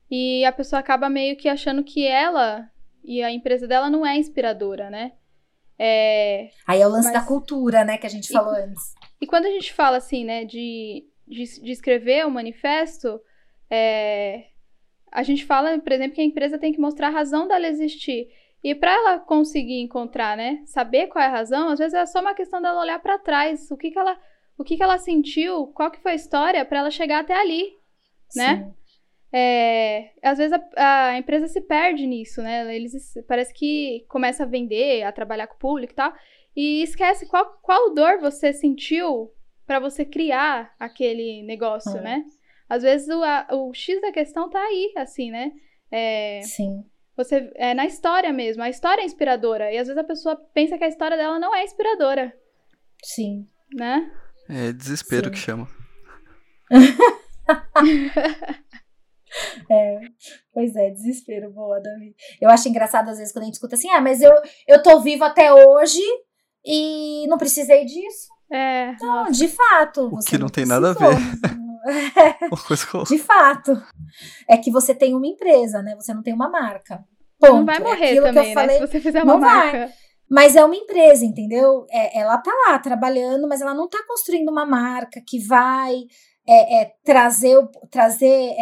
e 0.10 0.44
a 0.46 0.52
pessoa 0.52 0.80
acaba 0.80 1.10
meio 1.10 1.38
que 1.38 1.48
achando 1.48 1.84
que 1.84 2.06
ela 2.06 2.70
e 3.04 3.24
a 3.24 3.32
empresa 3.32 3.68
dela 3.68 3.90
não 3.90 4.06
é 4.06 4.18
inspiradora, 4.18 4.90
né? 4.90 5.14
É... 5.80 6.50
Aí 6.68 6.82
é 6.82 6.88
o 6.88 6.90
lance 6.90 7.12
mas... 7.12 7.22
da 7.22 7.26
cultura, 7.26 7.84
né, 7.84 7.98
que 7.98 8.06
a 8.06 8.10
gente 8.10 8.32
falou 8.32 8.54
e... 8.54 8.62
antes. 8.62 8.94
E 9.20 9.26
quando 9.26 9.46
a 9.46 9.50
gente 9.50 9.74
fala 9.74 9.98
assim, 9.98 10.24
né, 10.24 10.46
de 10.46 11.08
de, 11.32 11.62
de 11.62 11.72
escrever 11.72 12.26
o 12.26 12.28
um 12.28 12.32
manifesto, 12.32 13.20
é, 13.70 14.48
a 15.12 15.24
gente 15.24 15.46
fala, 15.46 15.80
por 15.80 15.92
exemplo, 15.92 16.14
que 16.16 16.22
a 16.22 16.26
empresa 16.26 16.60
tem 16.60 16.74
que 16.74 16.80
mostrar 16.80 17.08
a 17.08 17.12
razão 17.12 17.48
dela 17.48 17.68
existir. 17.68 18.28
E 18.64 18.76
para 18.76 18.94
ela 18.94 19.20
conseguir 19.20 19.82
encontrar, 19.82 20.38
né, 20.38 20.62
saber 20.66 21.08
qual 21.08 21.24
é 21.24 21.28
a 21.28 21.32
razão, 21.32 21.70
às 21.70 21.80
vezes 21.80 21.94
é 21.94 22.06
só 22.06 22.22
uma 22.22 22.36
questão 22.36 22.62
dela 22.62 22.82
olhar 22.82 23.00
para 23.00 23.18
trás, 23.18 23.72
o 23.72 23.78
que 23.78 23.90
que 23.90 23.98
ela, 23.98 24.18
o 24.58 24.64
que 24.64 24.78
que 24.78 24.84
ela 24.84 25.00
sentiu, 25.00 25.68
qual 25.68 25.90
que 25.90 26.00
foi 26.00 26.12
a 26.12 26.16
história 26.16 26.64
para 26.64 26.80
ela 26.80 26.92
chegar 26.92 27.22
até 27.22 27.34
ali, 27.34 27.74
né? 28.36 28.72
É, 29.34 30.12
às 30.22 30.38
vezes 30.38 30.52
a, 30.76 31.08
a, 31.08 31.18
empresa 31.18 31.48
se 31.48 31.62
perde 31.62 32.06
nisso, 32.06 32.42
né? 32.42 32.76
Eles 32.76 33.14
parece 33.28 33.54
que 33.54 34.06
começa 34.10 34.44
a 34.44 34.48
vender, 34.48 35.04
a 35.04 35.12
trabalhar 35.12 35.48
com 35.48 35.56
o 35.56 35.60
público 35.60 35.94
e 35.94 35.96
tal, 35.96 36.14
e 36.56 36.84
esquece 36.84 37.26
qual, 37.28 37.58
qual 37.62 37.94
dor 37.94 38.20
você 38.20 38.52
sentiu 38.52 39.32
para 39.66 39.80
você 39.80 40.04
criar 40.04 40.76
aquele 40.78 41.44
negócio, 41.44 41.98
é. 41.98 42.02
né? 42.02 42.26
Às 42.68 42.84
vezes 42.84 43.08
o, 43.08 43.24
a, 43.24 43.48
o 43.52 43.74
X 43.74 44.02
da 44.02 44.12
questão 44.12 44.50
tá 44.50 44.60
aí, 44.60 44.94
assim, 44.98 45.32
né? 45.32 45.52
É, 45.90 46.42
Sim. 46.44 46.86
Você, 47.18 47.52
é 47.56 47.74
na 47.74 47.86
história 47.86 48.32
mesmo. 48.32 48.64
A 48.64 48.70
história 48.70 49.02
é 49.02 49.06
inspiradora. 49.06 49.72
E 49.72 49.78
às 49.78 49.88
vezes 49.88 50.02
a 50.02 50.04
pessoa 50.04 50.36
pensa 50.54 50.78
que 50.78 50.84
a 50.84 50.88
história 50.88 51.18
dela 51.18 51.40
não 51.40 51.56
é 51.56 51.64
inspiradora. 51.64 52.34
Sim. 53.04 53.48
Né? 53.74 54.12
É 54.50 54.72
desespero 54.72 55.26
Sim. 55.26 55.32
que 55.32 55.38
chama. 55.38 55.68
É, 59.70 60.02
pois 60.54 60.76
é, 60.76 60.90
desespero, 60.90 61.50
boa, 61.52 61.80
Davi. 61.80 62.14
Eu 62.42 62.50
acho 62.50 62.68
engraçado 62.68 63.10
às 63.10 63.18
vezes 63.18 63.32
quando 63.32 63.44
a 63.44 63.46
gente 63.46 63.54
escuta 63.54 63.76
assim, 63.76 63.90
ah, 63.90 64.02
mas 64.02 64.22
eu, 64.22 64.34
eu 64.68 64.84
tô 64.84 65.00
vivo 65.00 65.24
até 65.24 65.54
hoje 65.54 66.02
e 66.66 67.26
não 67.28 67.38
precisei 67.38 67.86
disso. 67.86 68.28
É. 68.52 68.92
Não, 69.00 69.24
nossa. 69.24 69.32
de 69.32 69.48
fato. 69.48 70.08
O 70.08 70.20
que 70.20 70.34
não, 70.34 70.42
não 70.42 70.50
tem 70.50 70.66
nada 70.66 70.90
a 70.90 70.94
ver. 70.94 71.16
É, 71.86 73.04
de 73.08 73.18
fato. 73.18 73.82
É 74.48 74.58
que 74.58 74.72
você 74.72 74.94
tem 74.94 75.16
uma 75.16 75.28
empresa, 75.28 75.82
né? 75.82 75.96
Você 75.96 76.14
não 76.14 76.22
tem 76.22 76.34
uma 76.34 76.50
marca. 76.50 77.04
Ponto. 77.40 77.54
Não 77.54 77.66
vai 77.66 77.78
é 77.78 77.80
morrer 77.80 78.18
é 78.18 78.22
também, 78.22 78.56
né? 78.56 78.70
Se 78.74 78.80
você 78.80 79.00
fizer 79.00 79.24
uma 79.24 79.34
não 79.34 79.40
marca. 79.40 79.78
Vai. 79.80 79.94
Mas 80.30 80.56
é 80.56 80.64
uma 80.64 80.76
empresa, 80.76 81.26
entendeu? 81.26 81.86
É, 81.90 82.20
ela 82.20 82.38
tá 82.38 82.52
lá 82.68 82.80
trabalhando, 82.80 83.48
mas 83.48 83.62
ela 83.62 83.74
não 83.74 83.90
tá 83.90 84.00
construindo 84.08 84.50
uma 84.50 84.66
marca 84.66 85.22
que 85.26 85.40
vai 85.40 85.94
é, 86.48 86.82
é, 86.82 86.94
trazer, 87.04 87.58
trazer 87.90 88.56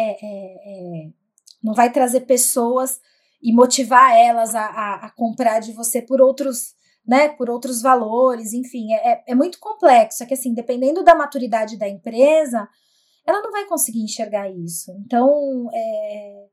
não 1.62 1.74
vai 1.74 1.90
trazer 1.90 2.22
pessoas 2.22 2.98
e 3.42 3.52
motivar 3.54 4.16
elas 4.16 4.54
a, 4.54 4.64
a, 4.64 4.94
a 5.06 5.10
comprar 5.10 5.60
de 5.60 5.72
você 5.72 6.02
por 6.02 6.20
outros 6.20 6.74
né, 7.06 7.28
por 7.30 7.50
outros 7.50 7.82
valores, 7.82 8.52
enfim, 8.52 8.92
é, 8.92 9.12
é, 9.12 9.22
é 9.28 9.34
muito 9.34 9.58
complexo. 9.58 10.22
É 10.22 10.26
que, 10.26 10.34
assim, 10.34 10.54
dependendo 10.54 11.02
da 11.02 11.14
maturidade 11.14 11.76
da 11.76 11.88
empresa, 11.88 12.68
ela 13.26 13.42
não 13.42 13.50
vai 13.50 13.66
conseguir 13.66 14.02
enxergar 14.02 14.50
isso. 14.50 14.92
Então, 15.04 15.68
é, 15.72 16.46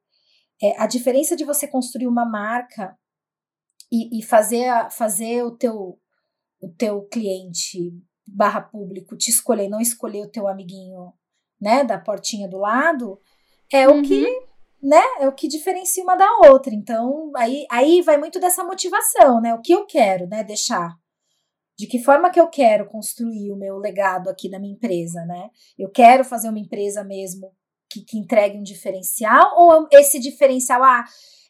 é, 0.64 0.82
a 0.82 0.88
diferença 0.88 1.36
de 1.36 1.46
você 1.46 1.68
construir 1.68 2.08
uma 2.08 2.26
marca 2.26 2.98
e, 3.92 4.20
e 4.20 4.24
fazer, 4.24 4.68
a, 4.68 4.90
fazer 4.90 5.44
o 5.44 5.52
teu 5.52 6.00
o 6.60 6.70
teu 6.70 7.04
cliente 7.04 7.94
barra 8.26 8.60
público 8.60 9.16
te 9.16 9.30
escolher, 9.30 9.70
não 9.70 9.80
escolher 9.80 10.24
o 10.24 10.30
teu 10.30 10.48
amiguinho, 10.48 11.14
né, 11.62 11.84
da 11.84 12.00
portinha 12.00 12.48
do 12.48 12.58
lado, 12.58 13.22
é 13.72 13.88
uhum. 13.88 14.00
o 14.00 14.04
que 14.04 14.26
uhum 14.26 14.48
né, 14.82 15.02
é 15.20 15.28
o 15.28 15.34
que 15.34 15.48
diferencia 15.48 16.04
uma 16.04 16.16
da 16.16 16.30
outra. 16.50 16.74
Então, 16.74 17.32
aí, 17.36 17.66
aí 17.70 18.02
vai 18.02 18.18
muito 18.18 18.40
dessa 18.40 18.64
motivação, 18.64 19.42
né? 19.42 19.54
O 19.54 19.62
que 19.62 19.74
eu 19.74 19.86
quero, 19.86 20.28
né, 20.28 20.44
deixar. 20.44 20.96
De 21.78 21.86
que 21.86 22.00
forma 22.00 22.32
que 22.32 22.40
eu 22.40 22.48
quero 22.48 22.88
construir 22.88 23.52
o 23.52 23.56
meu 23.56 23.78
legado 23.78 24.30
aqui 24.30 24.50
na 24.50 24.60
minha 24.60 24.74
empresa, 24.74 25.24
né? 25.26 25.50
Eu 25.78 25.90
quero 25.90 26.24
fazer 26.24 26.50
uma 26.50 26.60
empresa 26.60 27.04
mesmo 27.04 27.52
que, 27.90 28.02
que 28.02 28.18
entregue 28.18 28.58
um 28.58 28.64
diferencial, 28.64 29.54
ou 29.56 29.88
esse 29.92 30.20
diferencial, 30.20 30.84
ah, 30.84 31.06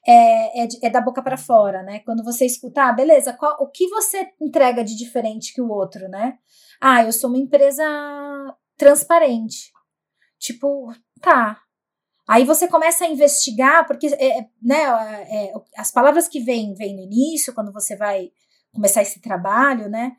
é, 0.06 0.64
é, 0.64 0.68
é 0.84 0.90
da 0.90 1.02
boca 1.02 1.22
para 1.22 1.38
fora, 1.38 1.82
né? 1.84 2.00
Quando 2.00 2.24
você 2.24 2.46
escutar, 2.46 2.90
ah, 2.90 2.94
beleza, 2.94 3.34
qual, 3.34 3.58
o 3.60 3.68
que 3.68 3.88
você 3.90 4.30
entrega 4.40 4.84
de 4.84 4.96
diferente 4.96 5.54
que 5.54 5.62
o 5.62 5.70
outro, 5.70 6.08
né? 6.08 6.38
Ah, 6.80 7.04
eu 7.04 7.12
sou 7.12 7.30
uma 7.30 7.40
empresa 7.40 7.84
transparente. 8.78 9.72
Tipo, 10.40 10.94
tá. 11.22 11.60
Aí 12.28 12.44
você 12.44 12.68
começa 12.68 13.06
a 13.06 13.10
investigar, 13.10 13.88
porque 13.88 14.08
é, 14.08 14.40
é 14.40 14.50
né, 14.62 14.84
é, 15.30 15.54
as 15.78 15.92
palavras 15.92 16.28
que 16.28 16.40
vêm 16.40 16.74
vem 16.74 16.96
no 16.96 17.02
início, 17.02 17.54
quando 17.54 17.72
você 17.72 17.96
vai 17.96 18.30
começar 18.74 19.02
esse 19.02 19.22
trabalho, 19.22 19.90
né? 19.90 20.14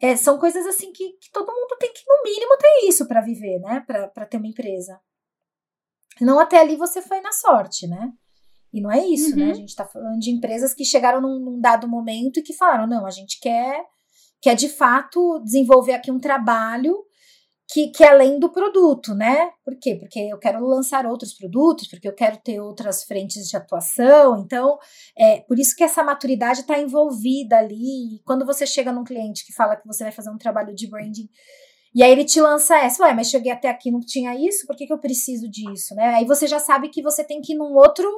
É, 0.00 0.16
são 0.16 0.38
coisas 0.38 0.66
assim 0.66 0.92
que, 0.92 1.12
que, 1.12 1.30
todo 1.32 1.52
mundo 1.52 1.76
tem 1.78 1.92
que, 1.92 2.02
no 2.08 2.22
mínimo, 2.22 2.56
ter 2.56 2.88
isso 2.88 3.06
para 3.06 3.20
viver, 3.20 3.58
né? 3.60 3.84
Para 3.86 4.26
ter 4.26 4.38
uma 4.38 4.46
empresa. 4.46 4.98
Não 6.20 6.38
até 6.38 6.58
ali 6.58 6.76
você 6.76 7.02
foi 7.02 7.20
na 7.20 7.32
sorte, 7.32 7.86
né? 7.86 8.10
E 8.72 8.80
não 8.80 8.90
é 8.90 9.04
isso, 9.04 9.36
né? 9.36 9.42
uhum. 9.42 9.48
né? 9.48 9.52
A 9.52 9.56
gente 9.56 9.68
está 9.68 9.84
falando 9.84 10.18
de 10.18 10.30
empresas 10.30 10.72
que 10.72 10.84
chegaram 10.84 11.20
num, 11.20 11.38
num, 11.40 11.60
dado 11.60 11.88
momento 11.88 12.38
e 12.38 12.42
que 12.42 12.54
falaram: 12.54 12.86
não, 12.86 13.04
a 13.04 13.10
gente 13.10 13.38
quer, 13.40 13.84
quer 14.40 14.54
de 14.54 14.68
fato 14.68 15.40
desenvolver 15.40 15.92
aqui 15.92 16.10
um 16.10 16.20
trabalho 16.20 16.96
que, 17.72 17.88
que 17.88 18.02
é 18.02 18.08
além 18.08 18.38
do 18.38 18.50
produto, 18.50 19.14
né? 19.14 19.50
Por 19.64 19.78
quê? 19.78 19.94
Porque 19.94 20.18
eu 20.18 20.38
quero 20.38 20.64
lançar 20.66 21.06
outros 21.06 21.32
produtos, 21.32 21.86
porque 21.86 22.08
eu 22.08 22.14
quero 22.14 22.36
ter 22.38 22.60
outras 22.60 23.04
frentes 23.04 23.48
de 23.48 23.56
atuação. 23.56 24.38
Então, 24.38 24.76
é 25.16 25.40
por 25.42 25.58
isso 25.58 25.76
que 25.76 25.84
essa 25.84 26.02
maturidade 26.02 26.60
está 26.60 26.78
envolvida 26.78 27.58
ali. 27.58 28.16
E 28.16 28.22
quando 28.24 28.44
você 28.44 28.66
chega 28.66 28.92
num 28.92 29.04
cliente 29.04 29.46
que 29.46 29.52
fala 29.52 29.76
que 29.76 29.86
você 29.86 30.02
vai 30.02 30.12
fazer 30.12 30.30
um 30.30 30.38
trabalho 30.38 30.74
de 30.74 30.88
branding 30.88 31.28
e 31.94 32.02
aí 32.02 32.10
ele 32.12 32.24
te 32.24 32.40
lança 32.40 32.76
essa, 32.78 33.02
ué, 33.04 33.12
mas 33.12 33.28
cheguei 33.28 33.50
até 33.50 33.68
aqui, 33.68 33.90
não 33.90 34.00
tinha 34.00 34.34
isso, 34.36 34.66
por 34.66 34.76
que, 34.76 34.86
que 34.86 34.92
eu 34.92 34.98
preciso 34.98 35.48
disso, 35.50 35.94
né? 35.94 36.14
Aí 36.14 36.24
você 36.24 36.46
já 36.46 36.60
sabe 36.60 36.88
que 36.88 37.02
você 37.02 37.24
tem 37.24 37.40
que 37.40 37.52
ir 37.52 37.56
num 37.56 37.74
outro, 37.74 38.08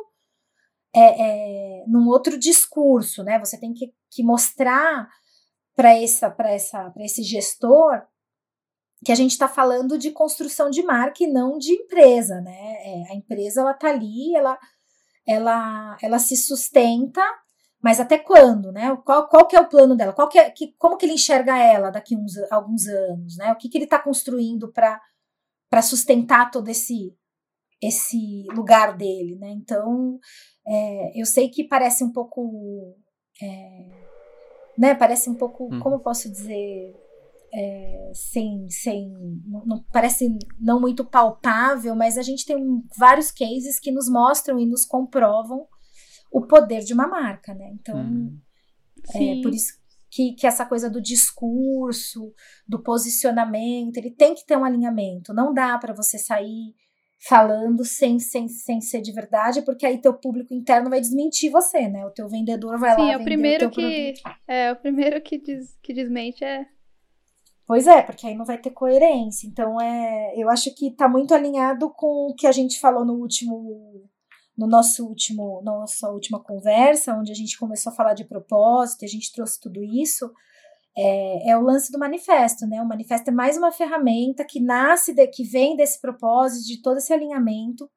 é, 0.95 1.81
é, 1.81 1.85
num 1.87 2.07
outro 2.09 2.39
discurso, 2.39 3.23
né? 3.23 3.39
Você 3.39 3.59
tem 3.59 3.73
que, 3.73 3.93
que 4.11 4.23
mostrar 4.23 5.09
para 5.75 5.97
essa, 5.97 6.31
para 6.31 6.51
essa, 6.53 6.91
para 6.91 7.05
esse 7.05 7.23
gestor 7.23 8.03
que 9.05 9.13
a 9.13 9.15
gente 9.15 9.33
está 9.33 9.49
falando 9.49 9.99
de 9.99 10.11
construção 10.13 10.71
de 10.71 10.83
marca 10.83 11.25
e 11.25 11.27
não 11.27 11.59
de 11.59 11.73
empresa, 11.73 12.41
né? 12.41 12.77
É, 12.85 13.13
a 13.13 13.15
empresa 13.15 13.61
ela 13.61 13.75
tá 13.75 13.89
ali, 13.89 14.35
ela, 14.37 14.59
ela, 15.27 15.97
ela 16.01 16.19
se 16.19 16.37
sustenta, 16.37 17.23
mas 17.83 17.99
até 17.99 18.17
quando, 18.17 18.71
né? 18.71 18.97
Qual, 19.05 19.29
qual 19.29 19.47
que 19.47 19.57
é 19.57 19.61
o 19.61 19.69
plano 19.69 19.97
dela? 19.97 20.13
Qual 20.13 20.29
que 20.29 20.39
é, 20.39 20.51
que, 20.51 20.73
como 20.79 20.97
que 20.97 21.05
ele 21.05 21.15
enxerga 21.15 21.59
ela 21.59 21.91
daqui 21.91 22.17
uns 22.17 22.37
alguns 22.51 22.87
anos, 22.87 23.37
né? 23.37 23.53
O 23.53 23.57
que, 23.57 23.69
que 23.69 23.77
ele 23.77 23.85
está 23.85 23.99
construindo 23.99 24.73
para 24.73 25.01
para 25.69 25.83
sustentar 25.83 26.51
todo 26.51 26.69
esse 26.69 27.17
esse 27.83 28.45
lugar 28.55 28.97
dele, 28.97 29.37
né? 29.37 29.51
Então, 29.51 30.21
é, 30.65 31.21
eu 31.21 31.27
sei 31.27 31.49
que 31.49 31.65
parece 31.65 32.05
um 32.05 32.13
pouco, 32.13 32.95
é, 33.43 33.89
né? 34.79 34.95
Parece 34.95 35.29
um 35.29 35.35
pouco, 35.35 35.65
hum. 35.65 35.81
como 35.81 35.97
eu 35.97 36.01
posso 36.01 36.31
dizer, 36.31 36.95
é, 37.53 38.13
sem, 38.15 38.69
sem 38.71 39.11
não, 39.47 39.65
não, 39.67 39.85
parece 39.93 40.29
não 40.59 40.81
muito 40.81 41.05
palpável, 41.05 41.95
mas 41.95 42.17
a 42.17 42.23
gente 42.23 42.47
tem 42.47 42.57
vários 42.97 43.31
cases 43.31 43.79
que 43.79 43.93
nos 43.93 44.09
mostram 44.09 44.59
e 44.59 44.67
nos 44.67 44.85
comprovam 44.85 45.67
o 46.33 46.47
poder 46.47 46.81
de 46.81 46.95
uma 46.95 47.07
marca, 47.07 47.53
né? 47.55 47.71
Então, 47.75 47.99
hum. 47.99 48.39
é 49.15 49.43
por 49.43 49.53
isso 49.53 49.83
que, 50.11 50.35
que 50.35 50.47
essa 50.47 50.65
coisa 50.65 50.89
do 50.89 51.01
discurso, 51.01 52.33
do 52.67 52.83
posicionamento, 52.83 53.99
ele 53.99 54.11
tem 54.11 54.35
que 54.35 54.47
ter 54.47 54.57
um 54.57 54.65
alinhamento. 54.65 55.35
Não 55.35 55.53
dá 55.53 55.77
para 55.79 55.95
você 55.95 56.19
sair 56.19 56.75
falando 57.29 57.85
sem, 57.85 58.19
sem, 58.19 58.49
sem 58.49 58.81
ser 58.81 59.01
de 59.01 59.13
verdade, 59.13 59.63
porque 59.63 59.87
aí 59.87 59.99
teu 59.99 60.13
público 60.13 60.53
interno 60.53 60.91
vai 60.91 61.01
desmentir 61.01 61.51
você, 61.51 61.89
né? 61.89 62.05
O 62.05 62.11
teu 62.11 62.29
vendedor 62.29 62.79
vai 62.79 62.95
Sim, 62.95 63.03
lá 63.03 63.13
é 63.13 63.17
o 63.17 63.25
primeiro 63.25 63.67
o 63.67 63.71
que 63.71 64.15
produto. 64.21 64.41
é 64.49 64.73
o 64.73 64.77
primeiro 64.77 65.21
que 65.21 65.39
diz, 65.39 65.79
que 65.83 65.95
desmente 65.95 66.43
é 66.43 66.67
Pois 67.67 67.87
é, 67.87 68.03
porque 68.03 68.27
aí 68.27 68.35
não 68.35 68.45
vai 68.45 68.59
ter 68.59 68.71
coerência. 68.71 69.47
Então, 69.47 69.81
é, 69.81 70.35
eu 70.37 70.51
acho 70.51 70.75
que 70.75 70.89
está 70.89 71.09
muito 71.09 71.35
alinhado 71.35 71.91
com 71.91 72.31
o 72.31 72.35
que 72.35 72.47
a 72.47 72.53
gente 72.53 72.81
falou 72.81 73.05
no 73.05 73.15
último, 73.15 74.09
no 74.57 74.67
nosso 74.67 75.07
último, 75.07 75.63
nossa 75.63 76.11
última 76.11 76.43
conversa, 76.43 77.15
onde 77.15 77.31
a 77.31 77.35
gente 77.35 77.59
começou 77.59 77.93
a 77.93 77.95
falar 77.95 78.15
de 78.15 78.25
propósito, 78.25 79.05
a 79.05 79.09
gente 79.09 79.33
trouxe 79.33 79.61
tudo 79.61 79.83
isso. 79.83 80.31
É, 80.97 81.51
é, 81.51 81.57
o 81.57 81.63
lance 81.63 81.91
do 81.91 81.99
manifesto, 81.99 82.67
né? 82.67 82.83
O 82.83 82.89
manifesto 82.89 83.29
é 83.31 83.33
mais 83.33 83.57
uma 83.57 83.73
ferramenta 83.73 84.45
que 84.45 84.61
nasce, 84.61 85.15
de, 85.15 85.27
que 85.29 85.45
vem 85.45 85.75
desse 85.77 86.01
propósito, 86.01 86.67
de 86.67 86.83
todo 86.83 86.99
esse 86.99 87.13
alinhamento 87.13 87.89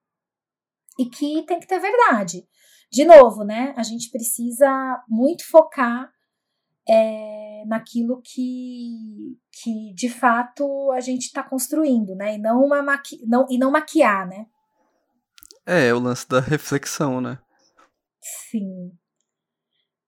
e 0.98 1.06
que 1.06 1.44
tem 1.44 1.60
que 1.60 1.68
ter 1.68 1.80
verdade. 1.80 2.48
De 2.90 3.04
novo, 3.04 3.44
né? 3.44 3.74
A 3.76 3.84
gente 3.84 4.10
precisa 4.10 5.04
muito 5.10 5.46
focar 5.50 6.10
é, 6.88 7.45
naquilo 7.66 8.22
que, 8.22 9.38
que 9.52 9.94
de 9.94 10.10
fato 10.10 10.92
a 10.92 11.00
gente 11.00 11.24
está 11.24 11.42
construindo, 11.44 12.16
né? 12.16 12.36
E 12.36 12.38
não, 12.38 12.64
uma 12.64 12.82
maqui 12.82 13.24
não, 13.26 13.46
e 13.50 13.58
não 13.58 13.72
maquiar, 13.72 14.28
né? 14.28 14.46
É, 15.66 15.88
é, 15.88 15.94
o 15.94 16.00
lance 16.00 16.28
da 16.28 16.40
reflexão, 16.40 17.22
né? 17.22 17.40
Sim. 18.22 18.92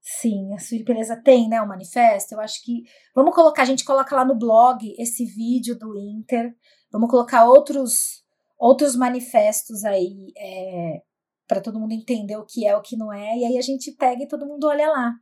Sim, 0.01 0.53
a 0.53 0.59
sua 0.59 0.77
empresa 0.77 1.21
tem, 1.21 1.49
né, 1.49 1.61
o 1.61 1.65
um 1.65 1.67
manifesto. 1.67 2.33
Eu 2.33 2.39
acho 2.39 2.63
que 2.63 2.83
vamos 3.13 3.35
colocar, 3.35 3.63
a 3.63 3.65
gente 3.65 3.83
coloca 3.83 4.15
lá 4.15 4.23
no 4.23 4.37
blog 4.37 4.95
esse 4.97 5.25
vídeo 5.25 5.77
do 5.77 5.97
Inter. 5.97 6.55
Vamos 6.91 7.09
colocar 7.09 7.45
outros 7.45 8.25
outros 8.57 8.95
manifestos 8.95 9.83
aí 9.83 10.33
é, 10.35 11.01
para 11.47 11.61
todo 11.61 11.79
mundo 11.79 11.91
entender 11.91 12.35
o 12.37 12.45
que 12.45 12.65
é, 12.65 12.75
o 12.75 12.81
que 12.81 12.97
não 12.97 13.13
é. 13.13 13.37
E 13.37 13.45
aí 13.45 13.57
a 13.57 13.61
gente 13.61 13.91
pega 13.91 14.23
e 14.23 14.27
todo 14.27 14.47
mundo 14.47 14.67
olha 14.67 14.89
lá 14.89 15.13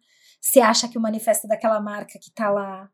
se 0.42 0.60
acha 0.60 0.88
que 0.88 0.98
o 0.98 1.02
manifesto 1.02 1.48
daquela 1.48 1.80
marca 1.80 2.20
que 2.20 2.30
está 2.30 2.50
lá 2.50 2.90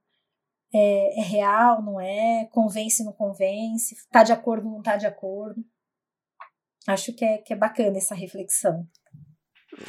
é, 0.73 1.19
é, 1.19 1.23
real, 1.23 1.81
não 1.81 1.99
é, 1.99 2.47
convence, 2.51 3.03
não 3.03 3.11
convence, 3.11 3.93
está 3.93 4.23
de 4.23 4.31
acordo, 4.31 4.69
não 4.69 4.79
está 4.79 4.95
de 4.95 5.05
acordo. 5.05 5.63
Acho 6.87 7.13
que 7.13 7.23
é, 7.23 7.37
que 7.37 7.53
é 7.53 7.55
bacana 7.55 7.97
essa 7.97 8.15
reflexão. 8.15 8.87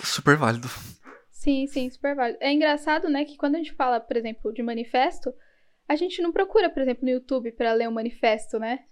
Super 0.04 0.36
válido. 0.36 0.68
Sim, 1.30 1.66
sim, 1.66 1.88
super 1.90 2.14
válido. 2.14 2.38
É 2.40 2.52
engraçado, 2.52 3.08
né, 3.08 3.24
que 3.24 3.36
quando 3.36 3.54
a 3.54 3.58
gente 3.58 3.74
fala, 3.74 4.00
por 4.00 4.16
exemplo, 4.16 4.52
de 4.52 4.62
manifesto, 4.62 5.32
a 5.88 5.96
gente 5.96 6.20
não 6.22 6.32
procura, 6.32 6.70
por 6.70 6.82
exemplo, 6.82 7.04
no 7.04 7.10
YouTube 7.10 7.52
para 7.52 7.72
ler 7.72 7.88
um 7.88 7.92
manifesto, 7.92 8.58
né? 8.58 8.84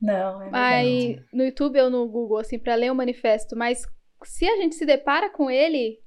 Não, 0.00 0.42
é 0.42 0.50
Mas 0.50 1.16
no 1.32 1.44
YouTube 1.44 1.80
ou 1.80 1.90
no 1.90 2.06
Google, 2.08 2.38
assim, 2.38 2.58
para 2.58 2.74
ler 2.74 2.92
um 2.92 2.94
manifesto. 2.94 3.56
Mas 3.56 3.86
se 4.22 4.46
a 4.46 4.56
gente 4.56 4.74
se 4.74 4.84
depara 4.84 5.30
com 5.30 5.50
ele, 5.50 6.03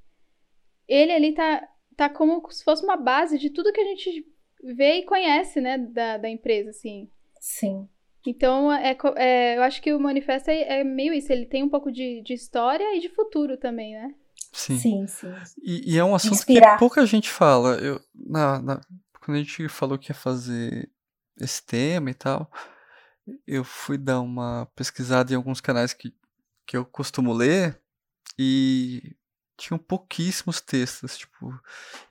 ele 0.88 1.12
ali 1.12 1.32
tá, 1.32 1.68
tá 1.96 2.08
como 2.08 2.50
se 2.50 2.64
fosse 2.64 2.82
uma 2.82 2.96
base 2.96 3.38
de 3.38 3.50
tudo 3.50 3.72
que 3.72 3.80
a 3.80 3.84
gente 3.84 4.26
vê 4.62 4.98
e 4.98 5.04
conhece, 5.04 5.60
né, 5.60 5.78
da, 5.78 6.16
da 6.16 6.28
empresa, 6.28 6.70
assim. 6.70 7.08
Sim. 7.40 7.88
Então, 8.26 8.72
é, 8.72 8.96
é, 9.16 9.56
eu 9.56 9.62
acho 9.62 9.80
que 9.80 9.92
o 9.92 10.00
manifesto 10.00 10.50
é, 10.50 10.80
é, 10.80 10.84
meio 10.84 11.14
isso, 11.14 11.32
ele 11.32 11.46
tem 11.46 11.62
um 11.62 11.68
pouco 11.68 11.90
de, 11.90 12.22
de 12.22 12.34
história 12.34 12.96
e 12.96 13.00
de 13.00 13.08
futuro 13.08 13.56
também, 13.56 13.94
né? 13.94 14.14
Sim. 14.52 14.78
Sim, 14.78 15.06
sim. 15.06 15.34
E, 15.62 15.94
e 15.94 15.98
é 15.98 16.04
um 16.04 16.14
assunto 16.14 16.34
Inspirar. 16.34 16.74
que 16.74 16.78
pouca 16.78 17.04
gente 17.06 17.30
fala. 17.30 17.76
Eu, 17.76 18.00
na, 18.14 18.60
na, 18.60 18.80
quando 19.20 19.36
a 19.36 19.40
gente 19.40 19.68
falou 19.68 19.98
que 19.98 20.10
ia 20.10 20.14
fazer 20.14 20.90
esse 21.40 21.64
tema 21.64 22.10
e 22.10 22.14
tal, 22.14 22.50
eu 23.46 23.62
fui 23.62 23.96
dar 23.96 24.20
uma 24.20 24.66
pesquisada 24.74 25.32
em 25.32 25.36
alguns 25.36 25.60
canais 25.60 25.92
que, 25.92 26.12
que 26.66 26.76
eu 26.76 26.84
costumo 26.84 27.32
ler 27.32 27.80
e 28.38 29.16
tinham 29.58 29.78
pouquíssimos 29.78 30.60
textos, 30.60 31.18
tipo, 31.18 31.52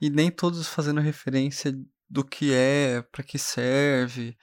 e 0.00 0.10
nem 0.10 0.30
todos 0.30 0.68
fazendo 0.68 1.00
referência 1.00 1.72
do 2.08 2.24
que 2.24 2.52
é, 2.52 3.02
para 3.02 3.24
que 3.24 3.38
serve. 3.38 4.36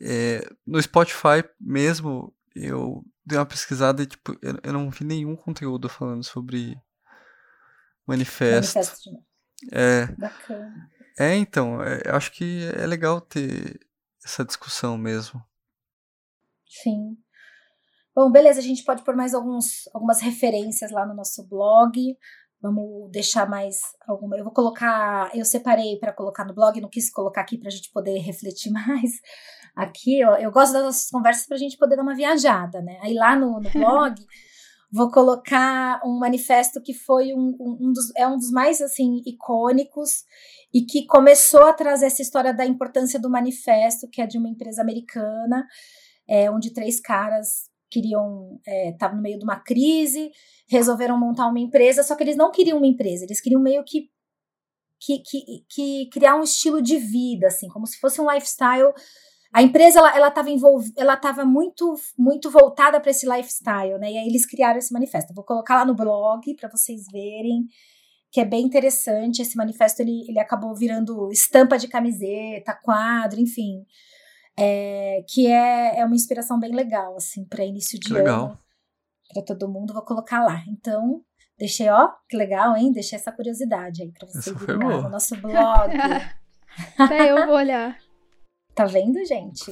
É, 0.00 0.48
no 0.66 0.80
Spotify 0.80 1.42
mesmo, 1.58 2.34
eu 2.54 3.04
dei 3.24 3.38
uma 3.38 3.46
pesquisada 3.46 4.02
e 4.02 4.06
tipo, 4.06 4.36
eu, 4.42 4.58
eu 4.62 4.72
não 4.72 4.90
vi 4.90 5.04
nenhum 5.04 5.34
conteúdo 5.34 5.88
falando 5.88 6.22
sobre 6.22 6.80
manifesto. 8.06 8.76
manifesto. 8.76 9.10
É. 9.72 10.06
Bacana. 10.06 10.90
É, 11.18 11.34
então, 11.34 11.82
é, 11.82 12.02
acho 12.08 12.32
que 12.32 12.70
é 12.74 12.86
legal 12.86 13.20
ter 13.20 13.78
essa 14.24 14.44
discussão 14.44 14.96
mesmo. 14.96 15.42
Sim. 16.66 17.18
Bom, 18.20 18.30
beleza, 18.30 18.60
a 18.60 18.62
gente 18.62 18.84
pode 18.84 19.02
pôr 19.02 19.16
mais 19.16 19.32
alguns, 19.32 19.88
algumas 19.94 20.20
referências 20.20 20.90
lá 20.90 21.06
no 21.06 21.14
nosso 21.14 21.42
blog. 21.48 22.14
Vamos 22.60 23.10
deixar 23.10 23.48
mais 23.48 23.80
alguma. 24.06 24.36
Eu 24.36 24.44
vou 24.44 24.52
colocar. 24.52 25.34
Eu 25.34 25.42
separei 25.42 25.96
para 25.98 26.12
colocar 26.12 26.44
no 26.44 26.52
blog, 26.52 26.78
não 26.82 26.90
quis 26.90 27.10
colocar 27.10 27.40
aqui 27.40 27.56
para 27.56 27.68
a 27.68 27.70
gente 27.70 27.90
poder 27.90 28.18
refletir 28.18 28.70
mais. 28.76 29.12
Aqui, 29.74 30.22
ó, 30.22 30.36
eu 30.36 30.52
gosto 30.52 30.74
das 30.74 30.82
nossas 30.82 31.08
conversas 31.08 31.46
para 31.46 31.56
a 31.56 31.58
gente 31.58 31.78
poder 31.78 31.96
dar 31.96 32.02
uma 32.02 32.14
viajada, 32.14 32.82
né? 32.82 32.98
Aí 33.00 33.14
lá 33.14 33.34
no, 33.34 33.58
no 33.58 33.70
blog. 33.70 34.14
vou 34.92 35.10
colocar 35.10 36.02
um 36.04 36.18
manifesto 36.18 36.82
que 36.82 36.92
foi 36.92 37.32
um, 37.32 37.56
um, 37.58 37.78
um, 37.80 37.92
dos, 37.92 38.14
é 38.14 38.28
um 38.28 38.36
dos 38.36 38.50
mais 38.50 38.82
assim 38.82 39.22
icônicos 39.24 40.24
e 40.74 40.82
que 40.82 41.06
começou 41.06 41.62
a 41.62 41.72
trazer 41.72 42.04
essa 42.04 42.20
história 42.20 42.52
da 42.52 42.66
importância 42.66 43.18
do 43.18 43.30
manifesto, 43.30 44.06
que 44.10 44.20
é 44.20 44.26
de 44.26 44.36
uma 44.36 44.48
empresa 44.48 44.82
americana, 44.82 45.66
é, 46.28 46.50
onde 46.50 46.74
três 46.74 47.00
caras 47.00 47.69
queriam 47.90 48.60
estavam 48.92 49.14
é, 49.14 49.16
no 49.16 49.22
meio 49.22 49.38
de 49.38 49.44
uma 49.44 49.56
crise, 49.56 50.30
resolveram 50.68 51.18
montar 51.18 51.48
uma 51.48 51.60
empresa, 51.60 52.02
só 52.02 52.14
que 52.14 52.22
eles 52.22 52.36
não 52.36 52.50
queriam 52.50 52.78
uma 52.78 52.86
empresa, 52.86 53.24
eles 53.24 53.40
queriam 53.40 53.60
meio 53.60 53.84
que 53.84 54.08
que, 55.02 55.18
que, 55.20 55.64
que 55.66 56.10
criar 56.12 56.36
um 56.36 56.42
estilo 56.42 56.82
de 56.82 56.98
vida, 56.98 57.46
assim, 57.46 57.68
como 57.68 57.86
se 57.86 57.98
fosse 57.98 58.20
um 58.20 58.30
lifestyle 58.30 58.92
a 59.52 59.62
empresa 59.62 59.98
ela 59.98 60.28
estava 60.28 60.48
ela 60.96 61.14
estava 61.14 61.44
muito 61.44 61.94
muito 62.16 62.50
voltada 62.50 63.00
para 63.00 63.10
esse 63.10 63.28
lifestyle, 63.28 63.98
né? 63.98 64.12
E 64.12 64.18
aí 64.18 64.28
eles 64.28 64.46
criaram 64.46 64.78
esse 64.78 64.92
manifesto. 64.92 65.34
vou 65.34 65.44
colocar 65.44 65.76
lá 65.76 65.84
no 65.84 65.94
blog 65.94 66.54
para 66.54 66.68
vocês 66.68 67.02
verem 67.10 67.66
que 68.30 68.40
é 68.40 68.44
bem 68.44 68.64
interessante. 68.64 69.42
Esse 69.42 69.56
manifesto 69.56 70.02
ele, 70.02 70.24
ele 70.28 70.38
acabou 70.38 70.74
virando 70.74 71.30
estampa 71.32 71.76
de 71.76 71.88
camiseta, 71.88 72.78
quadro, 72.80 73.40
enfim, 73.40 73.84
é, 74.58 75.24
que 75.28 75.46
é, 75.46 76.00
é 76.00 76.04
uma 76.04 76.14
inspiração 76.14 76.58
bem 76.58 76.74
legal 76.74 77.16
assim 77.16 77.44
para 77.44 77.64
início 77.64 77.98
de 77.98 78.08
que 78.08 78.18
ano 78.18 78.58
para 79.32 79.42
todo 79.42 79.68
mundo. 79.68 79.94
Vou 79.94 80.02
colocar 80.02 80.44
lá. 80.44 80.62
Então 80.68 81.22
deixei 81.58 81.88
ó 81.88 82.10
que 82.28 82.36
legal, 82.36 82.76
hein? 82.76 82.92
Deixei 82.92 83.18
essa 83.18 83.32
curiosidade 83.32 84.02
aí 84.02 84.10
para 84.10 84.28
vocês 84.28 84.56
verem 84.56 84.78
no 84.78 85.08
nosso 85.08 85.36
blog. 85.40 85.94
Até 86.98 87.30
eu 87.30 87.46
vou 87.46 87.56
olhar. 87.56 87.96
Tá 88.72 88.86
vendo, 88.86 89.22
gente? 89.26 89.64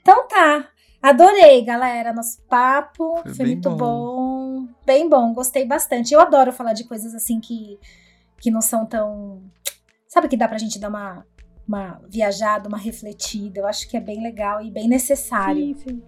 então 0.00 0.26
tá. 0.26 0.68
Adorei, 1.00 1.64
galera, 1.64 2.12
nosso 2.12 2.42
papo. 2.48 3.22
Foi, 3.22 3.34
foi 3.34 3.46
muito 3.46 3.70
bom. 3.70 3.76
bom. 4.66 4.68
Bem 4.84 5.08
bom, 5.08 5.32
gostei 5.32 5.64
bastante. 5.64 6.12
Eu 6.12 6.20
adoro 6.20 6.52
falar 6.52 6.72
de 6.72 6.84
coisas 6.84 7.14
assim 7.14 7.40
que, 7.40 7.78
que 8.38 8.50
não 8.50 8.60
são 8.60 8.84
tão. 8.84 9.40
Sabe 10.08 10.28
que 10.28 10.36
dá 10.36 10.48
pra 10.48 10.58
gente 10.58 10.78
dar 10.78 10.88
uma, 10.88 11.24
uma 11.66 12.00
viajada, 12.08 12.68
uma 12.68 12.78
refletida. 12.78 13.60
Eu 13.60 13.66
acho 13.66 13.88
que 13.88 13.96
é 13.96 14.00
bem 14.00 14.22
legal 14.22 14.62
e 14.62 14.70
bem 14.70 14.88
necessário. 14.88 15.62
Sim, 15.62 15.74
sim. 15.74 16.02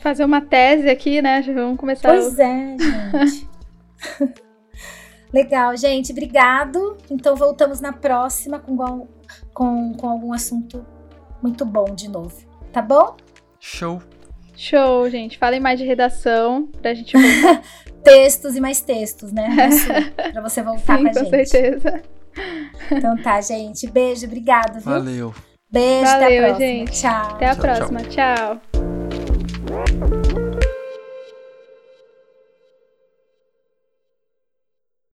Fazer 0.00 0.24
uma 0.24 0.40
tese 0.40 0.88
aqui, 0.88 1.22
né? 1.22 1.42
Já 1.42 1.52
vamos 1.52 1.78
começar. 1.78 2.10
Pois 2.10 2.38
o... 2.38 2.42
é, 2.42 2.76
gente. 2.78 3.48
legal, 5.32 5.76
gente. 5.76 6.12
Obrigado. 6.12 6.96
Então 7.10 7.34
voltamos 7.34 7.80
na 7.80 7.92
próxima 7.92 8.58
com 8.58 8.76
com, 9.52 9.94
com 9.94 10.08
algum 10.08 10.32
assunto 10.32 10.84
muito 11.42 11.64
bom 11.64 11.86
de 11.94 12.08
novo. 12.08 12.36
Tá 12.72 12.82
bom? 12.82 13.16
Show. 13.60 14.02
Show, 14.56 15.08
gente. 15.08 15.38
Falem 15.38 15.60
mais 15.60 15.78
de 15.78 15.84
redação 15.84 16.66
pra 16.80 16.94
gente 16.94 17.16
voltar. 17.16 17.62
textos 18.04 18.54
e 18.54 18.60
mais 18.60 18.80
textos, 18.82 19.32
né? 19.32 19.48
pra 20.32 20.42
você 20.42 20.62
voltar 20.62 20.98
Sim, 20.98 21.04
com 21.04 21.08
a 21.08 21.12
com 21.12 21.18
gente. 21.20 21.30
Com 21.30 21.46
certeza. 21.46 22.02
Então 22.90 23.16
tá, 23.16 23.40
gente. 23.40 23.90
Beijo, 23.90 24.26
obrigado. 24.26 24.74
Viu? 24.74 24.82
Valeu. 24.82 25.34
Beijo, 25.70 26.04
Valeu, 26.04 26.26
até 26.26 26.38
a 26.38 26.42
próxima. 26.42 26.66
Gente. 26.66 26.92
Tchau. 26.92 27.30
Até 27.30 27.46
a 27.46 27.54
tchau, 27.54 27.60
próxima. 27.62 28.00
tchau. 28.04 28.60
tchau. 28.72 30.43